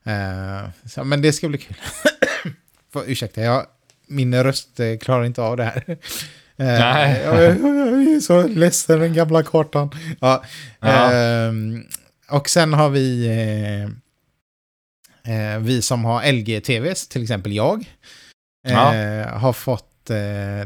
Eh, 0.05 0.71
så, 0.87 1.05
men 1.05 1.23
det 1.23 1.33
ska 1.33 1.49
bli 1.49 1.59
kul. 1.59 1.77
För, 2.93 3.03
ursäkta, 3.07 3.41
jag, 3.41 3.67
min 4.07 4.43
röst 4.45 4.81
eh, 4.81 4.99
klarar 4.99 5.25
inte 5.25 5.43
av 5.43 5.57
det 5.57 5.65
här. 5.65 5.85
Eh, 6.57 6.67
Nej. 6.67 7.21
jag, 7.25 7.45
är 7.45 8.21
så 8.21 8.49
ledsen, 8.49 9.01
den 9.01 9.15
gamla 9.15 9.43
kartan. 9.43 9.91
Ja, 10.21 10.45
Ja. 10.81 11.13
ehm, 11.13 11.85
och 12.31 12.49
sen 12.49 12.73
har 12.73 12.91
vi, 12.91 13.27
eh, 15.25 15.59
vi 15.59 15.83
som 15.83 16.05
har 16.05 16.23
LG-TVs, 16.23 17.09
till 17.09 17.23
exempel 17.23 17.53
jag, 17.53 17.85
Ja. 18.69 18.93
har 19.29 19.53
fått 19.53 20.05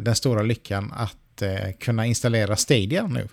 den 0.00 0.14
stora 0.14 0.42
lyckan 0.42 0.92
att 0.96 1.42
kunna 1.80 2.06
installera 2.06 2.56
Stadia 2.56 3.06
nu. 3.06 3.28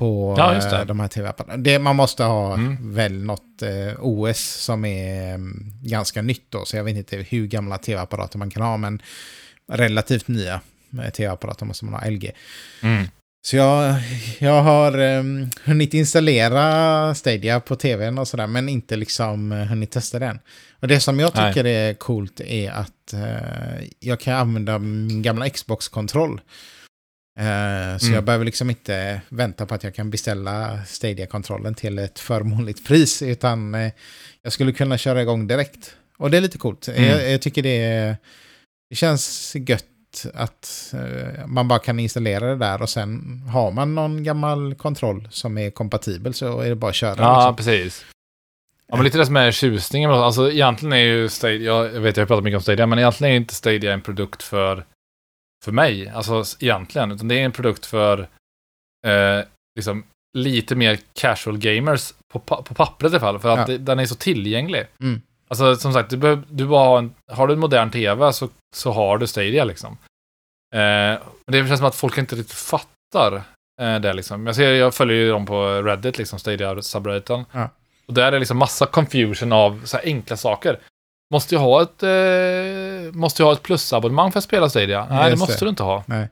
På 0.00 0.34
Ja, 0.38 0.50
det. 0.52 0.76
eh, 0.76 0.84
de 0.84 1.00
här 1.00 1.08
tv-apparna. 1.08 1.78
Man 1.78 1.96
måste 1.96 2.24
ha 2.24 2.54
Mm. 2.54 2.94
väl 2.94 3.22
något 3.24 3.62
eh, 3.62 3.94
OS 3.98 4.38
som 4.40 4.84
är 4.84 5.34
mm, 5.34 5.72
ganska 5.82 6.22
nytt 6.22 6.44
då, 6.48 6.64
så 6.64 6.76
jag 6.76 6.84
vet 6.84 6.96
inte 6.96 7.16
hur 7.16 7.46
gamla 7.46 7.78
tv-apparater 7.78 8.38
man 8.38 8.50
kan 8.50 8.62
ha, 8.62 8.76
men 8.76 9.02
relativt 9.72 10.28
nya 10.28 10.60
eh, 11.04 11.10
tv-apparater 11.10 11.66
måste 11.66 11.84
man 11.84 11.94
ha 12.02 12.10
LG. 12.10 12.30
Mm. 12.82 13.04
Så 13.42 13.56
jag, 13.56 13.94
jag 14.38 14.62
har 14.62 14.98
um, 15.00 15.50
hunnit 15.64 15.94
installera 15.94 17.14
Stadia 17.14 17.60
på 17.60 17.76
tvn 17.76 18.18
och 18.18 18.28
sådär, 18.28 18.46
men 18.46 18.68
inte 18.68 18.96
liksom 18.96 19.52
uh, 19.52 19.64
hunnit 19.66 19.90
testa 19.90 20.18
den. 20.18 20.38
Och 20.80 20.88
det 20.88 21.00
som 21.00 21.20
jag 21.20 21.32
Nej. 21.34 21.52
tycker 21.52 21.64
är 21.66 21.94
coolt 21.94 22.40
är 22.40 22.70
att 22.70 23.12
eh, 23.12 23.88
jag 24.00 24.20
kan 24.20 24.34
använda 24.34 24.78
min 24.78 25.22
gamla 25.22 25.48
Xbox-kontroll. 25.48 26.40
Eh, 27.38 27.98
så 27.98 28.06
Mm. 28.06 28.14
jag 28.14 28.24
behöver 28.24 28.44
liksom 28.44 28.70
inte 28.70 29.20
vänta 29.28 29.66
på 29.66 29.74
att 29.74 29.84
jag 29.84 29.94
kan 29.94 30.10
beställa 30.10 30.78
Stadia-kontrollen 30.86 31.74
till 31.74 31.98
ett 31.98 32.18
förmånligt 32.18 32.86
pris, 32.86 33.22
utan 33.22 33.74
eh, 33.74 33.92
jag 34.42 34.52
skulle 34.52 34.72
kunna 34.72 34.98
köra 34.98 35.22
igång 35.22 35.46
direkt. 35.46 35.96
Och 36.16 36.30
det 36.30 36.36
är 36.36 36.40
lite 36.40 36.58
coolt. 36.58 36.88
Mm. 36.88 37.04
Jag, 37.04 37.30
jag 37.30 37.42
tycker 37.42 37.62
det, 37.62 37.82
är- 37.82 38.16
det 38.90 38.96
känns 38.96 39.52
gött 39.68 39.84
att 40.34 40.94
eh, 40.94 41.46
man 41.46 41.68
bara 41.68 41.78
kan 41.78 42.00
installera 42.00 42.46
det 42.46 42.56
där 42.56 42.82
och 42.82 42.90
sen 42.90 43.42
har 43.52 43.70
man 43.70 43.94
någon 43.94 44.22
gammal 44.24 44.74
kontroll 44.74 45.28
som 45.30 45.58
är 45.58 45.70
kompatibel 45.70 46.34
så 46.34 46.60
är 46.60 46.68
det 46.68 46.74
bara 46.74 46.88
att 46.90 46.94
köra. 46.94 47.14
Ja, 47.18 47.36
liksom. 47.50 47.56
precis. 47.56 48.04
Ja, 48.88 48.96
men 48.96 49.04
lite 49.04 49.18
det 49.18 49.26
som 49.26 49.36
är 49.36 49.50
tjusningen. 49.50 50.10
Alltså 50.10 50.50
egentligen 50.52 50.92
är 50.92 50.96
ju 50.96 51.28
Stadia, 51.28 51.60
jag 51.62 52.00
vet 52.00 52.16
jag 52.16 52.22
har 52.24 52.26
pratat 52.26 52.44
mycket 52.44 52.56
om 52.56 52.62
Stadia, 52.62 52.86
men 52.86 52.98
egentligen 52.98 53.32
är 53.32 53.36
inte 53.36 53.54
Stadia 53.54 53.92
en 53.92 54.00
produkt 54.00 54.42
för, 54.42 54.84
för 55.64 55.72
mig. 55.72 56.08
Alltså 56.08 56.44
egentligen, 56.60 57.12
utan 57.12 57.28
det 57.28 57.34
är 57.40 57.44
en 57.44 57.52
produkt 57.52 57.86
för 57.86 58.18
eh, 59.06 59.44
liksom 59.76 60.04
lite 60.38 60.74
mer 60.74 60.98
casual 61.12 61.58
gamers 61.58 62.12
på, 62.32 62.38
pa- 62.38 62.62
på 62.62 62.74
pappret 62.74 63.12
i 63.12 63.16
alla 63.16 63.20
fall, 63.20 63.38
för 63.38 63.48
att 63.48 63.58
Ja. 63.58 63.66
det, 63.66 63.78
den 63.78 63.98
är 63.98 64.06
så 64.06 64.14
tillgänglig. 64.14 64.86
Mm. 65.00 65.22
Alltså 65.48 65.76
som 65.76 65.92
sagt, 65.92 66.10
du 66.10 66.16
behöver, 66.16 66.42
du 66.50 66.66
bara 66.66 66.84
har, 66.88 66.98
en, 66.98 67.14
har 67.32 67.46
du 67.46 67.52
en 67.54 67.60
modern 67.60 67.90
tv 67.90 68.32
så, 68.32 68.48
så 68.76 68.90
har 68.92 69.18
du 69.18 69.26
Stadia 69.26 69.64
liksom. 69.64 69.92
Eh, 70.74 70.78
men 71.46 71.46
det 71.46 71.66
känns 71.66 71.78
som 71.78 71.86
att 71.88 71.94
folk 71.94 72.18
inte 72.18 72.36
riktigt 72.36 72.56
fattar 72.56 73.42
eh, 73.82 74.00
det 74.00 74.12
liksom. 74.12 74.46
Jag, 74.46 74.56
ser, 74.56 74.72
jag 74.72 74.94
följer 74.94 75.16
ju 75.16 75.30
dem 75.30 75.46
på 75.46 75.82
Reddit, 75.82 76.18
liksom 76.18 76.38
Stadia 76.38 76.82
subredditen. 76.82 77.44
Ja. 77.52 77.68
Och 78.06 78.14
där 78.14 78.32
är 78.32 78.38
liksom 78.38 78.56
massa 78.58 78.86
confusion 78.86 79.52
av 79.52 79.82
så 79.84 79.96
här 79.96 80.04
enkla 80.04 80.36
saker. 80.36 80.78
Måste 81.32 81.54
jag 81.54 81.62
ha 81.62 81.82
ett, 81.82 82.02
eh, 82.02 83.12
måste 83.12 83.42
jag 83.42 83.46
ha 83.46 83.52
ett 83.52 83.62
plusabonnemang 83.62 84.32
för 84.32 84.38
att 84.38 84.44
spela 84.44 84.68
Stadia? 84.70 85.06
Nej, 85.10 85.24
det 85.24 85.30
Just 85.30 85.40
måste 85.40 85.54
det. 85.58 85.64
du 85.64 85.68
inte 85.68 85.82
ha. 85.82 86.02
Nej. 86.06 86.28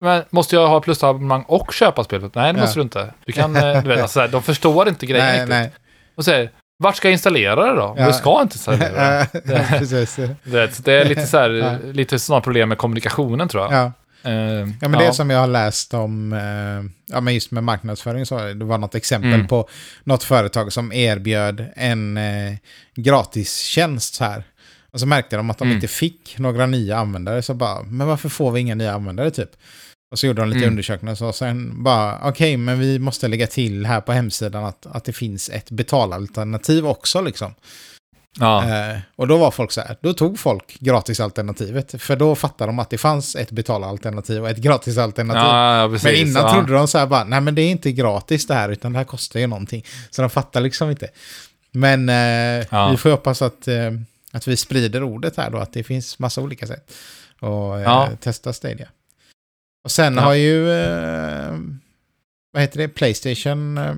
Men 0.00 0.22
måste 0.30 0.56
jag 0.56 0.68
ha 0.68 0.80
plusabonnemang 0.80 1.42
och 1.48 1.72
köpa 1.74 2.04
spelet? 2.04 2.34
Nej, 2.34 2.52
det 2.52 2.58
Ja. 2.58 2.64
måste 2.64 2.78
du 2.78 2.82
inte. 2.82 3.14
Du 3.26 3.32
kan, 3.32 3.56
eh, 3.56 3.82
du 3.82 3.88
vet, 3.88 4.02
alltså, 4.02 4.26
de 4.26 4.42
förstår 4.42 4.88
inte 4.88 5.06
grejen 5.06 5.26
Nej, 5.26 5.34
riktigt. 5.34 5.48
nej. 5.48 5.72
Och 6.16 6.24
säger, 6.24 6.50
vart 6.82 6.96
ska 6.96 7.08
jag 7.08 7.12
installera 7.12 7.64
det 7.66 7.80
då? 7.80 7.94
Ja. 7.98 8.06
Du 8.06 8.12
ska 8.12 8.42
inte 8.42 8.54
installera 8.54 8.92
det. 8.92 9.28
Det 10.84 10.92
är 10.92 11.04
lite 11.04 11.26
så 11.26 11.38
här, 11.38 11.80
lite 11.92 12.18
sådana 12.18 12.40
problem 12.40 12.68
med 12.68 12.78
kommunikationen 12.78 13.48
tror 13.48 13.62
jag. 13.64 13.72
Ja. 13.72 13.92
Eh, 14.26 14.68
Ja, 14.80 14.88
men 14.88 14.92
det 14.92 15.12
som 15.12 15.30
jag 15.30 15.38
har 15.40 15.46
läst 15.46 15.94
om, 15.94 16.32
eh, 16.32 16.90
ja 17.14 17.20
men 17.20 17.34
just 17.34 17.50
med 17.50 17.64
marknadsföring 17.64 18.26
så, 18.26 18.38
det 18.38 18.64
var 18.64 18.78
något 18.78 18.94
exempel 18.94 19.32
Mm. 19.34 19.46
på 19.46 19.68
något 20.04 20.22
företag 20.24 20.72
som 20.72 20.92
erbjöd 20.92 21.64
en 21.76 22.16
eh, 22.16 22.54
gratistjänst 22.94 24.20
här. 24.20 24.44
Och 24.90 25.00
så 25.00 25.06
märkte 25.06 25.36
de 25.36 25.50
att 25.50 25.58
de 25.58 25.64
Mm. 25.64 25.74
inte 25.76 25.88
fick 25.88 26.38
några 26.38 26.66
nya 26.66 26.96
användare, 26.98 27.42
så 27.42 27.54
bara, 27.54 27.82
men 27.82 28.06
varför 28.06 28.28
får 28.28 28.50
vi 28.52 28.60
inga 28.60 28.74
nya 28.74 28.92
användare 28.94 29.30
typ? 29.30 29.50
Och 30.12 30.18
så 30.18 30.26
gjorde 30.26 30.42
de 30.42 30.48
lite 30.48 30.58
Mm. 30.58 30.68
undersökningar 30.70 31.12
och 31.12 31.18
så 31.18 31.32
sen 31.32 31.82
bara, 31.84 32.28
okej, 32.28 32.56
men 32.56 32.78
vi 32.80 32.98
måste 32.98 33.28
lägga 33.28 33.46
till 33.46 33.86
här 33.86 34.00
på 34.00 34.12
hemsidan 34.12 34.64
att, 34.64 34.86
att 34.86 35.04
det 35.04 35.12
finns 35.12 35.48
ett 35.48 35.70
betalalternativ 35.70 36.86
också 36.86 37.20
liksom. 37.20 37.54
Ja. 38.40 38.64
Eh, 38.64 38.98
och 39.16 39.28
då 39.28 39.38
var 39.38 39.50
folk 39.50 39.72
så 39.72 39.80
här, 39.80 39.96
då 40.00 40.12
tog 40.12 40.38
folk 40.38 40.76
gratisalternativet. 40.80 42.02
För 42.02 42.16
då 42.16 42.34
fattade 42.34 42.68
de 42.68 42.78
att 42.78 42.90
det 42.90 42.98
fanns 42.98 43.36
ett 43.36 43.50
betalalternativ 43.50 44.42
och 44.42 44.48
ett 44.50 44.58
gratisalternativ. 44.58 45.42
Ja, 45.42 45.82
ja, 45.82 45.88
precis. 45.88 46.04
men 46.04 46.14
innan 46.14 46.42
ja. 46.42 46.52
trodde 46.52 46.72
de 46.72 46.88
så 46.88 46.98
här 46.98 47.06
bara, 47.06 47.24
nej 47.24 47.40
men 47.40 47.54
det 47.54 47.62
är 47.62 47.70
inte 47.70 47.92
gratis 47.92 48.46
det 48.46 48.54
här, 48.54 48.68
utan 48.68 48.92
det 48.92 48.98
här 48.98 49.04
kostar 49.04 49.40
ju 49.40 49.46
någonting. 49.46 49.84
Så 50.10 50.22
de 50.22 50.30
fattar 50.30 50.60
liksom 50.60 50.90
inte. 50.90 51.08
Men 51.70 52.08
eh, 52.08 52.90
vi 52.90 52.96
får 52.96 53.10
hoppas 53.10 53.42
att, 53.42 53.68
eh, 53.68 53.92
att 54.32 54.48
vi 54.48 54.56
sprider 54.56 55.02
ordet 55.02 55.36
här 55.36 55.50
då, 55.50 55.58
att 55.58 55.72
det 55.72 55.84
finns 55.84 56.18
massa 56.18 56.40
olika 56.40 56.66
sätt 56.66 56.92
att 57.40 57.42
eh, 57.42 57.82
Ja. 57.82 58.08
testa 58.20 58.52
Stadia. 58.52 58.88
Och 59.84 59.90
sen 59.90 60.18
har 60.18 60.34
ju, 60.34 60.72
eh, 60.72 61.58
vad 62.52 62.62
heter 62.62 62.78
det, 62.78 62.88
Playstation 62.88 63.78
eh, 63.78 63.94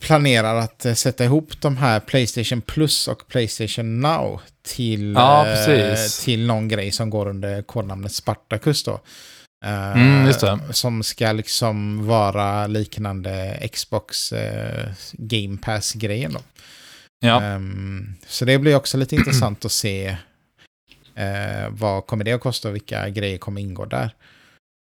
planerar 0.00 0.54
att 0.56 0.86
eh, 0.86 0.94
sätta 0.94 1.24
ihop 1.24 1.60
de 1.60 1.76
här 1.76 2.00
Playstation 2.00 2.60
Plus 2.60 3.08
och 3.08 3.28
Playstation 3.28 4.00
Now 4.00 4.40
till, 4.62 5.14
Ja, 5.14 5.46
eh, 5.48 5.96
till 6.24 6.46
någon 6.46 6.68
grej 6.68 6.90
som 6.92 7.10
går 7.10 7.28
under 7.28 7.62
kodnamnet 7.62 8.12
Spartacus 8.12 8.84
då. 8.84 9.00
Eh, 9.64 9.92
Mm. 9.92 10.32
Som 10.72 11.02
ska 11.02 11.32
liksom 11.32 12.06
vara 12.06 12.66
liknande 12.66 13.58
Xbox 13.72 14.32
Game 15.12 15.58
Pass-grejen 15.62 16.32
då. 16.32 16.40
Ja. 17.20 17.42
Ehm, 17.42 18.14
så 18.26 18.44
det 18.44 18.58
blir 18.58 18.76
också 18.76 18.96
lite 18.96 19.14
intressant 19.14 19.64
att 19.64 19.72
se 19.72 20.16
vad 21.68 22.06
kommer 22.06 22.24
det 22.24 22.32
att 22.32 22.40
kosta 22.40 22.68
och 22.68 22.74
vilka 22.74 23.08
grejer 23.08 23.38
kommer 23.38 23.60
ingå 23.60 23.84
där. 23.84 24.10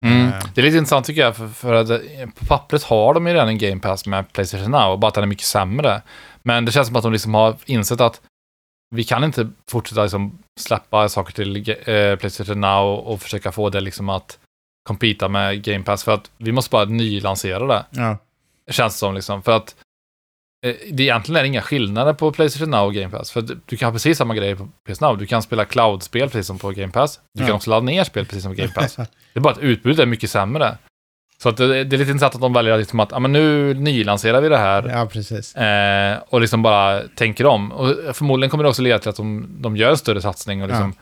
Mm. 0.04 0.28
Eh, 0.28 0.34
Det 0.56 0.62
är 0.62 0.66
lite 0.66 0.78
intressant 0.78 1.06
tycker 1.06 1.22
jag, 1.22 1.36
för, 1.36 1.48
för 1.48 1.74
att 1.74 1.90
eh, 1.90 1.98
på 2.36 2.46
pappret 2.46 2.84
har 2.84 3.14
de 3.14 3.28
ju 3.28 3.34
redan 3.34 3.48
en 3.48 3.58
Game 3.58 3.82
Pass 3.82 4.06
med 4.06 4.34
Playstation 4.34 4.72
Now, 4.72 5.00
bara 5.00 5.08
att 5.08 5.14
den 5.14 5.24
är 5.24 5.28
mycket 5.28 5.46
sämre. 5.46 6.02
Men 6.42 6.66
det 6.66 6.72
känns 6.72 6.88
som 6.88 6.96
att 6.96 7.04
de 7.04 7.12
liksom 7.14 7.34
har 7.34 7.56
insett 7.66 8.02
att 8.02 8.22
vi 8.96 9.04
kan 9.04 9.24
inte 9.24 9.50
fortsätta 9.70 10.04
liksom 10.04 10.40
släppa 10.60 11.10
saker 11.10 11.34
till 11.34 11.70
eh, 11.70 12.16
Playstation 12.16 12.62
Now 12.62 13.00
och 13.00 13.22
försöka 13.22 13.52
få 13.52 13.70
det 13.70 13.82
liksom 13.82 14.10
att 14.10 14.40
competa 14.88 15.28
med 15.28 15.64
Game 15.64 15.84
Pass, 15.84 16.04
för 16.04 16.12
att 16.14 16.32
vi 16.38 16.52
måste 16.52 16.70
bara 16.72 16.86
nylansera 16.86 17.68
det. 17.68 17.86
ja. 17.90 18.18
Känns 18.72 18.94
det 18.94 19.00
som 19.00 19.14
liksom. 19.16 19.44
För 19.44 19.52
att 19.52 19.76
det 20.92 21.04
egentligen 21.04 21.42
är 21.42 21.44
inga 21.46 21.62
skillnader 21.62 22.14
på 22.14 22.32
Playstation 22.32 22.70
Now 22.72 22.86
och 22.86 22.94
Game 22.94 23.10
Pass. 23.10 23.32
För 23.32 23.42
du 23.66 23.78
kan 23.78 23.88
ha 23.88 23.94
precis 23.94 24.18
samma 24.18 24.36
grejer 24.36 24.56
på 24.56 24.68
PS 24.90 25.02
Now. 25.02 25.18
Du 25.18 25.26
kan 25.26 25.42
spela 25.42 25.66
cloud-spel 25.66 26.30
precis 26.30 26.48
som 26.48 26.58
på 26.60 26.72
Game 26.72 26.92
Pass. 26.92 27.20
Du 27.34 27.42
Ja. 27.44 27.48
kan 27.48 27.56
också 27.56 27.70
ladda 27.70 27.86
ner 27.86 28.04
spel 28.04 28.26
precis 28.26 28.44
som 28.44 28.52
på 28.56 28.62
Game 28.62 28.74
Pass. 28.74 28.96
Det 29.34 29.40
är 29.40 29.40
bara 29.40 29.54
att 29.54 29.60
utbudet 29.60 30.00
är 30.00 30.06
mycket 30.06 30.30
sämre. 30.30 30.78
Så 31.44 31.50
att 31.50 31.58
det, 31.58 31.68
det 31.84 31.96
är 31.96 31.98
lite 31.98 32.12
intressant 32.12 32.36
att 32.36 32.42
de 32.42 32.54
väljer 32.54 32.78
liksom 32.78 33.00
att 33.00 33.12
ja, 33.12 33.20
men 33.20 33.32
nu 33.32 33.74
nylanserar 33.74 34.42
vi 34.42 34.50
det 34.50 34.58
här. 34.58 34.90
ja, 34.90 35.06
precis. 35.06 35.56
Eh, 35.56 36.18
och 36.30 36.42
liksom 36.42 36.62
bara 36.62 37.02
tänker 37.16 37.46
om. 37.46 37.72
Och 37.72 37.96
förmodligen 38.16 38.50
kommer 38.50 38.64
det 38.64 38.70
också 38.70 38.82
leda 38.82 39.00
till 39.00 39.10
att 39.10 39.16
de, 39.16 39.48
de 39.62 39.78
gör 39.78 39.90
en 39.90 39.98
större 39.98 40.22
satsning 40.22 40.62
och 40.62 40.68
liksom 40.68 40.94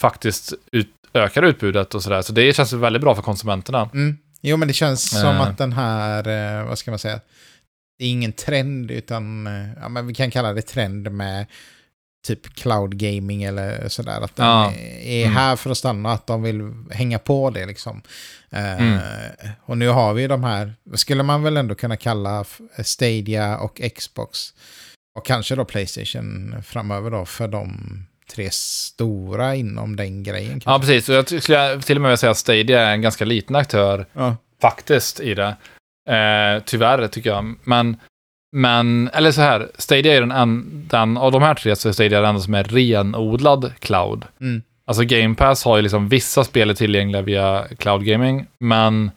faktiskt 0.00 0.52
ut, 0.72 0.88
ökar 1.14 1.42
utbudet 1.42 1.94
och 1.94 2.02
sådär. 2.02 2.22
Så 2.22 2.32
det 2.32 2.56
känns 2.56 2.72
väldigt 2.72 3.02
bra 3.02 3.14
för 3.14 3.22
konsumenterna. 3.22 3.90
Mm. 3.94 4.18
Jo, 4.42 4.56
men 4.56 4.68
det 4.68 4.74
känns 4.74 5.20
som 5.20 5.28
Eh. 5.36 5.40
att 5.40 5.58
den 5.58 5.72
här, 5.72 6.28
eh, 6.60 6.66
vad 6.68 6.78
ska 6.78 6.90
man 6.90 6.98
säga, 6.98 7.20
det 8.00 8.06
är 8.06 8.10
ingen 8.10 8.32
trend 8.32 8.90
utan, 8.90 9.46
eh, 9.46 9.68
ja 9.80 9.88
men 9.88 10.06
vi 10.06 10.14
kan 10.14 10.30
kalla 10.30 10.52
det 10.52 10.62
trend 10.62 11.10
med 11.12 11.46
typ 12.26 12.54
cloud 12.54 12.98
gaming 12.98 13.42
eller 13.42 13.88
sådär. 13.88 14.20
Att 14.20 14.36
den 14.36 14.46
Ja. 14.46 14.72
är 15.02 15.22
Mm. 15.24 15.36
här 15.36 15.56
för 15.56 15.70
att 15.70 15.78
stanna, 15.78 16.12
att 16.12 16.26
de 16.26 16.42
vill 16.42 16.72
hänga 16.90 17.18
på 17.18 17.50
det 17.50 17.66
liksom. 17.66 18.02
Eh, 18.50 18.82
Mm. 18.82 18.98
Och 19.62 19.78
nu 19.78 19.88
har 19.88 20.14
vi 20.14 20.26
de 20.26 20.44
här, 20.44 20.74
skulle 20.94 21.22
man 21.22 21.42
väl 21.42 21.56
ändå 21.56 21.74
kunna 21.74 21.96
kalla 21.96 22.44
Stadia 22.84 23.58
och 23.58 23.80
Xbox. 23.96 24.54
Och 25.18 25.26
kanske 25.26 25.54
då 25.54 25.64
Playstation 25.64 26.54
framöver 26.62 27.10
då 27.10 27.24
för 27.24 27.48
de 27.48 27.76
tre 28.34 28.48
stora 28.52 29.54
inom 29.54 29.96
den 29.96 30.22
grejen. 30.22 30.60
Ja, 30.64 30.70
kanske. 30.72 30.86
precis. 30.92 31.08
Och 31.08 31.14
jag 31.14 31.42
skulle 31.42 31.82
till 31.82 31.96
och 31.96 32.02
med 32.02 32.18
säga 32.18 32.30
att 32.30 32.36
Stadia 32.38 32.80
är 32.80 32.92
en 32.92 33.02
ganska 33.02 33.24
liten 33.24 33.56
aktör 33.56 34.06
Ja. 34.12 34.36
faktiskt 34.60 35.20
i 35.20 35.34
det. 35.34 35.56
Eh, 36.08 36.62
tyvärr 36.66 37.08
tycker 37.08 37.30
jag. 37.30 37.54
Men, 37.64 37.96
men, 38.56 39.10
eller 39.14 39.32
så 39.32 39.40
här, 39.40 39.68
Stadia 39.78 40.14
är 40.16 40.20
den, 40.20 40.30
en, 40.32 40.84
den 40.90 41.16
av 41.16 41.32
de 41.32 41.42
här 41.42 41.54
tre 41.54 41.76
så 41.76 41.88
är 41.88 41.92
Stadia 41.92 42.20
den 42.20 42.28
enda 42.28 42.40
som 42.40 42.54
är 42.54 42.64
renodlad 42.64 43.72
cloud. 43.78 44.24
Mm. 44.40 44.62
Alltså 44.86 45.04
Game 45.04 45.34
Pass 45.34 45.64
har 45.64 45.76
ju 45.76 45.82
liksom 45.82 46.08
vissa 46.08 46.44
spel 46.44 46.70
är 46.70 46.74
tillgängliga 46.74 47.22
via 47.22 47.64
cloud 47.78 48.04
gaming, 48.04 48.46
men 48.60 49.10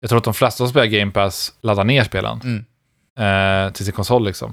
jag 0.00 0.08
tror 0.08 0.18
att 0.18 0.24
de 0.24 0.34
flesta 0.34 0.56
som 0.56 0.68
spelar 0.68 0.86
Game 0.86 1.12
Pass 1.12 1.52
laddar 1.62 1.84
ner 1.84 2.04
spelen 2.04 2.40
Mm. 2.44 2.64
eh, 3.66 3.72
till 3.72 3.84
sin 3.84 3.94
konsol 3.94 4.24
liksom. 4.24 4.52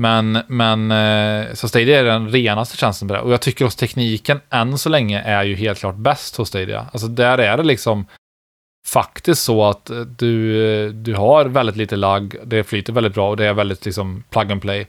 Men, 0.00 0.38
men 0.48 0.90
eh, 0.90 1.54
så 1.54 1.68
Stadia 1.68 2.00
är 2.00 2.04
den 2.04 2.28
renaste 2.28 2.76
tjänsten 2.76 3.08
på 3.08 3.14
det. 3.14 3.20
Och 3.20 3.32
jag 3.32 3.40
tycker 3.40 3.64
också 3.64 3.78
tekniken 3.78 4.40
än 4.50 4.78
så 4.78 4.88
länge 4.88 5.20
är 5.22 5.42
ju 5.44 5.54
helt 5.54 5.78
klart 5.78 5.94
bäst 5.96 6.36
hos 6.36 6.48
Stadia. 6.48 6.86
Alltså 6.92 7.08
där 7.08 7.38
är 7.38 7.56
det 7.56 7.62
liksom 7.62 8.06
faktiskt 8.92 9.42
så 9.42 9.64
att 9.64 9.90
eh, 9.90 10.00
du, 10.00 10.64
eh, 10.86 10.90
du 10.92 11.14
har 11.14 11.44
väldigt 11.44 11.76
lite 11.76 11.96
lagg, 11.96 12.36
det 12.44 12.64
flyter 12.64 12.92
väldigt 12.92 13.14
bra 13.14 13.28
och 13.30 13.36
det 13.36 13.46
är 13.46 13.52
väldigt 13.54 13.84
liksom 13.84 14.24
plug 14.30 14.52
and 14.52 14.62
play. 14.62 14.86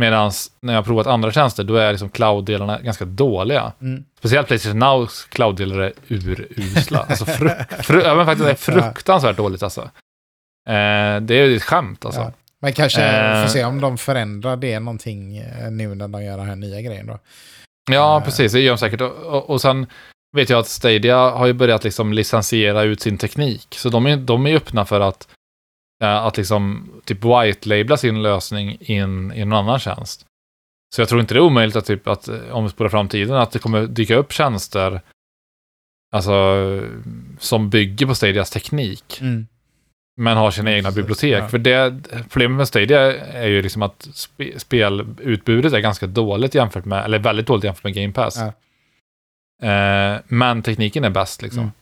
Medan 0.00 0.32
när 0.60 0.72
jag 0.72 0.78
har 0.78 0.84
provat 0.84 1.06
andra 1.06 1.32
tjänster, 1.32 1.64
då 1.64 1.76
är 1.76 1.90
liksom 1.92 2.08
cloud-delarna 2.10 2.80
ganska 2.80 3.04
dåliga. 3.04 3.72
Mm. 3.80 4.04
Speciellt 4.18 4.48
Playstation 4.48 4.78
Nows 4.78 5.24
cloud-delar 5.30 5.80
är 5.80 5.92
urusla. 6.08 6.98
Alltså 7.08 7.24
fru, 7.24 7.50
fru, 7.82 8.16
men 8.16 8.26
faktiskt 8.26 8.44
det 8.46 8.50
är 8.50 8.54
fruktansvärt 8.82 9.36
dåligt 9.36 9.62
alltså. 9.62 9.80
Eh, 10.68 11.20
det 11.20 11.34
är 11.34 11.44
ju 11.44 11.56
ett 11.56 11.62
skämt 11.62 12.04
alltså. 12.04 12.20
Ja. 12.20 12.32
Men 12.62 12.72
kanske 12.72 13.02
Eh. 13.02 13.42
får 13.42 13.48
se 13.48 13.64
om 13.64 13.80
de 13.80 13.98
förändrar 13.98 14.56
det 14.56 14.80
någonting 14.80 15.36
eh, 15.36 15.70
nu 15.70 15.94
när 15.94 16.08
de 16.08 16.24
gör 16.24 16.36
den 16.36 16.46
här 16.46 16.56
nya 16.56 16.80
grejen 16.80 17.06
då. 17.06 17.18
Ja, 17.90 18.22
precis. 18.24 18.52
Det 18.52 18.60
gör 18.60 18.72
de 18.72 18.78
säkert. 18.78 19.00
Och, 19.00 19.12
och, 19.16 19.50
och 19.50 19.60
sen 19.60 19.86
vet 20.36 20.50
jag 20.50 20.58
att 20.58 20.68
Stadia 20.68 21.30
har 21.30 21.46
ju 21.46 21.52
börjat 21.52 21.84
liksom 21.84 22.12
licensiera 22.12 22.82
ut 22.82 23.00
sin 23.00 23.18
teknik. 23.18 23.66
Så 23.70 23.88
de 23.88 24.06
är, 24.06 24.16
de 24.16 24.46
är 24.46 24.56
öppna 24.56 24.84
för 24.84 25.00
att, 25.00 25.28
eh, 26.02 26.16
att 26.16 26.36
liksom 26.36 26.90
typ 27.04 27.24
white-labla 27.24 27.96
sin 27.96 28.22
lösning 28.22 28.76
in 28.80 29.32
i 29.32 29.44
någon 29.44 29.58
annan 29.58 29.78
tjänst. 29.78 30.26
Så 30.94 31.00
jag 31.00 31.08
tror 31.08 31.20
inte 31.20 31.34
det 31.34 31.38
är 31.38 31.42
omöjligt 31.42 31.76
att, 31.76 31.86
typ, 31.86 32.08
att 32.08 32.28
eh, 32.28 32.50
om 32.50 32.64
vi 32.64 32.70
spolar 32.70 32.90
framtiden, 32.90 33.36
att 33.36 33.50
det 33.50 33.58
kommer 33.58 33.86
dyka 33.86 34.16
upp 34.16 34.32
tjänster 34.32 35.00
alltså, 36.12 36.34
som 37.38 37.70
bygger 37.70 38.06
på 38.06 38.14
Stadias 38.14 38.50
teknik, 38.50 39.18
men 40.20 40.36
har 40.36 40.50
sina 40.50 40.72
egna 40.72 40.90
bibliotek. 40.90 41.42
ja. 41.42 41.48
För 41.48 41.58
det, 41.58 41.94
problemet 42.30 42.56
med 42.56 42.68
Stadia 42.68 43.00
är 43.22 43.46
ju 43.46 43.62
liksom 43.62 43.82
att 43.82 44.08
spe, 44.14 44.58
spelutbudet 44.58 45.72
är 45.72 45.78
ganska 45.80 46.06
dåligt 46.06 46.54
jämfört 46.54 46.84
med, 46.84 47.04
eller 47.04 47.18
väldigt 47.18 47.46
dåligt 47.46 47.64
jämfört 47.64 47.84
med 47.84 47.94
Game 47.94 48.12
Pass. 48.12 48.36
Ja. 48.36 48.52
Eh, 49.62 50.20
men 50.26 50.62
tekniken 50.62 51.04
är 51.04 51.10
bäst 51.10 51.42
liksom. 51.42 51.60
Mm. 51.60 51.72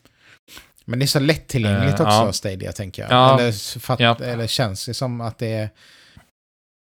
Men 0.85 0.99
det 0.99 1.05
är 1.05 1.07
så 1.07 1.19
lättillgängligt 1.19 1.99
Eh, 1.99 2.05
också, 2.05 2.17
ja. 2.17 2.33
Stadia, 2.33 2.71
tänker 2.71 3.01
jag. 3.01 3.11
Ja. 3.11 3.39
Eller, 3.39 3.79
fatt, 3.79 3.99
Ja. 3.99 4.17
eller 4.23 4.47
känns 4.47 4.85
det 4.85 4.93
som 4.93 5.21
att 5.21 5.37
det 5.37 5.47
är... 5.53 5.69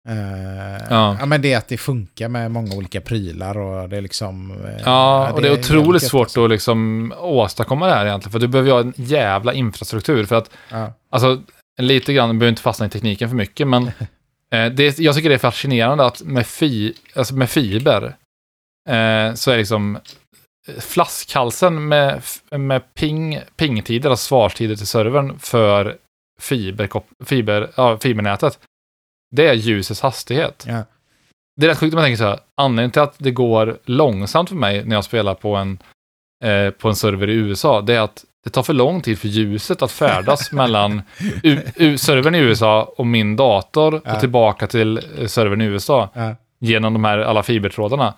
eh, 0.09 0.83
Ja. 0.89 1.17
ja. 1.19 1.25
men 1.25 1.41
det 1.41 1.53
är 1.53 1.57
att 1.57 1.67
det 1.67 1.77
funkar 1.77 2.27
med 2.29 2.51
många 2.51 2.75
olika 2.75 3.01
prylar 3.01 3.57
och 3.57 3.89
det 3.89 3.97
är 3.97 4.01
liksom... 4.01 4.51
eh, 4.65 4.81
Ja, 4.85 5.31
och 5.31 5.41
det 5.41 5.47
är 5.47 5.59
otroligt 5.59 6.03
svårt 6.03 6.25
alltså. 6.25 6.43
att 6.43 6.49
liksom 6.49 7.13
åstadkomma 7.17 7.87
det 7.87 7.93
här 7.93 8.05
egentligen. 8.05 8.31
För 8.31 8.39
du 8.39 8.47
behöver 8.47 8.69
ju 8.69 8.73
ha 8.73 8.81
en 8.81 8.93
jävla 8.95 9.53
infrastruktur. 9.53 10.25
För 10.25 10.35
att, 10.35 10.51
Ja. 10.71 10.93
alltså, 11.11 11.41
lite 11.81 12.13
grann, 12.13 12.39
behöver 12.39 12.49
inte 12.49 12.61
fastna 12.61 12.85
i 12.85 12.89
tekniken 12.89 13.29
för 13.29 13.35
mycket, 13.35 13.67
men 13.67 13.83
eh, 14.51 14.65
det, 14.71 14.99
jag 14.99 15.15
tycker 15.15 15.29
det 15.29 15.35
är 15.35 15.39
fascinerande 15.39 16.05
att 16.05 16.21
med, 16.21 16.47
fi, 16.47 16.93
alltså 17.15 17.35
med 17.35 17.49
fiber 17.49 18.03
eh, 18.89 19.33
så 19.33 19.51
är 19.51 19.57
liksom 19.57 19.99
flaskhalsen 20.79 21.87
med, 21.87 22.21
med 22.51 22.93
ping, 22.93 23.39
pingtider, 23.55 24.09
alltså 24.09 24.27
svarstider 24.27 24.75
till 24.75 24.87
servern 24.87 25.39
för 25.39 25.97
fiber, 26.41 26.89
fiber, 27.25 27.69
ja, 27.77 27.97
fibernätet, 27.97 28.59
det 29.35 29.47
är 29.47 29.53
ljusets 29.53 30.01
hastighet. 30.01 30.65
Ja. 30.67 30.83
Det 31.59 31.65
är 31.65 31.69
rätt 31.69 31.77
sjukt 31.77 31.93
om 31.93 31.97
man 31.97 32.05
tänker 32.05 32.17
så 32.17 32.23
här, 32.23 32.39
anledningen 32.57 32.91
till 32.91 33.01
att 33.01 33.15
det 33.17 33.31
går 33.31 33.77
långsamt 33.85 34.49
för 34.49 34.55
mig 34.55 34.85
när 34.85 34.95
jag 34.95 35.03
spelar 35.05 35.33
på 35.33 35.55
en, 35.55 35.79
eh, 36.43 36.69
på 36.69 36.89
en 36.89 36.95
server 36.95 37.29
i 37.29 37.33
USA, 37.33 37.81
det 37.81 37.93
är 37.95 37.99
att 38.01 38.25
det 38.43 38.49
tar 38.49 38.63
för 38.63 38.73
lång 38.73 39.01
tid 39.01 39.19
för 39.19 39.27
ljuset 39.27 39.81
att 39.81 39.91
färdas 39.91 40.51
mellan 40.51 41.01
u, 41.43 41.59
u, 41.75 41.97
servern 41.97 42.35
i 42.35 42.39
USA 42.39 42.83
och 42.97 43.07
min 43.07 43.35
dator 43.35 44.01
Ja. 44.05 44.13
och 44.13 44.19
tillbaka 44.19 44.67
till 44.67 44.97
eh, 45.19 45.27
servern 45.27 45.61
i 45.61 45.65
USA 45.65 46.09
Ja. 46.13 46.35
genom 46.59 46.93
de 46.93 47.03
här 47.03 47.17
alla 47.17 47.43
fibertrådarna. 47.43 48.13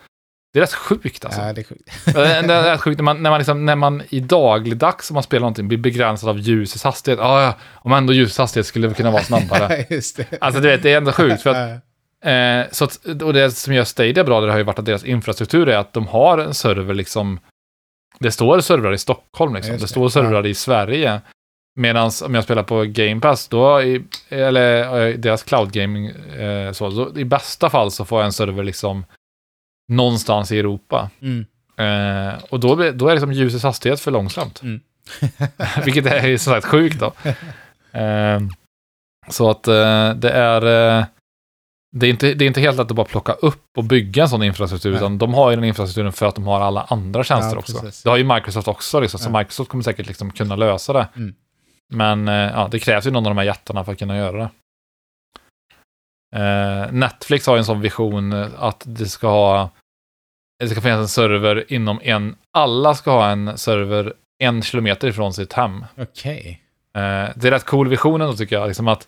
Det 0.53 0.59
är 0.59 0.61
rätt 0.61 0.73
sjukt 0.73 1.25
alltså. 1.25 1.41
ja, 1.41 1.53
det 1.53 1.61
är 1.61 1.63
sjukt. 1.63 2.05
det 2.05 2.53
är 2.53 2.71
rätt 2.71 2.81
sjukt 2.81 2.97
när 2.97 3.03
man, 3.03 3.23
när 3.23 3.29
man, 3.29 3.39
liksom, 3.39 3.65
när 3.65 3.75
man 3.75 4.03
i 4.09 4.19
dagligdags, 4.19 5.09
om 5.09 5.13
man 5.13 5.23
spelar 5.23 5.41
någonting, 5.41 5.67
blir 5.67 5.77
begränsad 5.77 6.29
av 6.29 6.39
ljusets 6.39 6.83
hastighet. 6.83 7.19
Ah, 7.19 7.43
ja, 7.43 7.53
om 7.73 7.93
ändå 7.93 8.13
ljusets 8.13 8.37
hastighet 8.37 8.65
skulle 8.67 8.93
kunna 8.93 9.11
vara 9.11 9.23
snabbare. 9.23 9.85
Just 9.89 10.17
det. 10.17 10.25
Alltså 10.41 10.61
du 10.61 10.67
vet, 10.67 10.83
det 10.83 10.93
är 10.93 10.97
ändå 10.97 11.11
sjukt. 11.11 11.41
För 11.41 11.49
att 11.49 11.69
Ja. 11.69 11.79
Eh, 12.31 12.65
så 12.71 12.85
att, 12.85 13.05
och 13.05 13.33
det 13.33 13.51
som 13.51 13.73
gör 13.73 13.83
Stadia 13.83 14.23
bra, 14.23 14.41
det 14.41 14.51
har 14.51 14.57
ju 14.57 14.63
varit 14.63 14.79
att 14.79 14.85
deras 14.85 15.03
infrastruktur 15.03 15.69
är 15.69 15.77
att 15.77 15.93
de 15.93 16.07
har 16.07 16.37
en 16.37 16.53
server 16.53 16.93
liksom, 16.93 17.39
det 18.19 18.31
står 18.31 18.59
servrar 18.59 18.93
i 18.93 18.97
Stockholm 18.97 19.55
liksom, 19.55 19.73
det 19.73 19.81
det, 19.81 19.87
står 19.87 20.09
servrar 20.09 20.45
i 20.45 20.53
Sverige, 20.53 21.21
Medan 21.75 22.11
om 22.25 22.35
jag 22.35 22.43
spelar 22.43 22.63
på 22.63 22.83
Game 22.83 23.21
Pass, 23.21 23.47
då, 23.47 23.81
i, 23.81 24.03
eller 24.29 25.07
eh, 25.07 25.13
deras 25.13 25.43
cloud 25.43 25.71
gaming, 25.71 26.07
eh, 26.07 26.71
så, 26.71 26.91
så, 26.91 27.17
i 27.19 27.25
bästa 27.25 27.69
fall 27.69 27.91
så 27.91 28.05
får 28.05 28.19
jag 28.19 28.25
en 28.25 28.33
server 28.33 28.63
liksom 28.63 29.05
någonstans 29.89 30.51
i 30.51 30.59
Europa. 30.59 31.09
Mm. 31.21 31.45
Eh, 31.77 32.43
och 32.49 32.59
då, 32.59 32.91
då 32.91 33.07
är 33.07 33.13
liksom 33.13 33.33
ljusets 33.33 33.63
hastighet 33.63 33.99
för 33.99 34.11
långsamt. 34.11 34.61
Mm. 34.61 34.79
Vilket 35.85 36.05
är 36.05 36.37
som 36.37 36.53
sagt 36.53 36.65
sjukt 36.65 36.99
då. 36.99 37.13
Eh, 37.99 38.39
så 39.29 39.49
att 39.49 39.67
eh, 39.67 40.13
det 40.13 40.29
är... 40.29 40.97
Eh, 40.99 41.05
det 41.91 42.05
är, 42.05 42.09
inte, 42.09 42.33
det 42.33 42.45
är 42.45 42.47
inte 42.47 42.61
helt 42.61 42.77
lätt 42.77 42.91
att 42.91 42.95
bara 42.95 43.05
plocka 43.05 43.33
upp 43.33 43.65
och 43.77 43.83
bygga 43.83 44.23
en 44.23 44.29
sån 44.29 44.43
infrastruktur, 44.43 44.89
Nej. 44.89 44.97
utan 44.97 45.17
de 45.17 45.33
har 45.33 45.49
ju 45.49 45.55
den 45.55 45.65
infrastrukturen 45.65 46.13
för 46.13 46.25
att 46.25 46.35
de 46.35 46.47
har 46.47 46.61
alla 46.61 46.81
andra 46.81 47.23
tjänster 47.23 47.55
Ja, 47.55 47.59
också. 47.59 48.03
Det 48.03 48.09
har 48.09 48.17
ju 48.17 48.23
Microsoft 48.23 48.67
också, 48.67 48.99
liksom, 48.99 49.19
så 49.19 49.29
Ja. 49.29 49.37
Microsoft 49.37 49.71
kommer 49.71 49.83
säkert 49.83 50.07
liksom 50.07 50.31
kunna 50.31 50.55
lösa 50.55 50.93
det. 50.93 51.07
Mm. 51.15 51.33
Men 51.93 52.27
eh, 52.27 52.33
ja, 52.33 52.67
det 52.71 52.79
krävs 52.79 53.07
ju 53.07 53.11
någon 53.11 53.25
av 53.25 53.29
de 53.29 53.37
här 53.37 53.45
jättarna 53.45 53.83
för 53.85 53.91
att 53.91 53.99
kunna 53.99 54.17
göra 54.17 54.37
det. 54.37 54.49
Eh, 56.36 56.91
Netflix 56.91 57.47
har 57.47 57.55
ju 57.55 57.59
en 57.59 57.65
sån 57.65 57.82
vision 57.82 58.34
eh, 58.34 58.47
att 58.57 58.84
det 58.86 59.05
ska 59.05 59.27
ha 59.27 59.69
det 60.59 60.69
ska 60.69 60.82
finnas 60.82 60.99
en 60.99 61.07
server 61.07 61.73
inom 61.73 61.99
en, 62.03 62.36
alla 62.53 62.95
ska 62.95 63.11
ha 63.11 63.30
en 63.30 63.57
server 63.57 64.13
en 64.39 64.61
kilometer 64.61 65.07
ifrån 65.07 65.34
sitt 65.34 65.53
hem. 65.53 65.86
Okej. 65.97 66.61
Eh, 66.95 67.30
det 67.36 67.47
är 67.47 67.51
rätt 67.51 67.65
cool 67.65 67.88
visionen 67.89 68.27
då 68.27 68.34
tycker 68.34 68.55
jag, 68.55 68.67
liksom 68.67 68.88
att 68.88 69.07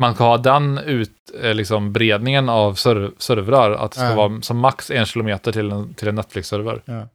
man 0.00 0.14
kan 0.14 0.26
ha 0.26 0.36
den 0.38 0.78
ut, 0.78 1.12
eh, 1.42 1.54
liksom 1.54 1.92
bredningen 1.92 2.48
av 2.48 2.74
serv 2.74 3.10
servrar, 3.18 3.70
att 3.72 3.92
det 3.92 3.98
ska 3.98 4.08
Ja. 4.08 4.14
vara 4.14 4.40
som 4.42 4.58
max 4.58 4.90
en 4.90 5.06
kilometer 5.06 5.52
till 5.52 5.70
en, 5.70 5.94
till 5.94 6.08
en 6.08 6.14
Netflix-server. 6.14 6.82
Ja. 6.84 7.08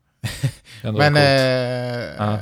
Men 0.84 1.16
eh, 1.16 2.30
eh, 2.34 2.40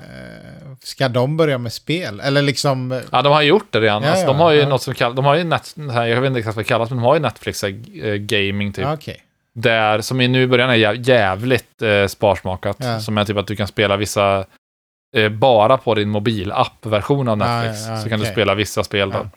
ska 0.83 1.09
de 1.09 1.37
börja 1.37 1.57
med 1.57 1.73
spel? 1.73 2.19
Eller 2.19 2.41
liksom... 2.41 3.01
Ja, 3.11 3.21
de 3.21 3.33
har 3.33 3.41
gjort 3.41 3.67
det 3.71 3.81
redan. 3.81 4.03
Ja, 4.03 4.09
alltså, 4.09 4.25
de 4.27 4.37
har 4.37 4.51
ju 4.51 4.59
ja. 4.59 4.67
något 4.69 4.81
som 4.81 4.93
kallas, 4.93 5.15
de 5.15 5.25
har 5.25 5.35
ju 5.35 5.43
net, 5.43 5.73
jag 5.75 6.21
vet 6.21 6.27
inte 6.27 6.39
exakt 6.39 6.55
vad 6.55 6.65
det 6.65 6.69
kallas, 6.69 6.89
men 6.89 6.97
de 6.97 7.03
har 7.05 7.13
ju 7.15 7.19
Netflix 7.21 7.63
eh, 7.63 7.71
gaming 8.15 8.73
typ. 8.73 8.87
Okej. 8.87 9.23
Där, 9.53 10.01
som 10.01 10.21
i 10.21 10.27
nu 10.27 10.41
i 10.43 10.47
början 10.47 10.69
är 10.69 10.75
jäv- 10.75 11.09
jävligt 11.09 11.81
eh, 11.81 12.07
sparsmakat. 12.07 12.77
Ja. 12.79 12.99
Som 12.99 13.17
är 13.17 13.25
typ 13.25 13.37
att 13.37 13.47
du 13.47 13.55
kan 13.55 13.67
spela 13.67 13.97
vissa, 13.97 14.45
eh, 15.15 15.29
bara 15.29 15.77
på 15.77 15.95
din 15.95 16.09
mobilapp-version 16.09 17.27
av 17.27 17.37
Netflix. 17.37 18.03
så 18.03 18.09
kan 18.09 18.19
du 18.19 18.25
spela 18.25 18.55
vissa 18.55 18.83
spel 18.83 19.09
då. 19.09 19.29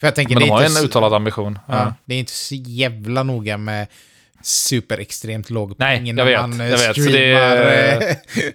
För 0.00 0.06
jag 0.06 0.14
tänker, 0.14 0.34
Men 0.34 0.42
de 0.42 0.50
har 0.50 0.60
ju 0.60 0.66
en 0.66 0.84
uttalad 0.84 1.14
ambition. 1.14 1.58
Det 2.04 2.14
är 2.14 2.18
inte 2.18 2.32
så 2.32 2.54
jävla 2.54 3.22
noga 3.22 3.56
med 3.56 3.86
superextremt 4.42 5.50
låg 5.50 5.74
Nej, 5.78 5.98
peng 5.98 6.14
när 6.14 6.24
vet, 6.24 6.40
man 6.40 6.60
eh, 6.60 6.66
jag 6.68 6.78
vet. 6.78 6.96
Så 6.96 7.02
streamar. 7.02 7.40
det- 7.56 8.10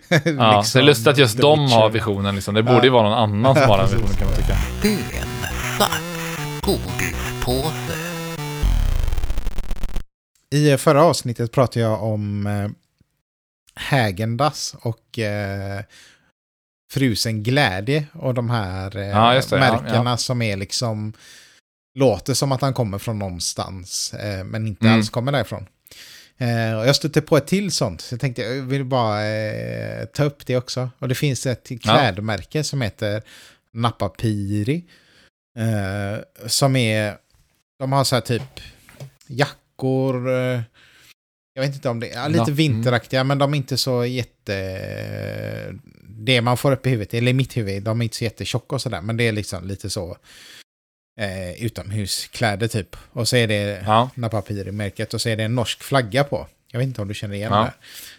eh, 0.09 0.21
Ja, 0.38 0.57
liksom 0.57 0.79
det 0.79 0.84
är 0.84 0.88
lustigt 0.88 1.07
att 1.07 1.17
just 1.17 1.38
de 1.38 1.71
har 1.71 1.89
visionen. 1.89 2.36
Liksom. 2.36 2.53
Det 2.55 2.63
borde 2.63 2.77
Ja. 2.77 2.84
ju 2.84 2.89
vara 2.89 3.03
någon 3.09 3.17
annan 3.17 3.55
som 3.55 3.69
har 3.69 3.77
den 3.77 3.88
visionen 3.88 4.13
kan 4.15 4.27
man 4.27 4.36
tycka. 4.36 4.57
Bönsnack. 4.82 6.01
Godis-påse. 6.61 7.97
I 10.53 10.77
förra 10.77 11.03
avsnittet 11.03 11.51
pratade 11.51 11.79
jag 11.86 12.03
om 12.03 12.47
eh, 12.47 12.69
Hägendas 13.75 14.75
och 14.82 15.19
eh, 15.19 15.82
Frusen 16.91 17.43
Glädje 17.43 18.05
och 18.13 18.34
de 18.34 18.49
här 18.49 18.97
eh, 18.97 19.07
Ja, 19.07 19.34
det, 19.34 19.45
ja, 19.51 19.57
märkena 19.57 20.17
som 20.17 20.41
är 20.41 20.57
liksom 20.57 21.13
låter 21.96 22.34
som 22.34 22.52
att 22.52 22.62
han 22.62 22.74
kommer 22.74 22.98
från 22.98 23.20
någonstans 23.20 24.14
eh, 24.14 24.44
men 24.44 24.68
inte 24.68 24.86
Mm. 24.86 24.98
alls 24.98 25.10
kommer 25.10 25.32
därifrån. 25.32 25.66
Eh, 26.38 26.80
och 26.80 26.88
jag 26.88 26.96
stötte 26.96 27.22
på 27.22 27.38
ett 27.38 27.48
till 27.48 27.72
sånt, 27.72 28.02
så 28.02 28.14
jag 28.14 28.22
tänkte 28.22 28.42
jag 28.42 28.62
vill 28.62 28.86
bara 28.86 29.26
eh, 29.28 30.06
ta 30.06 30.24
upp 30.24 30.46
det 30.46 30.58
också. 30.58 30.89
Och 31.00 31.08
det 31.08 31.16
finns 31.16 31.46
ett 31.46 31.72
klädmärke 31.84 32.64
som 32.64 32.82
heter 32.82 33.22
Napapiri. 33.74 34.84
Eh, 35.58 36.48
som 36.48 36.76
är, 36.76 37.18
de 37.80 37.92
har 37.92 38.04
så 38.04 38.16
här 38.16 38.22
typ 38.22 38.60
jackor, 39.28 40.30
eh, 40.30 40.62
jag 41.54 41.62
vet 41.62 41.76
inte 41.76 41.89
om 41.89 42.00
det 42.00 42.10
är, 42.10 42.16
ja, 42.16 42.28
lite 42.28 42.38
Ja, 42.39 42.44
mm. 42.44 42.56
vinteraktiga 42.56 43.24
men 43.24 43.38
de 43.38 43.54
är 43.54 43.58
inte 43.58 43.78
så 43.78 44.06
jätte, 44.06 44.56
det 46.08 46.42
man 46.42 46.58
får 46.58 46.72
upp 46.72 46.86
i 46.88 46.89
huvudet, 46.89 47.14
eller 47.14 47.32
i 47.32 47.34
mitt 47.34 47.58
huvud, 47.58 47.84
de 47.84 48.02
är 48.02 48.04
inte 48.04 48.18
så 48.18 48.24
jättetjocka 48.24 48.76
och 48.76 48.82
sådär, 48.82 49.02
men 49.02 49.18
det 49.18 49.28
är 49.28 49.32
liksom 49.32 49.68
lite 49.68 49.89
så 49.89 50.18
eh, 51.20 51.64
utomhuskläder 51.64 52.68
typ. 52.68 52.95
Och 53.12 53.28
så 53.28 53.36
är 53.36 53.47
det 53.47 53.84
Ja. 53.86 54.09
Napapiri-märket 54.16 55.14
och 55.14 55.22
så 55.22 55.30
är 55.30 55.36
det 55.38 55.43
en 55.43 55.55
norsk 55.55 55.84
flagga 55.84 56.24
på. 56.24 56.47
Jag 56.72 56.80
vet 56.80 56.88
inte 56.88 57.01
om 57.01 57.07
du 57.07 57.14
känner 57.14 57.36
igen 57.36 57.51
Ja. 57.53 57.72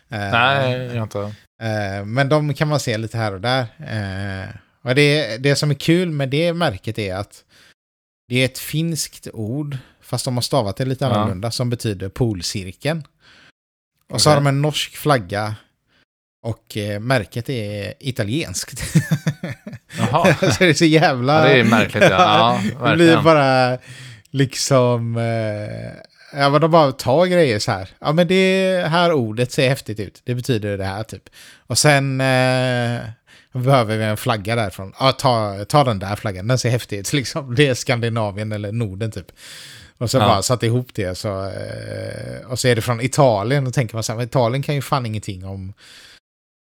det. 0.08 0.16
Eh, 0.16 0.30
Nej, 0.32 0.72
jag 0.96 1.02
inte. 1.04 1.18
Eh, 1.62 2.04
men 2.04 2.28
de 2.28 2.54
kan 2.54 2.68
man 2.68 2.80
se 2.80 2.98
lite 2.98 3.18
här 3.18 3.32
och 3.34 3.40
där. 3.40 3.60
Eh, 3.78 4.48
och 4.82 4.94
det, 4.94 5.36
det 5.36 5.56
som 5.56 5.70
är 5.70 5.74
kul 5.74 6.10
med 6.10 6.28
det 6.28 6.52
märket 6.52 6.98
är 6.98 7.14
att 7.14 7.44
det 8.28 8.36
är 8.36 8.44
ett 8.44 8.58
finskt 8.58 9.28
ord, 9.32 9.76
fast 10.00 10.24
de 10.24 10.34
har 10.34 10.42
stavat 10.42 10.76
det 10.76 10.84
lite 10.84 11.04
Ja. 11.04 11.10
annorlunda, 11.14 11.50
som 11.50 11.70
betyder 11.70 12.08
polcirkeln. 12.08 13.02
Och 14.08 14.20
så 14.22 14.30
har 14.30 14.34
de 14.36 14.46
en 14.46 14.62
norsk 14.62 14.96
flagga 14.96 15.54
och 16.44 16.76
eh, 16.76 17.00
märket 17.00 17.48
är 17.48 17.94
italienskt. 18.00 18.82
Jaha. 20.12 20.34
så 20.52 20.64
det 20.64 20.68
är 20.70 20.74
så 20.74 20.84
jävla... 20.84 21.38
Ja, 21.48 21.54
det 21.54 21.60
är 21.60 21.64
märkligt, 21.64 22.04
ja. 22.10 22.60
Ja, 22.80 22.88
det 22.90 22.96
blir 22.96 23.22
bara 23.22 23.78
liksom... 24.30 25.16
Eh, 25.16 26.40
ja, 26.40 26.50
men 26.50 26.60
de 26.60 26.70
bara 26.70 26.92
tar 26.92 27.26
grejer 27.26 27.58
så 27.58 27.72
här. 27.72 27.88
Ja, 28.00 28.12
men 28.12 28.28
det 28.28 28.84
här 28.88 29.12
ordet 29.12 29.52
ser 29.52 29.68
häftigt 29.68 30.00
ut. 30.00 30.22
Det 30.24 30.34
betyder 30.34 30.78
det 30.78 30.84
här 30.84 31.02
typ. 31.02 31.22
Och 31.66 31.78
sen 31.78 32.20
eh, 32.20 33.00
behöver 33.52 33.96
vi 33.96 34.04
en 34.04 34.16
flagga 34.16 34.56
därifrån. 34.56 34.92
Ja, 35.00 35.12
ta, 35.12 35.64
ta 35.68 35.84
den 35.84 35.98
där 35.98 36.16
flaggan. 36.16 36.46
Den 36.48 36.58
ser 36.58 36.70
häftig 36.70 36.98
ut. 36.98 37.12
Liksom. 37.12 37.54
Det 37.54 37.68
är 37.68 37.74
Skandinavien 37.74 38.52
eller 38.52 38.72
Norden 38.72 39.10
typ. 39.10 39.26
Och 39.98 40.10
så 40.10 40.18
Ja. 40.18 40.26
bara 40.28 40.42
satt 40.42 40.62
ihop 40.62 40.88
det. 40.94 41.18
Så, 41.18 41.44
eh, 41.44 42.46
och 42.46 42.58
så 42.58 42.68
är 42.68 42.74
det 42.74 42.82
från 42.82 43.00
Italien. 43.00 43.66
Och 43.66 43.74
tänker 43.74 43.94
man 43.94 44.02
så 44.02 44.12
här, 44.12 44.22
Italien 44.22 44.62
kan 44.62 44.74
ju 44.74 44.82
fan 44.82 45.06
ingenting 45.06 45.44
om, 45.46 45.72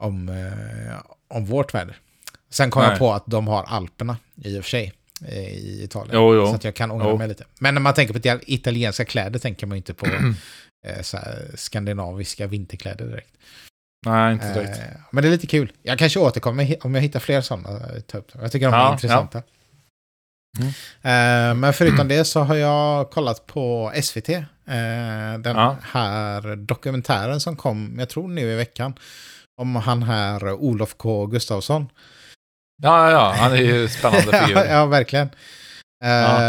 om, 0.02 0.28
eh, 0.28 0.98
om 1.28 1.44
vårt 1.46 1.74
väder. 1.74 1.96
Sen 2.52 2.70
kom 2.70 2.82
jag 2.82 2.90
Nej. 2.90 2.98
på 2.98 3.12
att 3.12 3.24
de 3.26 3.48
har 3.48 3.64
Alperna 3.64 4.16
i 4.44 4.58
och 4.58 4.64
för 4.64 4.70
sig 4.70 4.92
eh, 5.28 5.38
i 5.38 5.82
Italien. 5.84 6.10
Jo, 6.16 6.34
jo. 6.34 6.46
Så 6.46 6.54
att 6.54 6.64
jag 6.64 6.74
kan 6.74 6.90
ångra 6.90 7.08
Jo. 7.08 7.18
mig 7.18 7.28
lite. 7.28 7.44
Men 7.58 7.74
när 7.74 7.80
man 7.80 7.94
tänker 7.94 8.12
på 8.14 8.18
ital- 8.20 8.40
italienska 8.46 9.04
kläder 9.04 9.38
tänker 9.38 9.66
man 9.66 9.76
ju 9.76 9.78
inte 9.78 9.94
på 9.94 10.06
eh, 10.86 11.02
skandinaviska 11.54 12.46
vinterkläder 12.46 13.06
direkt. 13.06 13.28
Nej, 14.06 14.32
inte 14.32 14.52
direkt. 14.54 14.78
Eh, 14.78 14.84
men 15.10 15.22
det 15.22 15.28
är 15.28 15.30
lite 15.30 15.46
kul. 15.46 15.72
Jag 15.82 15.98
kanske 15.98 16.18
återkommer 16.20 16.76
om 16.86 16.94
jag 16.94 17.02
hittar 17.02 17.20
fler 17.20 17.40
sådana. 17.40 17.68
eh, 17.70 18.02
dem. 18.12 18.22
Jag 18.32 18.52
tycker 18.52 18.66
de 18.66 18.74
är 18.74 18.78
Ja, 18.78 18.92
intressanta. 18.92 19.42
Mm. 20.58 20.68
Eh, 21.02 21.54
men 21.54 21.72
förutom 21.72 22.08
det 22.08 22.24
så 22.24 22.40
har 22.40 22.54
jag 22.54 23.10
kollat 23.10 23.46
på 23.46 23.92
SVT. 24.02 24.28
eh, 24.28 24.44
den 25.38 25.56
Ja. 25.56 25.76
här 25.82 26.56
dokumentären 26.56 27.40
som 27.40 27.56
kom, 27.56 27.96
jag 27.98 28.08
tror 28.08 28.28
nu 28.28 28.52
i 28.52 28.56
veckan. 28.56 28.94
Om 29.60 29.76
han 29.76 30.02
här 30.02 30.52
Olof 30.52 30.94
K. 30.96 31.26
Gustafsson. 31.26 31.88
Ja, 32.82 33.10
ja, 33.10 33.34
han 33.38 33.52
är 33.52 33.56
ju 33.56 33.88
spännande 33.98 34.40
figur. 34.40 34.56
ja, 34.56 34.64
ja, 34.64 34.86
verkligen. 34.86 35.30
Ja. 36.04 36.42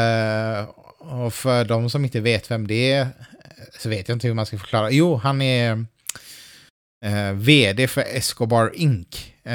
Eh, 0.59 0.63
och 0.99 1.33
för 1.33 1.65
de 1.65 1.89
som 1.89 2.03
inte 2.05 2.19
vet 2.19 2.51
vem 2.51 2.67
det 2.67 2.91
är 2.91 3.07
så 3.79 3.89
vet 3.89 4.07
jag 4.07 4.15
inte 4.15 4.27
hur 4.27 4.33
man 4.33 4.45
ska 4.45 4.57
förklara. 4.57 4.91
Jo, 4.91 5.15
han 5.15 5.41
är 5.41 5.85
eh, 7.05 7.31
vd 7.33 7.87
för 7.87 8.01
Escobar 8.01 8.71
Inc. 8.75 9.33
Eh, 9.43 9.53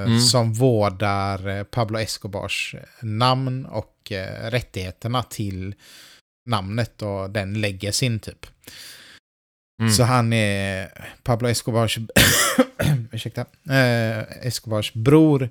Mm. 0.00 0.20
Som 0.20 0.52
vårdar 0.52 1.64
Pablo 1.64 1.98
Escobars 1.98 2.74
namn 3.02 3.66
och 3.66 4.12
rättigheterna 4.42 5.22
till 5.22 5.74
namnet 6.46 7.02
och 7.02 7.30
den 7.30 7.60
legacyn 7.60 8.20
typ. 8.20 8.46
Mm. 9.82 9.92
Så 9.92 10.02
han 10.02 10.32
är 10.32 10.88
Pablo 11.22 11.48
Escobars, 11.48 11.98
ursäkta, 13.12 13.40
eh, 13.70 14.46
Escobars 14.46 14.92
bror 14.92 15.50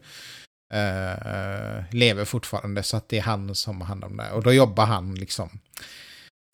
eh, 0.74 1.84
lever 1.92 2.26
fortfarande 2.26 2.84
så 2.84 2.98
att 2.98 3.10
det 3.10 3.18
är 3.18 3.22
han 3.22 3.56
som 3.56 3.82
har 3.82 3.88
hand 3.88 4.04
om 4.04 4.18
det. 4.18 4.32
Och 4.32 4.44
då 4.44 4.54
jobbar 4.54 4.86
han 4.86 5.16
liksom 5.16 5.60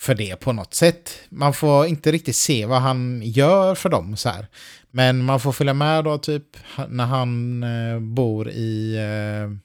för 0.02 0.16
det 0.16 0.36
på 0.36 0.52
något 0.54 0.74
sätt. 0.74 1.20
Man 1.30 1.54
får 1.54 1.86
inte 1.86 2.12
riktigt 2.12 2.36
se 2.36 2.66
vad 2.66 2.82
han 2.82 3.22
gör 3.26 3.76
för 3.76 3.90
dem 3.90 4.18
så 4.18 4.30
här. 4.30 4.48
Men 4.92 5.24
man 5.24 5.40
får 5.40 5.52
följa 5.52 5.74
med 5.74 6.04
då 6.04 6.18
typ 6.18 6.58
när 6.90 7.06
han 7.06 7.64
eh, 7.64 8.00
bor 8.00 8.50
i 8.50 8.96
eh, 8.96 9.58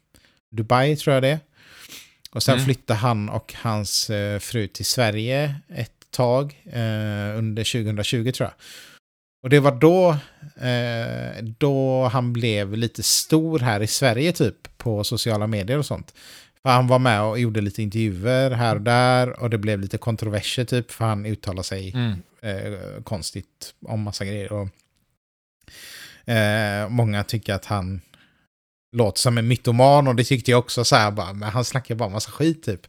Dubai 0.56 0.96
tror 0.96 1.14
jag 1.14 1.22
det. 1.22 1.38
Och 2.32 2.42
sen 2.42 2.54
Mm. 2.54 2.64
flyttar 2.64 2.94
han 2.94 3.28
och 3.28 3.54
hans 3.56 4.10
eh, 4.10 4.38
fru 4.38 4.66
till 4.66 4.84
Sverige 4.84 5.54
ett 5.68 5.92
tag 6.10 6.62
eh, 6.72 7.38
under 7.38 7.72
2020 7.84 8.30
tror 8.32 8.46
jag. 8.48 8.54
Och 9.42 9.50
det 9.50 9.60
var 9.60 9.72
då, 9.72 10.10
eh, 10.66 11.44
då 11.58 12.04
han 12.12 12.32
blev 12.32 12.76
lite 12.76 13.02
stor 13.02 13.58
här 13.58 13.80
i 13.82 13.86
Sverige 13.86 14.32
typ 14.32 14.78
på 14.78 15.04
sociala 15.04 15.46
medier 15.46 15.78
och 15.78 15.86
sånt. 15.86 16.14
För 16.62 16.70
han 16.70 16.86
var 16.86 16.98
med 16.98 17.22
och 17.22 17.38
gjorde 17.38 17.60
lite 17.60 17.82
intervjuer 17.82 18.50
här 18.50 18.74
och 18.74 18.80
där 18.82 19.40
och 19.42 19.50
det 19.50 19.58
blev 19.58 19.80
lite 19.80 19.98
kontroverser 19.98 20.64
typ 20.64 20.90
för 20.90 21.04
han 21.04 21.26
uttalade 21.26 21.64
sig 21.64 21.92
Mm. 21.92 22.18
eh, 22.42 23.02
konstigt 23.04 23.74
om 23.86 24.02
massa 24.02 24.24
grejer. 24.24 24.52
Och, 24.52 24.68
eh, 26.32 26.88
många 26.88 27.24
tycker 27.24 27.54
att 27.54 27.64
han 27.64 28.00
låter 28.96 29.20
som 29.20 29.38
en 29.38 29.48
mytoman 29.48 30.08
och 30.08 30.14
det 30.16 30.24
tyckte 30.24 30.50
jag 30.50 30.58
också 30.58 30.84
så 30.84 30.96
här 30.96 31.10
bara, 31.10 31.32
men 31.32 31.48
han 31.48 31.64
snackar 31.64 31.94
bara 31.94 32.08
massa 32.08 32.30
skit 32.30 32.62
typ. 32.62 32.86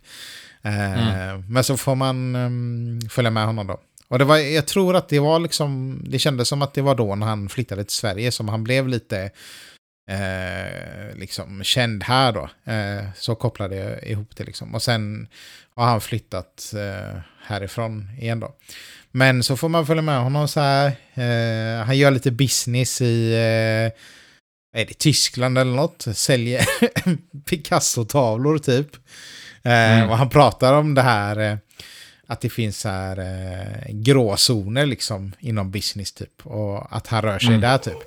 Eh, 0.62 1.39
Men 1.49 1.64
så 1.64 1.78
får 1.78 1.95
man 1.95 2.36
um, 2.36 3.02
följa 3.10 3.32
med 3.32 3.45
honom 3.45 3.68
då. 3.68 3.80
Och 4.12 4.20
det 4.20 4.26
var, 4.26 4.38
jag 4.38 4.68
tror 4.68 4.95
att 4.95 5.09
det 5.09 5.20
var 5.20 5.39
liksom, 5.39 6.01
det 6.05 6.20
kändes 6.20 6.47
som 6.47 6.62
att 6.62 6.74
det 6.74 6.82
var 6.82 6.95
då 6.95 7.16
när 7.16 7.28
han 7.28 7.49
flyttade 7.49 7.84
till 7.84 7.95
Sverige 7.95 8.32
som 8.32 8.49
han 8.49 8.64
blev 8.64 8.88
lite 8.88 9.32
eh, 10.12 11.16
liksom 11.16 11.64
känd 11.64 12.03
här 12.03 12.32
då. 12.32 12.49
Eh, 12.72 13.03
så 13.16 13.36
kopplade 13.36 13.76
jag 13.76 14.03
ihop 14.03 14.36
det 14.36 14.43
liksom. 14.43 14.76
Och 14.76 14.82
sen 14.82 15.28
har 15.76 15.86
han 15.86 16.01
flyttat 16.01 16.74
eh, 16.76 17.20
härifrån 17.43 18.09
igen 18.20 18.39
då. 18.39 18.55
Men 19.12 19.43
så 19.43 19.57
får 19.57 19.70
man 19.70 19.86
följa 19.86 20.01
med 20.01 20.20
honom 20.22 20.47
så 20.47 20.59
här. 20.59 20.88
Eh, 21.14 21.86
han 21.86 21.97
gör 21.97 22.12
lite 22.12 22.32
business 22.32 23.01
i 23.01 23.34
eh, 23.34 24.01
är 24.82 24.86
det 24.86 24.97
Tyskland 24.97 25.57
eller 25.57 25.76
något. 25.76 26.05
Säljer 26.14 26.66
Picasso-tavlor 27.49 28.57
typ. 28.57 28.95
Eh, 28.95 29.01
Mm. 29.64 30.09
Och 30.09 30.18
han 30.18 30.30
pratar 30.30 30.74
om 30.74 30.93
det 30.95 31.01
här 31.01 31.59
att 32.32 32.42
det 32.42 32.50
finns 32.50 32.80
så 32.80 32.90
här 32.90 33.18
eh, 33.20 33.94
gråzoner 33.94 34.86
liksom 34.86 35.34
inom 35.40 35.72
business 35.72 36.12
typ. 36.12 36.46
Och 36.48 36.96
att 36.96 37.08
han 37.08 37.22
rör 37.22 37.40
sig 37.40 37.48
Mm. 37.48 37.62
där 37.62 37.78
typ. 37.78 37.98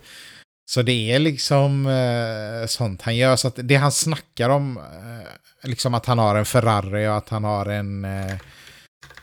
Så 0.70 0.83
det 0.83 1.12
är 1.12 1.18
liksom 1.18 1.87
eh, 1.87 2.66
sånt 2.66 3.03
han 3.03 3.16
gör. 3.16 3.37
Så 3.37 3.49
att 3.49 3.59
det 3.62 3.75
han 3.77 3.93
snackar 3.93 4.49
om, 4.51 4.77
eh, 4.77 5.68
liksom 5.68 5.95
att 5.95 6.07
han 6.07 6.18
har 6.18 6.35
en 6.37 6.45
Ferrari 6.45 7.07
och 7.09 7.16
att 7.16 7.29
han 7.29 7.45
har 7.45 7.66
en 7.66 8.05
eh, 8.05 8.37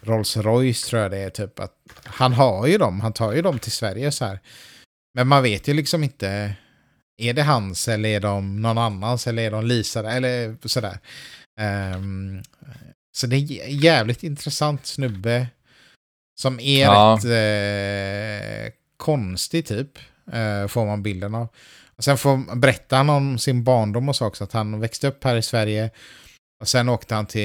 Rolls 0.02 0.38
Royce 0.38 0.90
tror 0.90 1.02
jag 1.02 1.12
det 1.12 1.18
är 1.18 1.30
typ. 1.30 1.60
Att 1.60 1.74
han 2.04 2.34
har 2.34 2.68
ju 2.68 2.78
dem, 2.78 3.02
han 3.02 3.14
tar 3.14 3.34
ju 3.34 3.42
dem 3.42 3.60
till 3.60 3.72
Sverige 3.72 4.12
så 4.12 4.26
här. 4.26 4.40
Men 5.14 5.28
man 5.28 5.44
vet 5.44 5.68
ju 5.68 5.74
liksom 5.74 6.04
inte, 6.04 6.56
är 7.22 7.34
det 7.34 7.44
hans 7.44 7.88
eller 7.88 8.10
är 8.10 8.20
de 8.20 8.62
någon 8.62 8.78
annans 8.78 9.28
eller 9.28 9.44
är 9.44 9.52
de 9.52 9.66
leasade 9.66 10.12
eller 10.12 10.68
sådär. 10.68 10.98
Ehm, 11.60 12.42
så 13.22 13.28
det 13.28 13.36
är 13.36 13.40
jä- 13.40 13.68
jävligt 13.68 14.24
intressant 14.24 14.86
snubbe. 14.86 15.48
Som 16.42 16.60
är 16.60 16.82
Ja. 16.82 17.20
rätt 17.24 18.68
eh, 18.68 18.74
konstig 18.98 19.66
typ. 19.66 19.98
Eh, 20.34 20.68
får 20.68 20.86
man 20.86 21.04
bilden 21.04 21.36
av. 21.36 21.48
Och 21.96 22.04
sen 22.04 22.18
får, 22.18 22.56
berättar 22.56 22.98
han 22.98 23.10
om 23.10 23.38
sin 23.38 23.64
barndom 23.64 24.10
och 24.10 24.16
så 24.16 24.26
också. 24.26 24.44
Att 24.44 24.52
han 24.54 24.80
växte 24.80 25.08
upp 25.08 25.24
här 25.24 25.36
i 25.36 25.42
Sverige. 25.42 25.90
Och 26.62 26.68
sen 26.68 26.90
åkte 26.90 27.16
han 27.16 27.26
till 27.26 27.42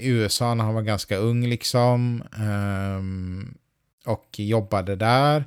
USA 0.00 0.54
när 0.54 0.64
han 0.64 0.74
var 0.74 0.82
ganska 0.82 1.16
ung 1.16 1.46
liksom. 1.46 2.22
ehm, 2.38 3.54
och 4.06 4.26
jobbade 4.36 4.96
där. 4.96 5.44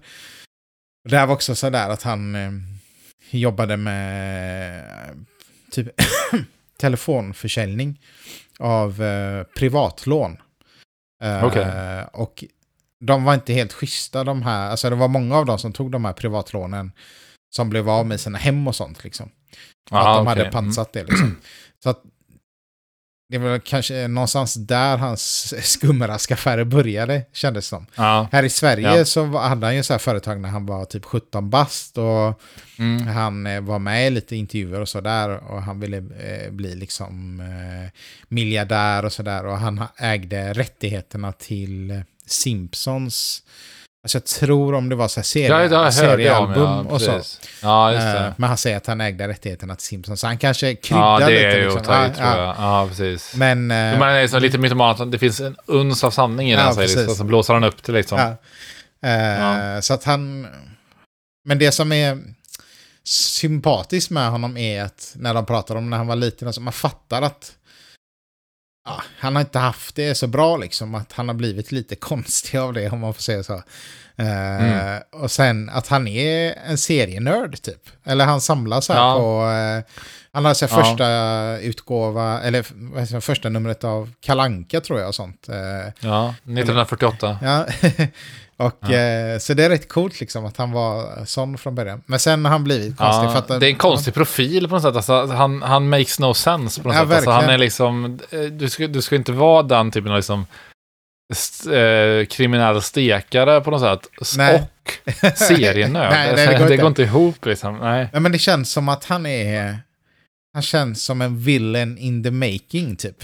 Det 1.09 1.17
här 1.17 1.25
var 1.27 1.33
också 1.33 1.55
sådär 1.55 1.89
att 1.89 2.03
han 2.03 2.35
eh, 2.35 2.51
jobbade 3.31 3.77
med 3.77 4.85
typ 5.71 5.87
telefonförsäljning 6.77 7.99
av 8.61 9.03
eh, 9.03 9.43
privatlån. 9.43 10.37
Eh, 11.23 11.45
Okej. 11.45 11.65
Och 12.13 12.43
de 13.05 13.23
var 13.23 13.33
inte 13.33 13.53
helt 13.53 13.73
schyssta 13.73 14.23
de 14.23 14.41
här, 14.41 14.69
alltså 14.69 14.89
det 14.89 14.95
var 14.95 15.07
många 15.07 15.37
av 15.37 15.45
dem 15.45 15.59
som 15.59 15.73
tog 15.73 15.91
de 15.91 16.05
här 16.05 16.13
privatlånen 16.13 16.91
som 17.55 17.69
blev 17.69 17.89
av 17.89 18.05
med 18.05 18.19
sina 18.19 18.37
hem 18.37 18.67
och 18.67 18.75
sånt 18.75 19.03
liksom. 19.03 19.29
Aha, 19.91 20.09
att 20.09 20.17
de 20.17 20.27
okej. 20.27 20.43
hade 20.43 20.51
pansat 20.51 20.93
det 20.93 21.03
liksom. 21.03 21.37
Så 21.83 21.89
att 21.89 22.03
det 23.31 23.37
var 23.37 23.59
kanske 23.59 24.07
någonstans 24.07 24.53
där 24.53 24.97
hans 24.97 25.53
skumraskaffärer 25.71 26.63
började, 26.63 27.23
kändes 27.33 27.67
som. 27.67 27.77
Mm. 27.77 27.89
Ja. 27.95 28.27
Här 28.31 28.43
i 28.43 28.49
Sverige 28.49 28.95
Ja. 28.97 29.05
så 29.05 29.25
hade 29.37 29.65
han 29.65 29.75
ju 29.75 29.83
så 29.83 29.93
här 29.93 29.97
företag 29.99 30.39
när 30.41 30.49
han 30.49 30.65
var 30.65 30.85
typ 30.85 31.05
17 31.05 31.49
bast 31.49 31.97
och 31.97 32.41
Mm. 32.79 33.07
han 33.07 33.47
eh, 33.47 33.61
var 33.61 33.79
med 33.79 34.07
i 34.07 34.09
lite 34.09 34.35
intervjuer 34.35 34.79
och 34.81 34.89
sådär 34.89 35.29
och 35.29 35.61
han 35.63 35.79
ville 35.79 35.97
eh, 35.97 36.51
bli 36.51 36.75
liksom 36.75 37.39
eh, 37.39 37.89
miljardär 38.27 39.05
och 39.05 39.13
sådär 39.13 39.45
och 39.45 39.57
han 39.57 39.77
ha- 39.77 39.91
ägde 39.97 40.53
rättigheterna 40.53 41.31
till 41.31 42.03
Simpsons. 42.25 43.43
Alltså 44.03 44.15
jag 44.17 44.25
tror 44.25 44.73
om 44.73 44.89
det 44.89 44.95
var 44.95 45.07
så 45.07 45.19
här 45.19 45.23
serie, 45.25 45.67
Ja, 45.71 45.91
seriealbum 45.91 46.63
Ja, 46.63 46.79
och 46.79 47.01
så. 47.01 47.21
Ja, 47.61 47.93
Eh, 47.93 47.99
det. 47.99 48.33
Men 48.37 48.47
han 48.47 48.57
säger 48.57 48.77
att 48.77 48.87
han 48.87 49.01
ägde 49.01 49.27
rättigheterna 49.27 49.75
till 49.75 49.85
Simpsons. 49.85 50.19
Så 50.19 50.27
han 50.27 50.37
kanske 50.37 50.75
kryddar 50.75 51.21
Ja, 51.21 51.27
det 51.27 51.33
lite. 51.35 51.47
är 51.47 51.57
ju 51.57 51.63
liksom. 51.63 51.81
Ja, 51.93 52.09
tror 52.13 52.27
ja. 52.27 52.37
jag. 52.37 52.55
Ja, 52.57 52.87
precis. 52.89 53.35
Men... 53.35 53.71
eh, 53.71 53.75
Men 53.77 53.99
man 53.99 54.09
är 54.09 54.27
så 54.27 54.39
lite 54.39 54.57
mytoman 54.57 55.11
det 55.11 55.19
finns 55.19 55.39
en 55.39 55.55
uns 55.65 56.03
av 56.03 56.11
sanning 56.11 56.51
i 56.51 56.55
det 56.55 56.61
Ja, 56.61 56.73
säger. 56.73 56.97
Liksom. 56.97 57.15
Så 57.15 57.23
blåser 57.23 57.53
han 57.53 57.63
upp 57.63 57.83
det 57.83 57.91
liksom. 57.91 58.19
Eh, 58.19 59.11
Ja. 59.11 59.81
Så 59.81 59.93
att 59.93 60.03
han... 60.03 60.47
Men 61.45 61.59
det 61.59 61.71
som 61.71 61.91
är 61.91 62.17
sympatiskt 63.03 64.11
med 64.11 64.29
honom 64.31 64.57
är 64.57 64.83
att 64.83 65.11
när 65.15 65.33
de 65.33 65.45
pratar 65.45 65.75
om 65.75 65.89
när 65.89 65.97
han 65.97 66.07
var 66.07 66.15
liten, 66.15 66.47
alltså 66.47 66.61
man 66.61 66.73
fattar 66.73 67.21
att 67.21 67.51
ja, 68.85 69.01
han 69.19 69.35
har 69.35 69.41
inte 69.41 69.59
haft 69.59 69.95
det 69.95 70.15
så 70.15 70.27
bra 70.27 70.57
liksom, 70.57 70.95
att 70.95 71.11
han 71.13 71.27
har 71.27 71.35
blivit 71.35 71.71
lite 71.71 71.95
konstig 71.95 72.57
av 72.57 72.73
det 72.73 72.89
om 72.89 72.99
man 72.99 73.13
får 73.13 73.21
säga 73.21 73.43
så. 73.43 73.53
Eh, 73.53 73.61
Mm. 74.15 75.01
Och 75.11 75.31
sen 75.31 75.69
att 75.69 75.87
han 75.87 76.07
är 76.07 76.55
en 76.67 76.77
serienörd 76.77 77.61
typ. 77.61 77.89
Eller 78.03 78.25
han 78.25 78.41
samlar 78.41 78.81
så 78.81 78.93
här 78.93 78.99
Ja. 78.99 79.15
på... 79.17 79.49
eh, 79.51 79.95
han 80.31 80.45
har 80.45 80.53
så 80.53 80.65
här 80.67 80.77
Ja. 80.77 80.83
första 80.85 81.57
utgåva, 81.59 82.41
eller 82.41 83.19
första 83.21 83.49
numret 83.49 83.83
av 83.83 84.11
Kalanka 84.21 84.81
tror 84.81 84.99
jag 84.99 85.07
och 85.07 85.15
sånt. 85.15 85.49
Eh, 85.49 85.55
Ja, 85.99 86.35
1948. 86.43 87.39
Ja, 87.41 87.65
och 88.61 88.77
Ja. 88.79 88.91
eh, 88.97 89.37
så 89.39 89.53
det 89.53 89.63
är 89.65 89.69
rätt 89.69 89.89
coolt 89.89 90.19
liksom 90.19 90.45
att 90.45 90.57
han 90.57 90.71
var 90.71 91.25
sån 91.25 91.57
från 91.57 91.75
början. 91.75 92.01
Men 92.05 92.19
sen 92.19 92.45
har 92.45 92.51
han 92.51 92.63
blivit 92.63 92.97
konstig. 92.97 93.27
Ja, 93.27 93.37
att, 93.37 93.47
det 93.59 93.65
är 93.67 93.69
en 93.69 93.75
konstig 93.75 94.13
profil 94.13 94.67
på 94.67 94.73
något 94.75 94.83
sätt. 94.83 94.95
Alltså, 94.95 95.25
han, 95.35 95.61
han 95.61 95.89
makes 95.89 96.19
no 96.19 96.33
sense 96.33 96.81
på 96.81 96.87
något 96.87 96.97
Ja, 96.97 97.03
sätt. 97.05 97.13
Alltså, 97.15 97.31
han 97.31 97.49
är 97.49 97.57
liksom, 97.57 98.19
eh, 98.31 98.39
du, 98.39 98.69
ska, 98.69 98.87
du 98.87 99.01
ska 99.01 99.15
inte 99.15 99.31
vara 99.31 99.63
den 99.63 99.91
typen 99.91 100.11
av 100.11 100.17
liksom, 100.17 100.45
st- 101.33 101.75
eh, 101.75 102.25
kriminell 102.25 102.81
stekare 102.81 103.61
på 103.61 103.71
något 103.71 103.81
sätt. 103.81 104.37
Nej. 104.37 104.63
Och 105.23 105.37
serienörd. 105.37 106.11
Nej, 106.11 106.33
nej, 106.35 106.47
det, 106.47 106.53
går 106.53 106.57
det 106.59 106.63
inte. 106.73 106.77
går 106.77 106.87
inte 106.87 107.03
ihop 107.03 107.45
liksom. 107.45 107.77
Nej. 107.77 108.09
Ja, 108.13 108.19
men 108.19 108.31
det 108.31 108.39
känns 108.39 108.71
som 108.71 108.89
att 108.89 109.05
han 109.05 109.25
är... 109.25 109.79
Han 110.53 110.61
känns 110.63 111.03
som 111.03 111.21
en 111.21 111.37
villain 111.39 111.97
in 111.97 112.23
the 112.23 112.31
making 112.31 112.95
typ. 112.95 113.23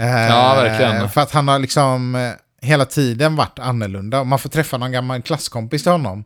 Eh, 0.00 0.06
Ja, 0.26 0.54
verkligen. 0.54 1.08
För 1.08 1.20
att 1.20 1.30
han 1.32 1.48
har 1.48 1.58
liksom 1.58 2.14
eh, 2.14 2.30
hela 2.64 2.84
tiden 2.84 3.36
varit 3.36 3.58
annorlunda. 3.58 4.24
Man 4.24 4.38
får 4.38 4.48
träffa 4.50 4.78
någon 4.78 4.92
gammal 4.92 5.22
klasskompis 5.22 5.82
till 5.82 5.92
honom. 5.92 6.24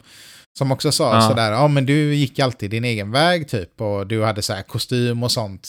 Som 0.59 0.73
också 0.73 0.93
sa 0.93 1.15
Ja. 1.15 1.21
sådär, 1.29 1.53
ja 1.53 1.69
men 1.69 1.87
du 1.87 2.15
gick 2.15 2.39
alltid 2.39 2.71
din 2.71 2.85
egen 2.85 3.11
väg 3.11 3.49
typ. 3.49 3.81
Och 3.81 4.07
du 4.07 4.25
hade 4.25 4.43
så 4.43 4.53
här 4.53 4.63
kostym 4.63 5.23
och 5.23 5.33
sånt. 5.33 5.69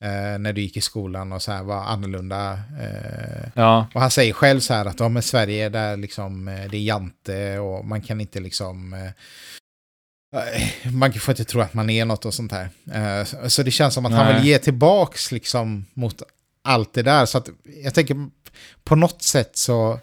Eh, 0.00 0.38
när 0.38 0.52
du 0.52 0.60
gick 0.60 0.76
i 0.76 0.80
skolan 0.80 1.32
och 1.32 1.42
så 1.42 1.52
här 1.52 1.62
var 1.62 1.84
annorlunda. 1.84 2.52
Eh, 2.52 3.48
Ja, 3.54 3.86
Och 3.94 4.00
han 4.00 4.10
säger 4.10 4.32
själv 4.32 4.60
så 4.60 4.74
här 4.74 4.84
att 4.86 5.00
ja, 5.00 5.08
men 5.08 5.22
Sverige 5.22 5.68
där 5.68 5.96
liksom, 5.96 6.48
eh, 6.48 6.70
det 6.70 6.76
är 6.76 6.80
jante 6.82 7.58
och 7.58 7.84
man 7.84 8.00
kan 8.02 8.20
inte 8.20 8.40
liksom... 8.40 8.92
eh, 8.92 9.10
Man 10.92 11.12
får 11.12 11.32
inte 11.32 11.44
tro 11.44 11.60
att 11.60 11.74
man 11.74 11.90
är 11.90 12.04
något 12.04 12.24
och 12.24 12.34
sånt 12.34 12.52
här. 12.52 12.68
Eh, 12.92 13.48
så- 13.48 13.62
det 13.62 13.70
känns 13.70 13.94
som 13.94 14.06
att 14.06 14.12
han 14.12 14.26
Nej. 14.26 14.34
vill 14.34 14.44
ge 14.46 14.58
tillbaks 14.58 15.32
liksom 15.32 15.84
mot 15.94 16.22
allt 16.68 16.94
det 16.94 17.02
där. 17.02 17.26
Så 17.26 17.38
att 17.38 17.48
jag 17.84 17.94
tänker 17.94 18.16
på 18.84 18.96
något 18.96 19.22
sätt 19.22 19.50
så 19.56 19.98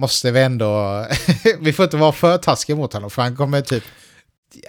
måste 0.00 0.30
vi 0.30 0.42
ändå... 0.42 1.06
vi 1.60 1.72
får 1.72 1.84
inte 1.84 1.96
vara 1.96 2.12
för 2.12 2.38
taskiga 2.38 2.76
mot 2.76 2.92
honom 2.92 3.10
för 3.10 3.22
han 3.22 3.36
kommer 3.36 3.60
typ... 3.60 3.84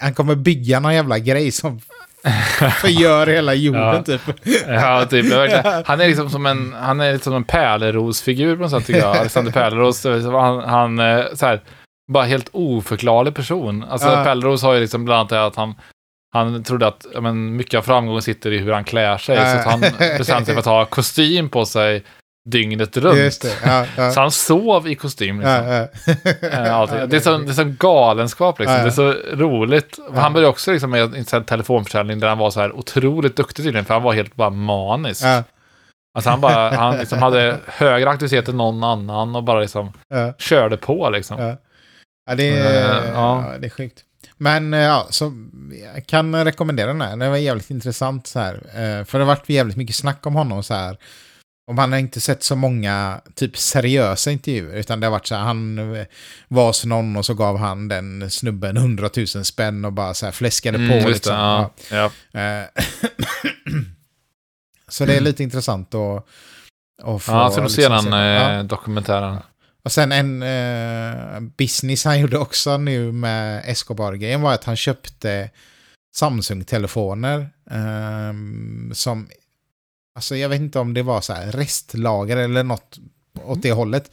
Han 0.01 0.13
kommer 0.13 0.35
bygga 0.35 0.79
någon 0.79 0.93
jävla 0.93 1.19
grej 1.19 1.51
som 1.51 1.79
förgör 2.81 3.27
hela 3.27 3.53
jorden 3.53 3.81
Ja. 3.81 4.03
typ. 4.03 4.21
ja 4.67 5.05
typ. 5.09 5.33
Han 5.87 6.01
är 6.01 6.07
liksom 6.07 6.29
som 6.29 6.45
en, 6.45 6.73
han 6.73 6.99
är 6.99 7.13
liksom 7.13 7.33
en 7.35 7.43
pärlerosfigur 7.43 8.55
på 8.55 8.61
något 8.61 8.71
sätt 8.71 8.85
tycker 8.85 8.99
jag. 8.99 9.17
Alexander 9.17 9.51
Pärleros. 9.51 10.03
Han, 10.23 10.59
han 10.69 10.99
eh, 10.99 11.25
så 11.33 11.45
här, 11.45 11.61
bara 12.11 12.23
helt 12.23 12.49
oförklarlig 12.51 13.35
person. 13.35 13.83
Alltså 13.83 14.07
Ja. 14.07 14.23
Pärleros 14.23 14.63
har 14.63 14.73
ju 14.73 14.79
liksom 14.79 15.05
bland 15.05 15.19
annat 15.19 15.29
det 15.29 15.45
att 15.45 15.55
han 15.55 15.75
han 16.33 16.63
trodde 16.63 16.87
att 16.87 17.05
ja, 17.13 17.21
men, 17.21 17.55
mycket 17.55 17.77
av 17.77 17.81
framgången 17.81 18.21
sitter 18.21 18.51
i 18.51 18.57
hur 18.57 18.71
han 18.71 18.83
klär 18.83 19.17
sig. 19.17 19.35
Ja. 19.35 19.63
Så 19.63 19.69
han 19.69 19.79
bestämde 20.17 20.45
sig 20.45 20.53
för 20.53 20.59
att 20.59 20.65
ha 20.65 20.85
kostym 20.85 21.49
på 21.49 21.65
sig 21.65 22.03
dygnet 22.49 22.97
runt. 22.97 23.41
Det. 23.41 23.57
Ja, 23.65 23.85
ja. 23.97 24.11
Så 24.11 24.19
han 24.19 24.31
sov 24.31 24.87
i 24.87 24.95
kostym. 24.95 25.39
Liksom. 25.39 25.53
Ja. 25.53 25.81
Eh. 25.81 25.87
Det 27.07 27.15
är 27.15 27.19
sån, 27.19 27.45
det 27.45 27.51
är 27.51 27.53
sån 27.53 27.75
galenskap 27.79 28.59
liksom. 28.59 28.77
Det 28.77 28.83
är 28.83 28.89
så 28.89 29.13
roligt. 29.33 29.99
Han 30.15 30.33
började 30.33 30.49
också 30.49 30.71
liksom 30.71 30.91
med 30.91 31.33
en 31.33 31.43
telefonförsäljning 31.43 32.19
där 32.19 32.27
han 32.27 32.37
var 32.37 32.51
så 32.51 32.59
här 32.59 32.71
otroligt 32.75 33.35
duktig 33.35 33.65
tydligen, 33.65 33.85
för 33.85 33.93
han 33.93 34.03
var 34.03 34.13
helt 34.13 34.35
bara 34.35 34.49
manisk. 34.49 35.23
Alltså 36.13 36.29
han 36.29 36.41
bara, 36.41 36.69
han 36.75 36.97
liksom 36.97 37.19
hade 37.19 37.57
högre 37.65 38.09
aktivitet 38.09 38.47
än 38.47 38.57
någon 38.57 38.83
annan 38.83 39.35
och 39.35 39.43
bara 39.43 39.59
liksom 39.59 39.93
körde 40.37 40.77
på 40.77 41.09
liksom. 41.09 41.39
Ja. 41.39 41.57
Det 42.35 42.49
är, 42.49 43.11
ja. 43.13 43.53
det 43.59 43.65
är 43.65 43.69
sjukt. 43.69 44.03
Men 44.41 44.73
eh, 44.73 44.79
ja, 44.79 45.07
så 45.09 45.33
jag 45.95 46.05
kan 46.07 46.45
rekommendera 46.45 46.87
den 46.87 47.01
här. 47.01 47.17
Den 47.17 47.29
var 47.29 47.37
jävligt 47.37 47.69
intressant 47.69 48.27
så 48.27 48.39
här. 48.39 48.53
Eh, 48.55 49.05
För 49.05 49.17
det 49.19 49.25
har 49.25 49.35
varit 49.35 49.49
jävligt 49.49 49.77
mycket 49.77 49.95
snack 49.95 50.25
om 50.25 50.35
honom 50.35 50.63
så 50.63 50.73
här. 50.73 50.97
Och 51.67 51.75
man 51.75 51.91
har 51.91 51.99
inte 51.99 52.21
sett 52.21 52.43
så 52.43 52.55
många 52.55 53.21
typ 53.35 53.57
seriösa 53.57 54.31
intervjuer, 54.31 54.75
utan 54.75 54.99
det 54.99 55.07
har 55.07 55.11
varit 55.11 55.27
så 55.27 55.35
här, 55.35 55.41
han 55.41 55.75
var 56.47 56.67
hos 56.67 56.85
någon 56.85 57.15
och 57.15 57.25
så 57.25 57.33
gav 57.33 57.57
han 57.57 57.87
den 57.87 58.31
snubben 58.31 58.77
100 58.77 59.09
000 59.17 59.27
spänn 59.27 59.85
och 59.85 59.93
bara 59.93 60.13
så 60.13 60.25
här 60.25 60.33
fläskade 60.33 60.77
på. 60.77 60.93
Mm, 60.93 61.07
liksom. 61.07 61.35
ja. 61.35 61.71
Ja. 61.91 62.11
Eh, 62.41 62.65
så 64.87 65.05
det 65.05 65.15
är 65.17 65.21
lite 65.21 65.43
intressant 65.43 65.95
att, 65.95 66.25
att 67.03 67.23
få... 67.23 67.31
Ja, 67.31 67.43
jag 67.43 67.51
ska 67.51 67.61
nog 67.61 67.71
se 67.71 67.89
liksom 67.89 68.11
den 68.11 68.57
eh, 68.57 68.63
dokumentären. 68.63 69.37
Och 69.83 69.91
sen 69.91 70.11
en 70.11 70.43
eh, 70.43 71.39
business 71.57 72.05
han 72.05 72.19
gjorde 72.19 72.37
också 72.37 72.77
nu 72.77 73.11
med 73.11 73.63
Escobar-grejen 73.65 74.41
var 74.41 74.53
att 74.53 74.63
han 74.63 74.75
köpte 74.75 75.49
Samsung-telefoner 76.15 77.49
ehm, 77.71 78.91
som, 78.93 79.27
alltså 80.15 80.35
jag 80.35 80.49
vet 80.49 80.61
inte 80.61 80.79
om 80.79 80.93
det 80.93 81.03
var 81.03 81.21
så 81.21 81.33
här 81.33 81.51
restlager 81.51 82.37
eller 82.37 82.63
något 82.63 82.99
åt 83.43 83.61
det 83.61 83.71
hållet. 83.71 84.11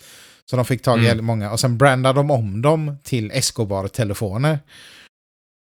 Så 0.51 0.57
de 0.57 0.64
fick 0.64 0.83
tag 0.83 1.05
i 1.05 1.09
Mm. 1.09 1.25
många 1.25 1.51
och 1.53 1.61
sen 1.61 1.79
brandade 1.79 2.19
de 2.19 2.31
om 2.31 2.62
dem 2.62 2.97
till 3.03 3.31
Escobar-telefoner. 3.31 4.59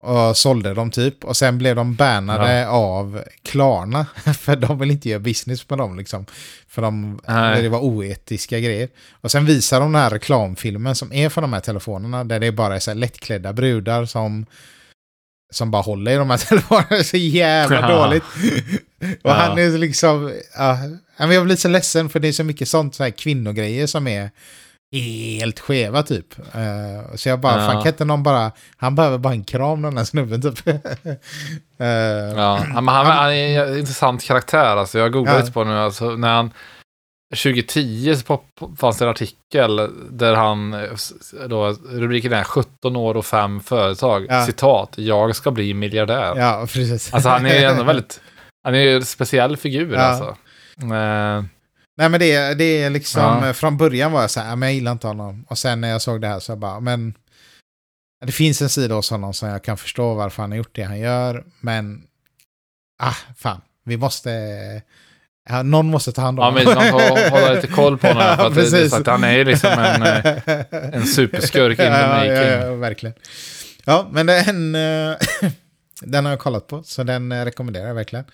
Och 0.03 0.37
sålde 0.37 0.73
dem 0.73 0.91
typ. 0.91 1.23
Och 1.23 1.37
sen 1.37 1.57
blev 1.57 1.75
de 1.75 1.95
bannade 1.95 2.67
av 2.67 3.23
Klarna. 3.43 4.05
För 4.39 4.55
de 4.55 4.79
vill 4.79 4.91
inte 4.91 5.09
göra 5.09 5.19
business 5.19 5.69
med 5.69 5.79
dem 5.79 5.97
liksom. 5.97 6.25
För 6.67 6.81
de, 6.81 7.19
det 7.61 7.69
var 7.69 7.79
oetiska 7.79 8.59
grejer. 8.59 8.89
Och 9.21 9.31
sen 9.31 9.45
visar 9.45 9.79
de 9.79 9.91
den 9.91 10.01
här 10.01 10.09
reklamfilmen 10.09 10.95
som 10.95 11.13
är 11.13 11.29
för 11.29 11.41
de 11.41 11.53
här 11.53 11.59
telefonerna. 11.59 12.23
Där 12.23 12.39
det 12.39 12.51
bara 12.51 12.75
är 12.75 12.79
så 12.79 12.91
här 12.91 12.95
lättklädda 12.95 13.53
brudar 13.53 14.05
som, 14.05 14.45
som 15.53 15.71
bara 15.71 15.81
håller 15.81 16.11
i 16.11 16.15
de 16.15 16.29
här 16.29 16.37
telefonerna. 16.49 16.97
Är 16.97 17.03
så 17.03 17.17
jävla 17.17 17.81
Ja. 17.81 17.95
dåligt. 18.05 18.23
Och 19.23 19.29
Ja. 19.29 19.33
han 19.33 19.57
är 19.57 19.77
liksom... 19.77 20.33
Ja, 20.57 20.77
jag 21.33 21.45
blir 21.45 21.55
så 21.55 21.67
ledsen 21.67 22.09
för 22.09 22.19
det 22.19 22.27
är 22.27 22.31
så 22.31 22.43
mycket 22.43 22.67
sånt, 22.69 22.95
så 22.95 23.03
här 23.03 23.11
kvinnogrejer 23.11 23.87
som 23.87 24.07
är 24.07 24.31
helt 25.01 25.59
skeva 25.59 26.03
typ. 26.03 26.39
Eh, 26.39 27.15
så 27.15 27.29
jag 27.29 27.39
bara, 27.39 27.61
Ja. 27.61 27.67
fan 27.71 27.83
kan 27.83 27.87
inte 27.91 28.05
någon 28.05 28.23
bara... 28.23 28.51
Han 28.77 28.95
behöver 28.95 29.17
bara 29.17 29.33
en 29.33 29.43
kram 29.43 29.81
den 29.81 29.97
här 29.97 30.03
snubben 30.05 30.41
typ. 30.41 30.67
Eh, 31.79 31.87
Ja, 32.35 32.63
han, 32.73 32.87
han, 32.87 33.05
han 33.05 33.31
är 33.33 33.67
en 33.67 33.77
intressant 33.77 34.23
karaktär. 34.23 34.77
Alltså, 34.77 34.99
jag 34.99 35.11
googlade 35.11 35.37
Ja. 35.37 35.41
lite 35.41 35.53
på 35.53 35.63
nu. 35.63 35.77
Alltså, 35.77 36.09
när 36.09 36.33
han, 36.35 36.51
2010 37.35 38.15
så 38.15 38.41
fanns 38.77 38.97
det 38.97 39.05
en 39.05 39.11
artikel 39.11 39.89
där 40.09 40.33
han, 40.35 40.75
då, 41.47 41.75
rubriken 41.89 42.33
är 42.33 42.43
17 42.43 42.95
år 42.95 43.17
och 43.17 43.25
5 43.25 43.59
företag. 43.59 44.25
Ja. 44.29 44.45
Citat, 44.45 44.93
jag 44.95 45.35
ska 45.35 45.51
bli 45.51 45.73
miljardär. 45.73 46.35
Ja, 46.37 46.59
precis. 46.73 47.13
Alltså 47.13 47.29
han 47.29 47.45
är 47.45 47.59
ju 47.59 47.65
ändå 47.65 47.83
väldigt, 47.83 48.21
han 48.63 48.75
är 48.75 48.79
ju 48.79 48.95
en 48.95 49.05
speciell 49.05 49.57
figur 49.57 49.95
alltså. 49.95 50.35
Eh, 50.81 51.43
Nej 51.97 52.09
men 52.09 52.19
det, 52.19 52.53
det 52.53 52.63
är 52.83 52.89
liksom, 52.89 53.21
Ja. 53.43 53.53
från 53.53 53.77
början 53.77 54.11
var 54.11 54.21
jag 54.21 54.31
så 54.31 54.39
här, 54.39 54.49
"Ja, 54.49 54.55
men 54.55 54.69
jag 54.69 54.75
gillar 54.75 54.91
inte 54.91 55.07
honom. 55.07 55.45
Och 55.49 55.57
sen 55.57 55.81
när 55.81 55.89
jag 55.89 56.01
såg 56.01 56.21
det 56.21 56.27
här 56.27 56.39
så 56.39 56.51
jag 56.51 56.59
bara, 56.59 56.79
men 56.79 57.13
det 58.25 58.31
finns 58.31 58.61
en 58.61 58.69
sida 58.69 58.95
hos 58.95 59.09
honom 59.09 59.33
som 59.33 59.49
jag 59.49 59.63
kan 59.63 59.77
förstå 59.77 60.13
varför 60.13 60.43
han 60.43 60.51
har 60.51 60.57
gjort 60.57 60.75
det 60.75 60.83
han 60.83 60.99
gör. 60.99 61.43
Men, 61.59 62.01
ah, 62.99 63.15
fan, 63.37 63.61
vi 63.85 63.97
måste, 63.97 64.29
ja, 65.49 65.63
någon 65.63 65.85
måste 65.85 66.11
ta 66.11 66.21
hand 66.21 66.39
om 66.39 66.45
ja, 66.45 66.51
men 66.51 66.75
man 66.75 66.89
får 66.91 67.29
hålla 67.29 67.53
lite 67.53 67.67
koll 67.67 67.97
på 67.97 68.07
honom. 68.07 68.23
För 68.37 68.47
att 68.47 68.55
det, 68.55 68.69
det 68.89 68.93
att 68.93 69.07
han 69.07 69.23
är 69.23 69.31
ju 69.33 69.43
liksom 69.43 69.69
en, 69.71 70.01
eh, 70.03 70.37
en 70.93 71.05
superskurk 71.07 71.71
in 71.71 71.77
the 71.77 71.83
ja, 71.83 72.25
ja, 72.25 72.41
ja, 72.65 72.73
verkligen. 72.75 73.15
Ja, 73.85 74.07
men 74.11 74.25
den, 74.25 74.75
eh, 74.75 75.17
den 76.01 76.25
har 76.25 76.31
jag 76.31 76.39
kollat 76.39 76.67
på, 76.67 76.83
så 76.83 77.03
den 77.03 77.45
rekommenderar 77.45 77.87
jag 77.87 77.95
verkligen. 77.95 78.25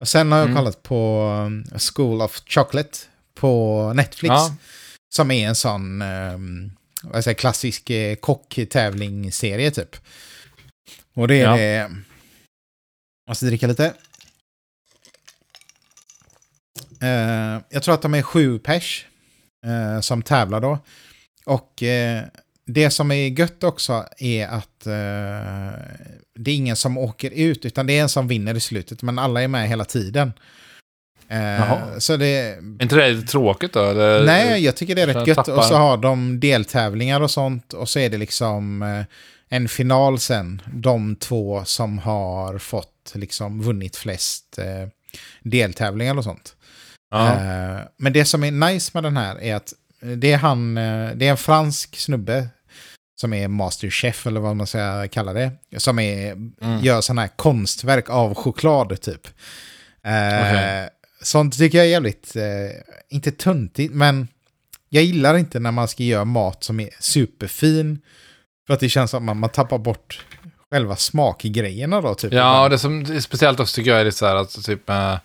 Och 0.00 0.08
sen 0.08 0.32
har 0.32 0.38
jag 0.38 0.46
Mm. 0.48 0.56
kollat 0.58 0.82
på 0.82 1.28
um, 1.46 1.64
School 1.94 2.22
of 2.22 2.42
Chocolate 2.46 2.98
på 3.34 3.92
Netflix. 3.96 4.32
Ja. 4.32 4.56
Som 5.16 5.30
är 5.30 5.48
en 5.48 5.54
sån 5.54 6.02
um, 6.02 6.72
vad 7.02 7.24
säger, 7.24 7.34
klassisk 7.34 7.90
eh, 7.90 8.16
kocktävlingsserie 8.16 9.70
typ. 9.70 9.96
Och 11.14 11.28
det 11.28 11.34
är 11.40 11.44
Ja. 11.44 11.56
det... 11.56 11.94
Måste 13.28 13.46
dricka 13.46 13.66
lite. 13.66 13.94
Eh, 17.02 17.60
jag 17.68 17.82
tror 17.82 17.94
att 17.94 18.02
de 18.02 18.14
är 18.14 18.22
sju 18.22 18.58
pers 18.58 19.06
eh, 19.66 20.00
som 20.00 20.22
tävlar 20.22 20.60
då. 20.60 20.78
Och 21.46 21.82
eh, 21.82 22.24
det 22.66 22.90
som 22.90 23.10
är 23.10 23.28
gött 23.40 23.64
också 23.64 24.04
är 24.18 24.46
att 24.46 24.86
eh, 24.86 25.80
det 26.38 26.50
är 26.50 26.54
ingen 26.54 26.76
som 26.76 26.98
åker 26.98 27.30
ut, 27.30 27.64
utan 27.64 27.86
det 27.86 27.98
är 27.98 28.02
en 28.02 28.08
som 28.08 28.28
vinner 28.28 28.54
i 28.54 28.60
slutet, 28.60 29.02
men 29.02 29.18
alla 29.18 29.42
är 29.42 29.48
med 29.48 29.68
hela 29.68 29.84
tiden. 29.84 30.32
Eh, 31.28 31.98
så 31.98 32.16
det, 32.16 32.26
Är 32.36 32.82
inte 32.82 32.96
det 32.96 33.22
tråkigt 33.22 33.72
då? 33.72 33.84
Eller? 33.84 34.24
Nej, 34.26 34.64
jag 34.64 34.76
tycker 34.76 34.94
det 34.94 35.02
är 35.02 35.06
rätt 35.06 35.26
gött. 35.26 35.36
tappar- 35.36 35.56
Och 35.56 35.64
så 35.64 35.74
har 35.76 35.96
de 35.96 36.40
deltävlingar 36.40 37.20
och 37.20 37.30
sånt. 37.30 37.72
Och 37.72 37.88
så 37.88 37.98
är 37.98 38.10
det 38.10 38.18
liksom 38.18 38.82
eh, 38.82 39.04
en 39.48 39.68
final 39.68 40.18
sen. 40.18 40.62
De 40.74 41.16
två 41.16 41.62
som 41.64 41.98
har 41.98 42.58
fått 42.58 43.12
liksom 43.14 43.62
vunnit 43.62 43.96
flest 43.96 44.58
eh, 44.58 44.88
deltävlingar 45.42 46.18
och 46.18 46.24
sånt. 46.24 46.56
Eh, 47.14 47.80
men 47.96 48.12
det 48.12 48.24
som 48.24 48.44
är 48.44 48.50
nice 48.50 48.90
med 48.94 49.02
den 49.02 49.16
här 49.16 49.42
är 49.42 49.54
att 49.54 49.72
det 50.16 50.32
är 50.32 50.36
han, 50.38 50.76
eh, 50.78 51.10
det 51.14 51.26
är 51.26 51.30
en 51.30 51.36
fransk 51.36 51.96
snubbe 51.96 52.48
som 53.16 53.32
är 53.32 53.48
masterchef 53.48 54.26
eller 54.26 54.40
vad 54.40 54.56
man 54.56 54.66
ska 54.66 55.08
kalla 55.08 55.32
det. 55.32 55.52
Som 55.76 55.98
är, 55.98 56.32
Mm. 56.32 56.80
gör 56.82 57.00
sådana 57.00 57.20
här 57.20 57.30
konstverk 57.36 58.10
av 58.10 58.34
choklad 58.34 59.00
typ. 59.00 59.26
Eh, 60.04 60.40
Okej. 60.40 60.88
Sånt 61.22 61.58
tycker 61.58 61.78
jag 61.78 61.86
är 61.86 61.90
jävligt, 61.90 62.36
eh, 62.36 62.42
inte 63.10 63.32
töntigt, 63.32 63.92
men 63.92 64.28
jag 64.88 65.02
gillar 65.04 65.36
inte 65.38 65.60
när 65.60 65.70
man 65.72 65.88
ska 65.88 66.02
göra 66.02 66.24
mat 66.24 66.64
som 66.64 66.80
är 66.80 66.90
superfin. 67.00 68.00
För 68.66 68.74
att 68.74 68.80
det 68.80 68.88
känns 68.88 69.10
som 69.10 69.18
att 69.18 69.22
man, 69.24 69.36
man 69.38 69.50
tappar 69.50 69.78
bort 69.78 70.24
själva 70.70 70.96
smakgrejerna 70.96 72.00
då. 72.00 72.14
Typ, 72.14 72.32
Ja, 72.32 72.64
och 72.64 72.70
det 72.70 72.78
som 72.78 73.04
det 73.04 73.16
är 73.16 73.20
speciellt 73.20 73.60
också 73.60 73.74
tycker 73.76 73.90
jag 73.90 74.00
är 74.00 74.04
det 74.04 74.12
så 74.12 74.26
här 74.26 74.36
att 74.36 74.64
typ 74.64 74.88
med 74.88 75.18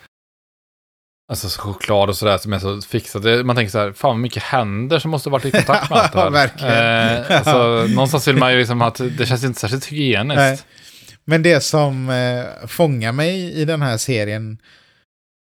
alltså 1.30 1.50
så 1.50 1.62
choklad 1.62 2.10
och 2.10 2.18
sådär 2.18 2.38
som 2.38 2.54
är 2.54 2.60
så 2.60 2.82
fixat. 2.82 3.24
Man 3.46 3.56
tänker 3.56 3.72
så 3.72 3.80
här, 3.80 3.94
fan 3.94 4.10
vad 4.12 4.20
mycket 4.20 4.44
händer 4.44 5.00
som 5.00 5.12
måste 5.12 5.30
ha 5.30 5.32
varit 5.32 5.46
i 5.46 5.52
kontakt 5.52 5.90
med 5.90 6.00
allt 6.00 6.12
det 6.14 6.18
Ja, 6.20 6.24
här. 6.24 6.32
verkligen. 6.32 7.24
Eh, 7.32 7.38
alltså, 7.38 7.94
någonstans 7.94 8.28
vill 8.28 8.36
man 8.38 8.52
ju 8.52 8.58
liksom 8.60 8.82
att 8.82 9.02
det 9.18 9.26
känns 9.26 9.44
inte 9.44 9.60
särskilt 9.60 9.86
hygieniskt. 9.86 10.38
Nej. 10.38 10.60
Men 11.26 11.44
det 11.44 11.62
som 11.62 12.10
eh, 12.10 12.68
fångar 12.68 13.12
mig 13.12 13.54
i 13.54 13.66
den 13.66 13.82
här 13.82 13.98
serien 13.98 14.58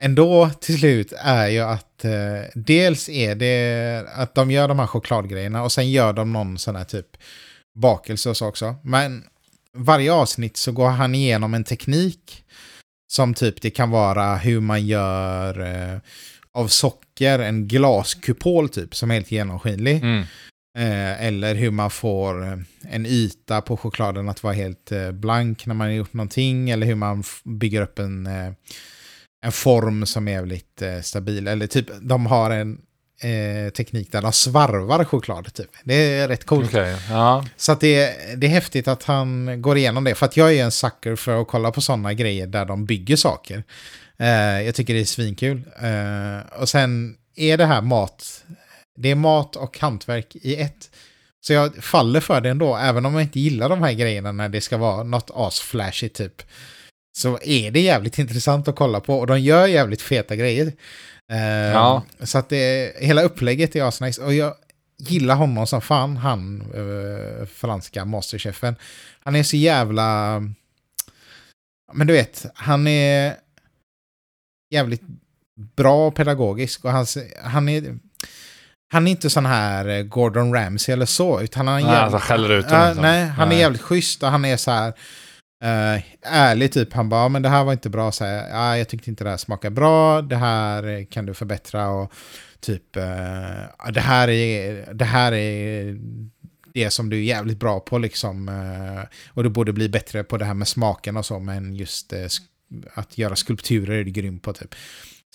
ändå 0.03 0.49
till 0.61 0.79
slut 0.79 1.13
är 1.17 1.47
ju 1.47 1.59
att 1.59 2.05
eh, 2.05 2.11
dels 2.55 3.09
är 3.09 3.35
det 3.35 4.05
att 4.15 4.35
de 4.35 4.51
gör 4.51 4.67
de 4.67 4.79
här 4.79 4.87
chokladgrejerna 4.87 5.63
och 5.63 5.71
sen 5.71 5.91
gör 5.91 6.13
de 6.13 6.33
någon 6.33 6.57
sån 6.57 6.75
här 6.75 6.83
typ 6.83 7.07
bakelse 7.75 8.29
och 8.29 8.37
så 8.37 8.47
också. 8.47 8.75
Men 8.83 9.23
varje 9.77 10.13
avsnitt 10.13 10.57
så 10.57 10.71
går 10.71 10.89
han 10.89 11.15
igenom 11.15 11.53
en 11.53 11.63
teknik 11.63 12.43
som 13.11 13.33
typ 13.33 13.61
det 13.61 13.69
kan 13.69 13.89
vara 13.89 14.35
hur 14.35 14.59
man 14.59 14.85
gör 14.87 15.59
eh, 15.59 15.99
av 16.53 16.67
socker 16.67 17.39
en 17.39 17.67
glaskupol 17.67 18.69
typ 18.69 18.95
som 18.95 19.11
är 19.11 19.15
helt 19.15 19.31
genomskinlig. 19.31 19.95
Mm. 19.95 20.19
Eh, 20.77 21.25
eller 21.25 21.55
hur 21.55 21.71
man 21.71 21.91
får 21.91 22.43
eh, 22.43 22.57
en 22.81 23.05
yta 23.05 23.61
på 23.61 23.77
chokladen 23.77 24.29
att 24.29 24.43
vara 24.43 24.53
helt 24.53 24.91
eh, 24.91 25.11
blank 25.11 25.65
när 25.65 25.75
man 25.75 25.87
har 25.87 25.93
gjort 25.93 26.13
någonting. 26.13 26.69
Eller 26.69 26.87
hur 26.87 26.95
man 26.95 27.23
bygger 27.43 27.81
upp 27.81 27.99
en, 27.99 28.27
eh, 28.27 28.51
en 29.45 29.51
form 29.51 30.05
som 30.05 30.27
är 30.27 30.39
väldigt 30.39 30.81
eh, 30.81 31.01
stabil. 31.01 31.47
Eller 31.47 31.67
typ, 31.67 31.87
de 32.01 32.25
har 32.25 32.51
en 32.51 32.81
eh, 33.21 33.69
teknik 33.69 34.11
där 34.11 34.21
de 34.21 34.31
svarvar 34.31 35.05
choklad. 35.05 35.53
Typ. 35.53 35.69
Det 35.83 35.93
är 35.93 36.27
rätt 36.27 36.45
coolt. 36.45 36.69
Okej, 36.69 36.95
ja. 37.09 37.45
Så 37.57 37.75
det, 37.75 38.15
det 38.35 38.47
är 38.47 38.51
häftigt 38.51 38.87
att 38.87 39.03
han 39.03 39.61
går 39.61 39.77
igenom 39.77 40.03
det. 40.03 40.15
För 40.15 40.25
att 40.25 40.37
jag 40.37 40.53
är 40.53 40.63
en 40.63 40.71
sucker 40.71 41.15
för 41.15 41.41
att 41.41 41.47
kolla 41.47 41.71
på 41.71 41.81
sådana 41.81 42.13
grejer 42.13 42.47
där 42.47 42.65
de 42.65 42.85
bygger 42.85 43.15
saker. 43.15 43.63
Eh, 44.17 44.61
jag 44.61 44.75
tycker 44.75 44.93
det 44.93 44.99
är 44.99 45.05
svinkul. 45.05 45.63
Eh, 45.81 46.59
och 46.61 46.69
sen 46.69 47.15
är 47.35 47.57
det 47.57 47.65
här 47.65 47.81
mat. 47.81 48.43
Det 48.97 49.11
är 49.11 49.15
mat 49.15 49.55
och 49.55 49.79
hantverk 49.79 50.35
i 50.35 50.55
ett. 50.55 50.89
Så 51.41 51.53
jag 51.53 51.75
faller 51.83 52.19
för 52.19 52.41
det 52.41 52.49
ändå, 52.49 52.75
även 52.75 53.05
om 53.05 53.13
jag 53.13 53.21
inte 53.23 53.39
gillar 53.39 53.69
de 53.69 53.83
här 53.83 53.93
grejerna 53.93 54.31
när 54.31 54.49
det 54.49 54.61
ska 54.61 54.77
vara 54.77 55.03
något 55.03 55.31
asflashigt 55.33 56.15
typ. 56.15 56.41
Så 57.17 57.39
är 57.43 57.71
det 57.71 57.79
jävligt 57.79 58.17
intressant 58.19 58.67
att 58.67 58.75
kolla 58.75 58.99
på 58.99 59.19
och 59.19 59.27
de 59.27 59.39
gör 59.39 59.67
jävligt 59.67 60.01
feta 60.01 60.35
grejer. 60.35 60.73
Eh, 61.31 61.71
Ja. 61.71 62.03
Så 62.19 62.37
att 62.37 62.49
det, 62.49 62.93
hela 62.99 63.21
upplägget 63.21 63.75
är 63.75 63.83
asnice. 63.83 64.21
Och 64.21 64.33
jag 64.33 64.55
gillar 64.97 65.35
honom 65.35 65.67
som 65.67 65.81
fan, 65.81 66.17
han 66.17 66.61
eh, 66.61 67.45
franska 67.45 68.05
masterchefen. 68.05 68.75
Han 69.23 69.35
är 69.35 69.43
så 69.43 69.57
jävla... 69.57 70.39
Men 71.93 72.07
du 72.07 72.13
vet, 72.13 72.45
han 72.55 72.87
är 72.87 73.35
jävligt 74.73 75.01
bra 75.75 76.07
och 76.07 76.15
pedagogisk 76.15 76.85
och 76.85 76.91
han, 76.91 77.05
han 77.43 77.69
är... 77.69 77.97
Han 78.93 79.07
är 79.07 79.11
inte 79.11 79.29
sån 79.29 79.45
här 79.45 79.87
eh, 79.87 80.01
Gordon 80.03 80.53
Ramsay 80.53 80.93
eller 80.93 81.05
så, 81.05 81.41
utan 81.41 81.67
han 81.67 81.77
är 81.77 81.83
Nej, 81.83 81.93
jävligt... 81.93 82.13
alltså 82.13 82.27
skäller 82.27 82.49
ut 82.49 82.65
liksom. 82.65 83.01
nej, 83.01 83.25
han 83.25 83.47
är 83.47 83.49
Nej. 83.49 83.59
jävligt 83.59 83.81
schysst 83.81 84.23
och 84.23 84.29
han 84.29 84.45
är 84.45 84.57
så 84.57 84.71
här... 84.71 84.93
Uh, 85.63 86.01
ärlig 86.21 86.71
typ, 86.71 86.93
han 86.93 87.09
bara, 87.09 87.21
"Ja, 87.21 87.27
men 87.29 87.41
det 87.41 87.49
här 87.49 87.63
var 87.63 87.73
inte 87.73 87.89
bra, 87.89 88.11
så 88.11 88.25
här, 88.25 88.49
ja, 88.49 88.77
jag 88.77 88.89
tyckte 88.89 89.09
inte 89.09 89.23
det 89.23 89.29
här 89.29 89.37
smakar 89.37 89.69
bra, 89.69 90.21
det 90.21 90.35
här 90.35 91.05
kan 91.11 91.25
du 91.25 91.33
förbättra. 91.33 91.89
Och 91.89 92.13
typ, 92.59 92.83
ja, 93.77 93.91
det 93.93 93.99
här 94.01 94.27
är, 94.29 94.93
det 94.93 95.05
här 95.05 95.31
är 95.31 95.97
det 96.73 96.89
som 96.89 97.09
du 97.09 97.17
är 97.17 97.21
jävligt 97.23 97.59
bra 97.59 97.79
på 97.79 97.97
liksom, 97.97 98.49
eh, 98.49 99.03
och 99.33 99.43
du 99.43 99.49
borde 99.49 99.73
bli 99.73 99.89
bättre 99.89 100.23
på 100.23 100.37
det 100.37 100.45
här 100.45 100.53
med 100.53 100.67
smaken 100.67 101.17
och 101.17 101.25
så, 101.25 101.39
men 101.39 101.75
just 101.75 102.11
sk- 102.13 102.41
att 102.93 103.17
göra 103.17 103.35
skulpturer 103.35 103.97
är 103.99 104.03
du 104.03 104.11
grym 104.11 104.39
på 104.39 104.53
typ. 104.53 104.75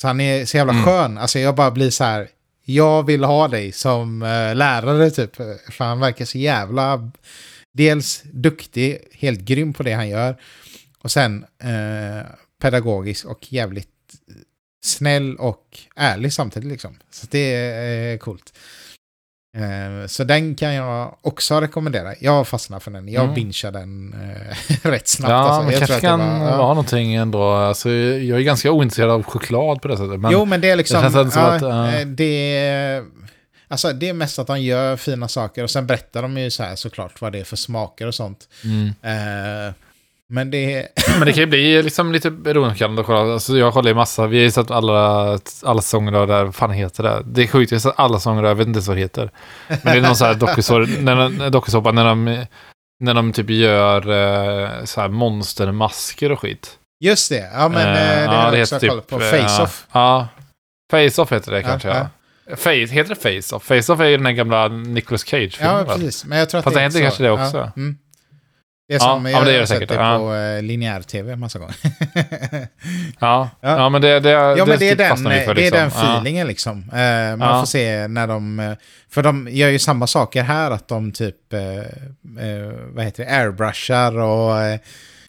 Så 0.01 0.07
han 0.07 0.21
är 0.21 0.45
så 0.45 0.57
jävla 0.57 0.73
Mm. 0.73 0.85
skön, 0.85 1.19
alltså 1.19 1.39
jag 1.39 1.55
bara 1.55 1.71
blir 1.71 1.91
så 1.91 2.05
här, 2.05 2.29
jag 2.65 3.07
vill 3.07 3.25
ha 3.25 3.49
dig 3.49 3.73
som 3.73 4.21
lärare 4.55 5.11
typ, 5.11 5.37
för 5.73 5.85
han 5.85 6.01
verkar 6.01 6.25
så 6.25 6.39
jävla 6.39 7.11
dels 7.77 8.23
duktig, 8.33 8.99
helt 9.13 9.41
grym 9.41 9.73
på 9.73 9.83
det 9.83 9.93
han 9.93 10.09
gör. 10.09 10.37
Och 10.99 11.11
sen 11.11 11.45
eh, 11.63 12.27
pedagogisk 12.63 13.25
och 13.27 13.53
jävligt 13.53 13.89
snäll 14.85 15.37
och 15.37 15.79
ärlig 15.97 16.33
samtidigt 16.33 16.69
liksom. 16.73 16.99
Så 17.11 17.27
det 17.31 17.55
är 17.55 18.13
eh, 18.13 18.19
coolt. 18.19 18.53
Eh, 19.57 20.07
så 20.07 20.25
den 20.25 20.55
kan 20.55 20.75
jag 20.75 21.17
också 21.23 21.61
rekommendera. 21.61 22.15
Jag 22.21 22.49
fastnar 22.49 22.81
för 22.81 22.91
den. 22.91 23.09
Jag 23.09 23.23
Mm. 23.23 23.35
bingear 23.35 23.73
den 23.73 24.15
eh, 24.15 24.57
rätt 24.91 25.09
snabbt. 25.09 25.31
Ja, 25.31 25.37
alltså. 25.37 25.63
men 25.63 25.71
Jag 25.73 25.79
kanske 25.79 25.87
tror 25.87 26.13
att 26.13 26.19
det 26.19 26.25
kan 26.25 26.41
var- 26.41 26.49
ja. 26.51 26.57
vara 26.57 26.69
någonting 26.69 27.15
ändå. 27.15 27.43
Alltså, 27.43 27.91
jag 27.91 28.39
är 28.39 28.43
ganska 28.43 28.71
ointresserad 28.73 29.11
av 29.11 29.23
choklad 29.23 29.83
på 29.83 29.89
det 29.89 29.97
sättet. 29.97 30.21
Men 30.21 30.33
jo, 30.33 30.45
men 30.45 30.61
det 30.61 30.71
är 30.71 30.77
liksom... 30.77 31.13
det 31.13 31.31
ja, 31.35 31.55
att, 31.55 31.63
eh, 31.63 32.07
det, 32.07 32.57
är, 32.59 33.05
alltså, 33.69 33.93
det 33.93 34.09
är 34.09 34.13
mest 34.13 34.39
att 34.39 34.47
de 34.47 34.61
gör 34.61 34.97
fina 34.97 35.29
saker 35.29 35.63
och 35.63 35.71
sen 35.71 35.87
berättar 35.87 36.23
de 36.23 36.39
ju 36.39 36.51
så 36.51 36.63
här 36.63 36.77
såklart 36.77 37.21
vad 37.21 37.33
det 37.33 37.39
är 37.41 37.45
för 37.45 37.57
smaker 37.57 38.07
och 38.07 38.15
sånt. 38.15 38.49
Mm. 38.65 38.87
Eh, 39.03 39.75
men 40.29 40.51
det. 40.51 40.89
Men 41.19 41.27
det 41.27 41.33
kan 41.33 41.41
ju 41.41 41.47
bli 41.47 41.83
liksom 41.83 42.13
lite 42.13 42.31
beroendeframkallande 42.31 43.01
att 43.01 43.07
kolla. 43.07 43.33
Alltså 43.33 43.59
jag 43.59 43.73
kollar 43.73 43.89
ju 43.89 43.95
massa, 43.95 44.27
vi 44.27 44.37
har 44.37 44.45
ju 44.45 44.51
sett 44.51 44.71
alla, 44.71 44.99
alla 45.63 45.81
det 46.27 46.35
här, 46.35 46.45
vad 46.45 46.55
fan 46.55 46.71
heter 46.71 47.03
det? 47.03 47.23
Det 47.27 47.43
är 47.43 47.47
sjukt, 47.47 47.73
jag 47.73 47.77
har 47.77 47.81
sett 47.81 47.95
alla 47.97 48.19
säsonger 48.19 48.43
av, 48.43 48.49
jag 48.49 48.55
vet 48.55 48.67
inte 48.67 48.77
ens 48.77 48.89
vad 48.89 48.97
det 48.97 49.01
heter. 49.01 49.31
Men 49.69 49.79
det 49.83 49.91
är 49.91 50.01
någon 50.01 50.17
sån 50.17 50.27
här 50.27 50.35
dokusåpa, 50.47 50.87
när, 51.01 51.51
dokusåpa 51.51 51.93
när 51.93 52.05
de, 52.05 52.47
när 53.01 53.15
de 53.15 53.33
typ 53.33 53.51
gör 53.51 54.01
eh, 54.11 54.85
så 54.85 55.01
här 55.01 55.09
monstermasker 55.09 56.33
och 56.33 56.41
skit. 56.41 56.79
Just 57.05 57.29
det, 57.29 57.51
ja 57.55 57.69
men 57.69 57.87
Eh, 57.89 58.23
eh, 58.23 58.29
det 58.29 58.35
ja, 58.35 58.41
har 58.43 58.51
det 58.51 58.57
jag 58.57 58.63
också 58.63 58.75
heter 58.75 58.89
kollat 58.89 59.07
på. 59.07 59.19
typ, 59.19 59.31
Face-Off. 59.31 59.87
Ja, 59.93 60.29
ja. 60.91 60.99
Face-Off 60.99 61.33
heter 61.33 61.53
det 61.53 61.61
Ja, 61.61 61.69
kanske, 61.69 61.89
ja. 61.89 62.09
Ja. 62.47 62.57
Face, 62.57 62.71
heter 62.93 63.09
det 63.09 63.15
Face-Off? 63.21 63.63
Face-Off 63.71 64.01
är 64.01 64.05
ju 64.05 64.17
den 64.17 64.27
här 64.27 64.33
gamla 64.33 64.69
Nicolas 64.69 65.25
Cage-filmen. 65.25 65.77
Ja, 65.89 65.95
precis. 65.95 66.25
Men 66.25 66.39
jag 66.39 66.49
tror 66.51 66.59
att 66.59 66.65
Fast 66.65 66.77
det 66.77 66.83
är 66.83 66.91
så. 66.91 66.99
kanske 66.99 67.23
det 67.23 67.31
också. 67.31 67.57
Ja, 67.57 67.73
mm. 67.77 67.99
Det 68.89 68.95
är 68.95 68.99
Ja, 68.99 69.01
som 69.01 69.25
ja, 69.27 69.31
jag 69.31 69.39
men 69.39 69.47
det 69.47 69.53
det 69.53 69.59
har 69.59 69.67
sett 69.67 69.89
det 69.89 69.95
ja. 69.95 70.19
på 70.19 70.33
uh, 70.33 70.63
linjär-tv 70.63 71.37
massa 71.37 71.59
gånger. 71.59 71.75
Ja, 73.21 73.51
Ja. 73.61 73.77
ja. 73.79 73.89
men 73.89 74.03
det, 74.03 74.21
det, 74.21 74.31
ja, 74.31 74.67
men 74.67 74.79
det 74.79 74.87
är 74.87 74.91
typ 74.91 74.99
den, 74.99 75.17
för, 75.17 75.55
det 75.55 75.67
är 75.67 75.71
den 75.71 75.85
liksom. 75.85 76.03
Ja. 76.05 76.13
feelingen 76.17 76.47
liksom. 76.47 76.79
Eh, 76.79 77.37
man 77.37 77.49
Ja. 77.49 77.61
får 77.61 77.67
se 77.67 78.09
när 78.09 78.27
de... 78.27 78.61
eh, 78.61 78.73
För 79.11 79.23
de 79.23 79.49
gör 79.51 79.69
ju 79.69 79.79
samma 79.79 80.07
saker 80.07 80.43
här, 80.43 80.71
att 80.71 80.89
de 80.89 81.13
typ... 81.13 81.53
eh, 81.53 81.61
eh, 82.49 82.73
vad 82.93 83.05
heter 83.05 83.25
det? 83.25 83.31
Airbrushar 83.31 84.19
och 84.19 84.59
eh, 84.63 84.79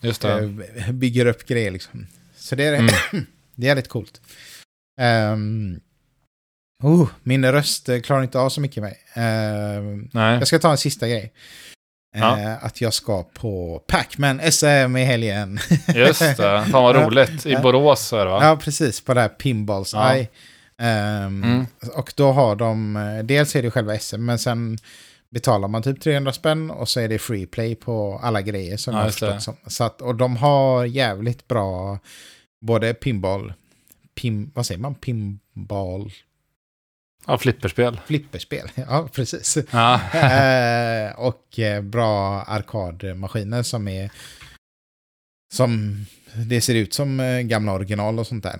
eh, 0.04 0.92
bygger 0.92 1.26
upp 1.26 1.46
grejer 1.48 1.72
liksom. 1.72 2.08
Så 2.38 2.56
det 2.56 2.64
är, 2.66 2.74
Mm. 2.74 2.94
det 3.56 3.70
är 3.70 3.76
lite 3.76 3.90
coolt. 3.90 4.22
Um, 5.34 5.80
oh, 6.84 7.08
min 7.24 7.52
röst 7.52 7.90
eh, 7.90 8.00
klarar 8.00 8.24
inte 8.24 8.40
av 8.40 8.50
så 8.50 8.62
mycket 8.62 8.84
mig. 8.84 8.98
Ehm, 9.14 10.10
Nej. 10.14 10.38
Jag 10.40 10.48
ska 10.48 10.60
ta 10.60 10.72
en 10.72 10.78
sista 10.78 11.08
grej. 11.08 11.34
Ja. 12.18 12.40
Eh, 12.40 12.66
att 12.66 12.82
jag 12.82 12.94
ska 12.94 13.24
på 13.24 13.84
Pacman 13.88 14.42
SM 14.52 14.98
i 14.98 15.04
helgen. 15.04 15.60
Just 15.96 16.20
det. 16.20 16.36
Fan 16.36 16.72
vad 16.72 16.96
Ja. 16.96 17.06
roligt. 17.08 17.46
I 17.46 17.52
Ja. 17.52 17.62
Borås 17.62 18.14
är 18.14 18.26
det 18.26 18.32
va? 18.32 18.40
ja, 18.44 18.56
precis. 18.62 19.02
På 19.02 19.14
det 19.14 19.22
här 19.22 19.30
Pinballs 19.30 19.94
Ja. 19.94 20.14
Eye. 20.14 20.28
Ehm, 20.82 21.44
Mm. 21.44 21.66
Och 21.96 22.14
då 22.16 22.32
har 22.32 22.56
de, 22.56 23.22
dels 23.24 23.56
är 23.56 23.62
det 23.64 23.72
själva 23.72 24.00
SM, 24.00 24.26
men 24.26 24.40
sen 24.40 24.78
betalar 25.30 25.68
man 25.68 25.84
typ 25.84 26.02
300 26.02 26.34
spänn 26.34 26.72
och 26.72 26.90
så 26.90 27.00
är 27.00 27.08
det 27.08 27.20
free 27.20 27.46
play 27.46 27.76
på 27.76 28.20
alla 28.24 28.42
grejer 28.42 28.78
som 28.78 28.96
Ja, 28.96 29.10
jag 29.22 29.42
som. 29.42 29.56
Så 29.68 29.84
att, 29.84 30.02
och 30.02 30.16
de 30.16 30.38
har 30.38 30.86
jävligt 30.86 31.48
bra, 31.48 32.00
både 32.62 32.94
pinball, 32.94 33.54
pin, 34.22 34.52
vad 34.56 34.66
säger 34.66 34.82
man, 34.82 34.96
pinball, 34.96 36.12
Ja, 37.28 37.38
flipperspel. 37.38 38.00
flipperspel. 38.06 38.68
Ja, 38.76 39.10
precis. 39.14 39.58
Ja. 39.72 40.00
eh, 40.14 41.12
och 41.20 41.60
eh, 41.60 41.82
bra 41.82 42.42
arkadmaskiner 42.42 43.64
som 43.64 43.88
är 43.88 44.10
som 45.54 45.96
det 46.46 46.62
ser 46.62 46.76
ut 46.76 46.94
som 46.94 47.20
eh, 47.20 47.40
gamla 47.42 47.72
original 47.74 48.20
och 48.20 48.28
sånt 48.28 48.44
där. 48.44 48.60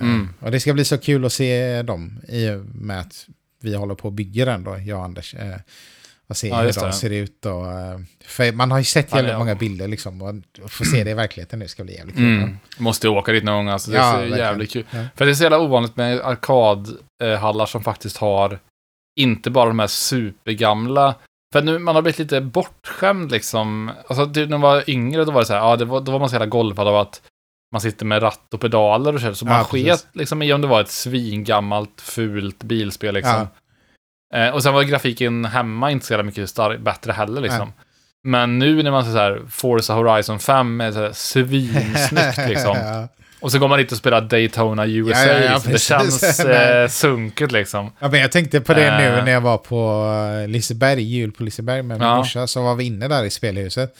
Mm. 0.00 0.28
Och 0.40 0.50
det 0.50 0.60
ska 0.60 0.72
bli 0.72 0.84
så 0.84 0.98
kul 0.98 1.24
att 1.24 1.32
se 1.32 1.82
dem 1.82 2.20
i 2.28 2.50
och 2.50 2.64
med 2.74 3.00
att 3.00 3.26
vi 3.60 3.74
håller 3.74 3.94
på 3.94 4.08
att 4.08 4.14
bygga 4.14 4.44
den 4.44 4.64
då, 4.64 4.78
jag 4.78 4.98
och 4.98 5.04
Anders. 5.04 5.34
Och 6.28 6.36
se 6.36 6.48
Ja, 6.48 6.56
hur 6.62 6.72
de 6.72 6.86
det. 6.86 6.92
ser 6.92 7.10
ut. 7.10 7.46
Och, 7.46 7.62
för 8.24 8.52
man 8.52 8.70
har 8.70 8.78
ju 8.78 8.84
sett 8.84 9.08
Ja, 9.10 9.16
jävligt 9.16 9.32
ja. 9.32 9.38
många 9.38 9.54
bilder 9.54 9.88
liksom. 9.88 10.22
Och 10.62 10.70
få 10.70 10.84
se 10.84 11.04
det 11.04 11.10
i 11.10 11.14
verkligheten 11.14 11.58
nu 11.58 11.68
ska 11.68 11.84
bli 11.84 11.94
jävligt 11.94 12.16
kul. 12.16 12.24
Mm. 12.36 12.56
Måste 12.78 13.08
åka 13.08 13.32
dit 13.32 13.44
någon 13.44 13.54
gång 13.56 13.68
alltså. 13.68 13.90
Det 13.90 13.96
Ja, 13.96 14.12
är 14.14 14.18
verkligen. 14.18 14.38
jävligt 14.38 14.70
kul. 14.72 14.84
Ja. 14.90 15.04
För 15.16 15.24
det 15.24 15.30
är 15.32 15.34
så 15.34 15.42
jävla 15.42 15.58
ovanligt 15.60 15.96
med 15.96 16.20
arkadhallar 17.22 17.66
som 17.66 17.82
faktiskt 17.84 18.16
har 18.16 18.58
inte 19.20 19.50
bara 19.50 19.68
de 19.68 19.78
här 19.78 19.86
supergamla. 19.86 21.14
För 21.52 21.62
nu, 21.62 21.78
man 21.78 21.94
har 21.94 22.02
blivit 22.02 22.18
lite 22.18 22.40
bortskämd 22.40 23.30
liksom. 23.32 23.90
Alltså 24.08 24.26
typ 24.26 24.50
när 24.50 24.58
man 24.58 24.60
var 24.60 24.90
yngre 24.90 25.24
då 25.24 25.32
var 25.32 25.40
det 25.40 25.46
så 25.46 25.52
här, 25.52 25.60
ja 25.60 25.76
det 25.76 25.84
var, 25.84 26.00
då 26.00 26.12
var 26.12 26.18
man 26.18 26.28
så 26.28 26.34
jävla 26.34 26.46
golvad 26.46 26.88
av 26.88 26.96
att 26.96 27.22
man 27.72 27.80
sitter 27.80 28.06
med 28.06 28.22
ratt 28.22 28.54
och 28.54 28.60
pedaler 28.60 29.14
och 29.14 29.20
så. 29.20 29.34
Så 29.34 29.44
man 29.46 29.54
Ja, 29.58 29.64
sket 29.64 30.06
liksom 30.12 30.42
i 30.42 30.52
om 30.52 30.60
det 30.60 30.66
var 30.66 30.80
ett 30.80 30.90
svingammalt 30.90 32.00
fult 32.00 32.62
bilspel 32.62 33.14
liksom. 33.14 33.32
Eh, 34.34 34.48
och 34.54 34.62
sen 34.62 34.74
var 34.74 34.82
grafiken 34.82 35.44
hemma 35.44 35.90
inte 35.90 36.06
så 36.06 36.12
jävla 36.12 36.24
mycket 36.24 36.50
star- 36.50 36.78
bättre 36.78 37.12
heller 37.12 37.40
liksom. 37.40 37.72
Men 38.28 38.58
nu 38.58 38.82
när 38.82 38.90
man 38.90 39.04
ser 39.04 39.12
så 39.12 39.18
här, 39.18 39.42
Forza 39.50 39.94
Horizon 39.94 40.38
5 40.38 40.80
är 40.80 40.92
så 40.92 41.00
här 41.00 41.12
svinsnyggt 41.12 42.48
liksom. 42.48 42.76
Och 43.42 43.52
så 43.52 43.58
går 43.58 43.68
man 43.68 43.78
dit 43.78 43.92
och 43.92 43.98
spelar 43.98 44.20
Daytona 44.20 44.86
USA. 44.86 45.20
Ja, 45.26 45.32
ja, 45.32 45.40
ja, 45.40 45.52
liksom. 45.54 45.72
det 45.72 45.78
känns 45.78 46.40
eh, 46.44 46.88
sunket 46.88 47.52
liksom. 47.52 47.92
Ja, 47.98 48.08
men 48.08 48.20
jag 48.20 48.32
tänkte 48.32 48.60
på 48.60 48.74
det 48.74 48.98
nu 48.98 49.04
Eh. 49.18 49.24
när 49.24 49.32
jag 49.32 49.40
var 49.40 49.58
på 49.58 50.06
eh, 50.42 50.48
Liseberg, 50.48 51.02
jul 51.02 51.32
på 51.32 51.42
Liseberg 51.42 51.82
med 51.82 51.98
min 51.98 52.08
Ja. 52.08 52.16
morsa, 52.16 52.46
så 52.46 52.62
var 52.62 52.74
vi 52.74 52.84
inne 52.84 53.08
där 53.08 53.24
i 53.24 53.30
spelhuset. 53.30 53.94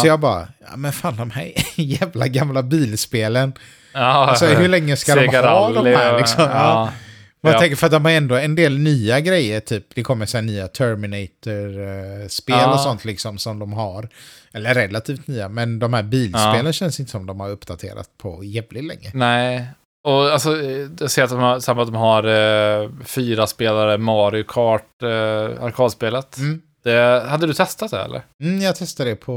Så 0.00 0.06
jag 0.06 0.20
bara, 0.20 0.48
ja 0.70 0.76
men 0.76 0.92
fan 0.92 1.16
de 1.16 1.30
här 1.30 1.52
jävla 1.76 2.26
gamla 2.28 2.62
bilspelen. 2.62 3.52
ja. 3.92 4.00
Alltså 4.00 4.46
hur 4.46 4.68
länge 4.68 4.96
ska 4.96 5.14
de 5.14 5.26
ha 5.36 5.70
de 5.72 5.86
här 5.86 6.18
liksom? 6.18 6.48
Jag 7.44 7.54
Ja. 7.54 7.58
tänker 7.58 7.76
för 7.76 7.86
att 7.86 7.92
de 7.92 8.04
har 8.04 8.12
ändå 8.12 8.34
en 8.34 8.54
del 8.54 8.78
nya 8.78 9.20
grejer, 9.20 9.60
typ 9.60 9.86
det 9.94 10.02
kommer 10.02 10.26
så 10.26 10.40
nya 10.40 10.68
Terminator-spel 10.68 12.56
Ja. 12.58 12.72
och 12.74 12.80
sånt 12.80 13.04
liksom 13.04 13.38
som 13.38 13.58
de 13.58 13.72
har. 13.72 14.08
Eller 14.52 14.74
relativt 14.74 15.26
nya, 15.26 15.48
men 15.48 15.78
de 15.78 15.92
här 15.94 16.02
bilspelen 16.02 16.66
Ja. 16.66 16.72
känns 16.72 17.00
inte 17.00 17.12
som 17.12 17.26
de 17.26 17.40
har 17.40 17.50
uppdaterat 17.50 18.08
på 18.18 18.44
jävligt 18.44 18.84
länge. 18.84 19.10
Nej. 19.14 19.66
Och 20.04 20.32
alltså, 20.32 20.56
jag 21.00 21.10
ser 21.10 21.24
att 21.24 21.30
de 21.30 21.38
har, 21.38 21.60
samma 21.60 21.82
att 21.82 21.88
de 21.88 21.94
har 21.96 22.24
eh, 22.84 22.90
fyra 23.04 23.46
spelare 23.46 23.98
Mario 23.98 24.44
Kart 24.48 25.02
eh, 25.02 25.08
arkadspelet. 25.64 26.38
Mm. 26.38 26.60
Det, 26.84 27.24
hade 27.28 27.46
du 27.46 27.54
testat 27.54 27.90
det 27.90 28.00
eller? 28.00 28.22
Mm, 28.40 28.60
jag 28.62 28.76
testade 28.76 29.10
det 29.10 29.16
på 29.16 29.32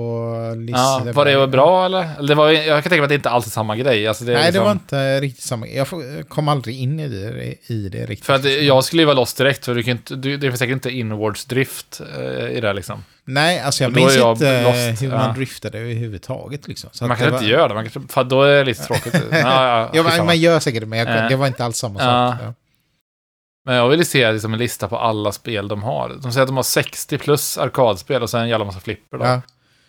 Ja, 0.50 0.56
Liseberg. 0.56 1.14
var 1.14 1.26
det 1.42 1.48
bra 1.48 1.86
eller? 1.86 2.10
Eller 2.18 2.28
Det 2.28 2.36
var, 2.36 2.50
jag 2.50 2.84
kan 2.84 2.90
tänka 2.90 2.96
mig 2.96 3.04
att 3.04 3.10
det 3.10 3.16
inte 3.16 3.30
alls 3.30 3.46
är 3.46 3.50
samma 3.52 3.76
grej. 3.76 4.08
Alltså, 4.08 4.24
det 4.26 4.34
Nej, 4.34 4.42
det 4.42 4.48
liksom- 4.48 4.64
var 4.66 4.72
inte 4.72 5.22
riktigt 5.22 5.44
samma. 5.44 5.68
Jag 5.68 5.88
får- 5.88 6.24
kom 6.24 6.48
aldrig 6.48 6.80
in 6.82 7.00
i 7.00 7.08
det, 7.08 7.56
i 7.74 7.90
det 7.90 8.06
riktigt. 8.06 8.26
För 8.26 8.34
att 8.34 8.44
det- 8.44 8.62
jag 8.62 8.84
skulle 8.84 9.02
ju 9.02 9.06
vara 9.06 9.16
lost 9.16 9.38
direkt, 9.38 9.66
för 9.66 9.76
du 9.76 9.84
kan 9.84 9.92
inte, 9.92 10.16
du, 10.16 10.38
det 10.38 10.48
finns 10.48 10.60
säkert 10.60 10.74
inte 10.74 10.90
inwards 10.90 11.46
drift 11.46 12.02
eh, 12.18 12.58
i 12.58 12.60
det 12.62 12.74
liksom. 12.74 13.04
Nej, 13.26 13.60
alltså 13.60 13.84
jag 13.84 13.96
minns 13.96 14.16
jag 14.16 14.32
inte 14.36 14.64
lost, 14.64 15.02
hur 15.02 15.10
ja. 15.10 15.18
man 15.18 15.36
driftade 15.36 15.80
överhuvudtaget. 15.80 16.68
Liksom. 16.68 16.90
Så 16.94 17.04
man 17.08 17.18
kanske 17.18 17.26
det 17.26 17.38
inte 17.38 17.46
var- 17.46 17.60
gör 17.60 17.68
det, 17.70 17.74
man 17.76 17.90
kanske, 17.90 18.14
för 18.14 18.24
då 18.24 18.44
är 18.44 18.58
det 18.58 18.64
lite 18.64 18.84
tråkigt. 18.84 19.14
ja, 19.32 19.90
ja, 19.94 20.04
Ja, 20.18 20.24
man, 20.24 20.38
gör 20.40 20.60
säkert 20.60 20.80
det, 20.82 20.86
men 20.88 21.00
jag, 21.00 21.08
Eh. 21.24 21.30
det 21.30 21.36
var 21.36 21.48
inte 21.48 21.66
alls 21.66 21.78
samma 21.78 22.00
Ja. 22.04 22.38
sak. 22.46 22.56
Men 23.66 23.76
jag 23.76 23.88
vill 23.90 24.06
se 24.06 24.32
liksom, 24.32 24.54
en 24.54 24.60
lista 24.60 24.88
på 24.88 24.98
alla 24.98 25.32
spel 25.32 25.68
de 25.68 25.84
har. 25.84 26.10
De 26.22 26.32
säger 26.32 26.42
att 26.44 26.48
de 26.48 26.56
har 26.56 26.64
60 26.64 27.18
plus 27.18 27.58
arkadspel 27.58 28.24
och 28.24 28.30
sen 28.30 28.42
en 28.42 28.50
jävla 28.50 28.66
massa 28.66 28.80
flipper. 28.80 29.18
Då. 29.18 29.26
Ja. 29.26 29.42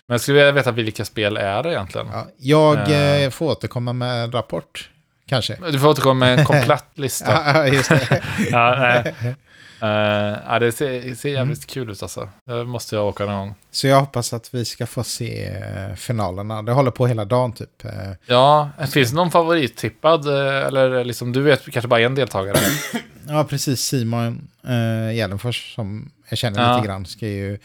Men 0.09 0.14
jag 0.14 0.20
skulle 0.20 0.39
vilja 0.39 0.53
veta 0.53 0.70
vilka 0.72 1.05
spel 1.05 1.37
är 1.37 1.62
det 1.62 1.70
egentligen. 1.72 2.07
Ja. 2.12 2.27
Jag 2.39 2.91
Eh. 2.91 3.22
eh, 3.22 3.31
får 3.31 3.47
återkomma 3.51 3.93
med 3.93 4.24
en 4.24 4.33
rapport, 4.33 4.91
kanske. 5.29 5.57
Du 5.72 5.79
får 5.79 5.89
återkomma 5.89 6.27
med 6.27 6.39
en 6.39 6.45
komplett 6.45 6.85
lista. 6.95 7.33
Ja, 7.55 7.66
just 7.66 7.89
det. 7.89 8.22
ja, 8.51 8.77
nej. 8.79 9.14
Eh, 9.83 10.39
ja, 10.49 10.59
det 10.59 10.72
ser, 10.72 11.14
ser 11.14 11.29
jävligt 11.29 11.59
Mm. 11.59 11.66
kul 11.68 11.91
ut 11.91 12.03
alltså. 12.03 12.29
Det 12.47 12.64
måste 12.64 12.97
jag 12.97 13.07
åka 13.07 13.24
någon 13.27 13.35
gång. 13.39 13.55
Så 13.70 13.87
jag 13.87 14.01
hoppas 14.01 14.33
att 14.33 14.55
vi 14.55 14.64
ska 14.64 14.87
få 14.87 15.05
se 15.05 15.45
eh, 15.47 15.95
finalerna. 15.97 16.62
Det 16.62 16.72
håller 16.72 16.91
på 16.91 17.07
hela 17.07 17.24
dagen 17.24 17.53
typ. 17.53 17.85
Eh, 17.85 17.91
Ja, 18.27 18.70
finns 18.93 19.11
det 19.11 19.16
någon 19.16 19.31
favorittippad? 19.31 20.29
Eller 20.29 21.05
liksom, 21.05 21.33
du 21.33 21.43
vet 21.43 21.70
kanske 21.70 21.89
bara 21.89 22.01
en 22.01 22.14
deltagare? 22.14 22.59
Ja, 23.29 23.45
precis. 23.45 23.81
Simon 23.81 24.49
eh, 24.68 25.14
Gällenfors, 25.16 25.74
som 25.74 26.11
jag 26.29 26.39
känner 26.39 26.62
Ja. 26.62 26.77
lite 26.77 26.87
grann, 26.89 27.07
ska 27.07 27.27
ju 27.29 27.59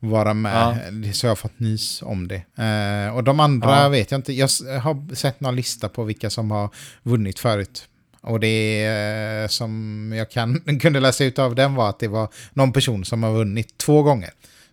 vara 0.00 0.34
med. 0.34 0.76
Så 1.12 1.26
jag 1.26 1.30
har 1.30 1.36
fått 1.36 1.58
nys 1.60 2.02
om 2.02 2.28
det. 2.28 2.62
Eh, 2.64 3.14
och 3.16 3.24
de 3.24 3.40
andra 3.40 3.82
Ja. 3.82 3.88
vet 3.88 4.10
jag 4.10 4.18
inte. 4.18 4.32
Jag 4.32 4.48
har 4.80 5.14
sett 5.14 5.40
någon 5.40 5.56
lista 5.56 5.88
på 5.88 6.04
vilka 6.04 6.30
som 6.30 6.50
har 6.50 6.70
vunnit 7.02 7.38
förut. 7.38 7.88
Och 8.24 8.40
det 8.40 8.84
eh, 8.86 9.48
som 9.48 10.12
jag 10.16 10.30
kan, 10.30 10.78
kunde 10.80 11.00
läsa 11.00 11.24
ut 11.24 11.38
av 11.38 11.54
den 11.54 11.74
var 11.74 11.88
att 11.88 11.98
det 11.98 12.08
var 12.08 12.28
någon 12.52 12.72
person 12.72 13.04
som 13.04 13.22
har 13.22 13.32
vunnit 13.32 13.78
två 13.78 14.02
gånger. 14.02 14.30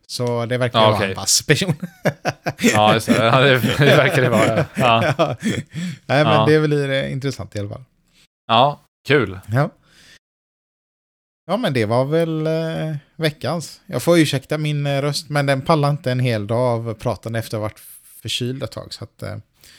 Så 0.08 0.46
det 0.46 0.58
verkar 0.58 0.80
Ja, 0.80 0.86
vara 0.86 0.96
okej. 0.96 1.10
en 1.10 1.16
vass 1.16 1.42
person. 1.48 1.74
Ja, 2.74 2.94
just 2.94 3.08
det. 3.08 3.26
Ja, 3.26 3.40
det, 3.42 3.58
verkar 3.78 4.22
det 4.22 4.30
vara. 4.30 4.66
Ja, 4.76 5.14
Ja. 5.18 5.36
Nej, 6.06 6.24
men 6.24 6.48
det 6.50 6.60
blir 6.68 7.08
intressant 7.08 7.56
i 7.56 7.60
alla 7.60 7.70
fall. 7.70 7.84
ja 8.48 8.82
kul. 9.08 9.40
Ja. 9.48 9.70
Ja, 11.48 11.58
men 11.58 11.74
det 11.74 11.86
var 11.86 12.06
väl 12.06 12.48
eh, 12.48 12.96
veckans. 13.16 13.82
Jag 13.86 14.04
får 14.04 14.20
ursäkta 14.20 14.58
min 14.58 14.86
eh, 14.86 15.02
röst, 15.02 15.30
men 15.30 15.46
den 15.46 15.62
pallar 15.62 15.90
inte 15.90 16.12
en 16.12 16.20
hel 16.20 16.48
dag 16.48 16.60
av 16.60 16.94
pratande 16.94 17.40
efter 17.40 17.58
att 17.58 17.62
ha 17.62 17.68
varit 17.68 17.82
förkyld 18.22 18.64
ett 18.64 18.72
tag. 18.72 18.94
Så 18.94 19.04
att, 19.04 19.24
eh, 19.24 19.30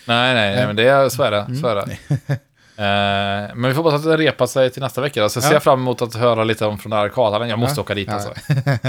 Nej, 0.06 0.34
nej, 0.34 0.54
nej, 0.56 0.66
men 0.66 0.76
det 0.76 0.88
är 0.88 1.08
är 1.22 1.30
det. 1.30 1.40
Mm. 1.40 1.56
Eh, 2.76 2.84
men 3.54 3.62
vi 3.62 3.74
får 3.74 3.82
hoppas 3.82 3.94
att 3.94 4.04
det 4.04 4.16
repar 4.16 4.46
sig 4.46 4.70
till 4.70 4.82
nästa 4.82 5.00
vecka. 5.00 5.28
Så 5.28 5.38
Ja. 5.38 5.42
ser 5.42 5.52
jag 5.52 5.62
fram 5.62 5.80
emot 5.80 6.02
att 6.02 6.14
höra 6.14 6.44
lite 6.44 6.66
om 6.66 6.78
från 6.78 6.90
den 6.90 6.98
här 6.98 7.06
arkadhallen. 7.06 7.48
Jag 7.48 7.58
måste 7.58 7.78
Ja. 7.80 7.82
åka 7.82 7.94
dit 7.94 8.08
Ja. 8.08 8.14
alltså. 8.14 8.32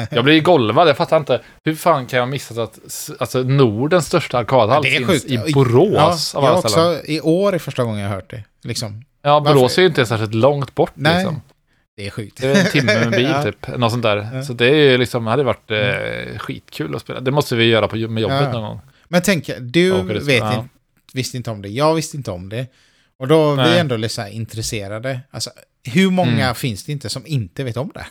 Jag 0.16 0.24
blir 0.24 0.42
golvad, 0.42 0.88
jag 0.90 0.98
fattar 0.98 1.18
inte. 1.18 1.42
Hur 1.64 1.76
fan 1.76 2.06
kan 2.06 2.20
jag 2.20 2.28
missa 2.30 2.64
att 2.64 2.80
alltså, 3.20 3.40
Nordens 3.44 4.06
största 4.06 4.38
arkadhall 4.38 4.84
finns 4.84 5.08
sjukt. 5.08 5.26
i 5.26 5.54
Borås? 5.54 6.32
ja, 6.36 6.46
jag 6.48 6.58
också. 6.58 7.00
I 7.06 7.22
år 7.22 7.56
är 7.56 7.60
första 7.60 7.84
gången 7.84 8.00
jag 8.02 8.08
har 8.10 8.16
hört 8.16 8.30
det. 8.30 8.44
Liksom. 8.64 9.06
Ja, 9.22 9.40
Borås 9.40 9.62
varför- 9.62 9.78
är 9.80 9.84
ju 9.84 9.88
inte 9.88 10.06
särskilt 10.06 10.34
långt 10.34 10.76
bort. 10.76 10.92
Nej. 10.94 11.16
Liksom. 11.16 11.42
Det 11.98 12.06
är 12.08 12.10
sjukt. 12.10 12.42
Det 12.42 12.48
är 12.52 12.66
en 12.66 12.72
timme 12.72 13.00
med 13.00 13.12
bil 13.12 13.34
typ. 13.44 13.78
Något 13.78 13.92
sånt 13.92 14.04
där. 14.04 14.18
Mm. 14.18 14.44
Så 14.44 14.54
det 14.54 14.66
är 14.68 14.76
ju 14.92 14.98
liksom, 14.98 15.28
hade 15.28 15.44
varit 15.44 15.72
eh, 15.72 16.38
skitkul 16.40 16.96
att 16.96 17.02
spela. 17.02 17.20
Det 17.20 17.32
måste 17.32 17.56
vi 17.56 17.66
göra 17.66 17.88
på, 17.88 17.96
med 17.96 18.22
jobbet 18.22 18.52
någon 18.54 18.62
gång. 18.64 18.80
Men 19.08 19.22
tänk, 19.22 19.50
du 19.60 19.92
vet 19.92 20.44
inte, 20.44 20.66
visste 21.14 21.38
inte 21.38 21.52
om 21.52 21.62
det. 21.62 21.70
Jag 21.70 21.94
visste 21.94 22.18
inte 22.18 22.32
om 22.32 22.50
det. 22.50 22.66
Och 23.24 23.30
då 23.30 23.52
är 23.52 23.56
vi 23.56 23.62
Nej. 23.62 23.80
ändå 23.80 23.98
lite 23.98 24.14
så 24.14 24.22
här 24.22 24.30
intresserade. 24.30 25.20
Alltså, 25.32 25.50
hur 25.84 26.10
många 26.10 26.44
Mm. 26.44 26.56
finns 26.56 26.84
det 26.86 26.92
inte 26.92 27.10
som 27.10 27.24
inte 27.28 27.64
vet 27.64 27.78
om 27.78 27.92
det? 27.94 28.06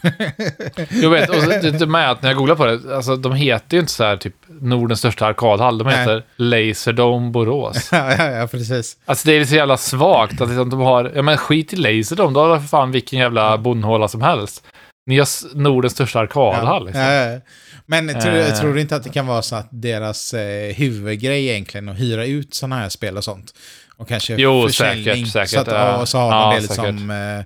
Jag 1.02 1.10
vet, 1.10 1.28
och 1.30 1.36
det, 1.36 1.70
det 1.70 1.86
med 1.86 2.10
att 2.10 2.22
när 2.22 2.30
jag 2.30 2.36
googlar 2.36 2.54
på 2.56 2.66
det, 2.66 2.96
alltså 2.96 3.16
de 3.16 3.32
heter 3.34 3.76
ju 3.76 3.80
inte 3.80 3.92
så 3.92 4.04
här 4.04 4.16
typ 4.16 4.34
Nordens 4.60 4.98
största 4.98 5.26
arkadhall, 5.26 5.78
de 5.78 5.84
Nej. 5.84 5.98
heter 5.98 6.24
Laserdome 6.36 7.30
Borås. 7.30 7.88
ja, 7.92 8.14
ja, 8.18 8.30
ja, 8.30 8.46
precis. 8.46 8.96
Alltså 9.04 9.28
det 9.28 9.32
är 9.36 9.44
så 9.44 9.54
jävla 9.54 9.76
svagt 9.76 10.40
att 10.40 10.48
liksom 10.48 10.70
de 10.70 10.80
har, 10.80 11.12
ja 11.14 11.22
men 11.22 11.36
skit 11.36 11.72
i 11.72 11.76
Laserdome, 11.76 12.34
då 12.34 12.40
har 12.44 12.58
för 12.60 12.66
fan 12.66 12.90
vilken 12.92 13.18
jävla 13.18 13.58
bondhåla 13.58 14.08
som 14.08 14.22
helst. 14.22 14.64
Ni 15.06 15.18
har 15.18 15.56
Nordens 15.56 15.92
största 15.92 16.18
arkadhall 16.20 16.84
liksom. 16.86 17.02
Ja, 17.02 17.12
ja. 17.12 17.40
Men 17.86 18.08
tror, 18.20 18.34
Eh. 18.36 18.60
tror 18.60 18.74
du 18.74 18.80
inte 18.80 18.96
att 18.96 19.04
det 19.04 19.10
kan 19.10 19.26
vara 19.26 19.42
så 19.42 19.56
att 19.56 19.68
deras 19.70 20.34
eh, 20.34 20.74
huvudgrej 20.74 21.48
egentligen 21.48 21.88
är 21.88 21.92
att 21.92 22.00
hyra 22.00 22.26
ut 22.26 22.54
sådana 22.54 22.76
här 22.78 22.88
spel 22.88 23.16
och 23.16 23.24
sånt? 23.24 23.54
Och 24.02 24.08
kanske 24.08 24.34
Jo, 24.38 24.66
försäljning. 24.68 25.04
säkert, 25.26 25.28
säkert, 25.32 25.50
Så 25.50 25.60
att, 25.60 25.66
ja. 25.66 25.96
och 26.00 26.08
så 26.08 26.18
har 26.18 26.24
Ja, 26.32 26.40
man 26.46 26.54
det 26.54 26.60
lite 26.60 26.74
säkert. 26.74 26.98
som 26.98 27.10
eh, 27.10 27.44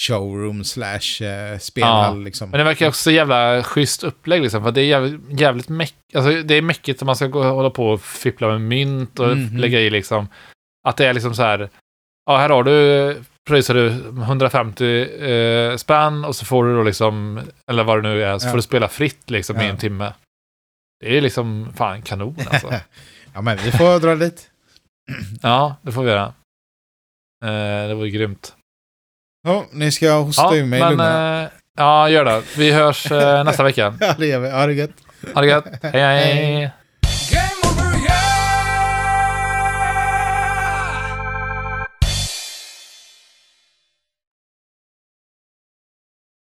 showroom 0.00 0.64
slash 0.64 1.26
eh, 1.26 1.58
spelhall. 1.58 2.22
Liksom. 2.24 2.50
Men 2.50 2.58
det 2.58 2.64
verkar 2.64 2.88
också 2.88 3.10
jävla 3.10 3.62
schysst 3.62 4.04
upplägg 4.04 4.42
liksom, 4.42 4.62
för 4.64 4.70
det 4.72 4.80
är 4.80 4.84
jävligt, 4.84 5.40
jävligt 5.40 5.68
mäck, 5.68 5.94
alltså 6.14 6.42
det 6.42 6.54
är 6.54 6.62
mäckigt 6.62 7.02
om 7.02 7.06
man 7.06 7.16
ska 7.16 7.26
gå 7.26 7.42
hålla 7.42 7.70
på 7.70 7.88
och 7.90 8.00
fippla 8.02 8.48
med 8.48 8.60
mynt 8.60 9.18
och 9.18 9.36
Mhm. 9.36 9.56
lägga 9.56 9.80
i 9.80 9.90
liksom. 9.90 10.28
Att 10.88 10.96
det 10.96 11.06
är 11.06 11.12
liksom 11.14 11.34
så 11.34 11.42
här, 11.42 11.68
ja 12.26 12.36
här 12.38 12.48
har 12.48 12.64
du, 12.64 13.16
pröjsar 13.48 13.74
du 13.74 13.88
150 14.22 14.84
eh, 15.30 15.76
spänn 15.76 16.24
och 16.24 16.36
så 16.36 16.44
får 16.44 16.64
du 16.64 16.74
då 16.76 16.82
liksom, 16.82 17.40
eller 17.70 17.84
vad 17.84 18.02
det 18.02 18.08
nu 18.08 18.22
är, 18.24 18.38
så 18.38 18.46
Ja. 18.46 18.50
får 18.50 18.56
du 18.58 18.62
spela 18.62 18.88
fritt 18.88 19.30
liksom 19.30 19.56
i 19.56 19.64
Ja. 19.64 19.70
en 19.70 19.76
timme. 19.76 20.12
Det 21.00 21.16
är 21.16 21.20
liksom 21.20 21.72
fan 21.76 22.02
kanon 22.02 22.36
alltså. 22.50 22.74
ja, 23.34 23.40
men 23.40 23.58
vi 23.64 23.72
får 23.72 24.00
dra 24.00 24.14
dit. 24.14 24.50
ja, 25.42 25.76
det 25.82 25.92
får 25.92 26.02
vi 26.02 26.10
göra. 26.10 26.34
Eh, 27.44 27.88
det 27.88 27.94
var 27.94 28.04
ju 28.04 28.10
grymt. 28.10 28.54
Ja, 29.46 29.66
nu 29.72 29.90
ska 29.90 30.12
hosta 30.12 30.42
Ja, 30.42 30.56
ur 30.56 30.64
mig 30.64 30.80
i 30.80 30.96
men, 30.96 31.00
eh, 31.42 31.48
ja, 31.76 32.10
gör 32.10 32.24
det. 32.24 32.42
Vi 32.56 32.72
hörs 32.72 33.12
eh, 33.12 33.44
nästa 33.44 33.62
vecka. 33.62 33.94
Ja, 34.00 34.14
det 34.18 34.26
gör 34.26 34.38
vi. 34.38 34.50
Ha 34.50 34.66
det 34.66 34.72
gött. 34.72 34.90
Ha 35.34 35.40
det 35.40 35.46
gött. 35.46 35.64
hej. 35.82 35.92
hej. 35.92 36.34
Hej. 36.34 36.70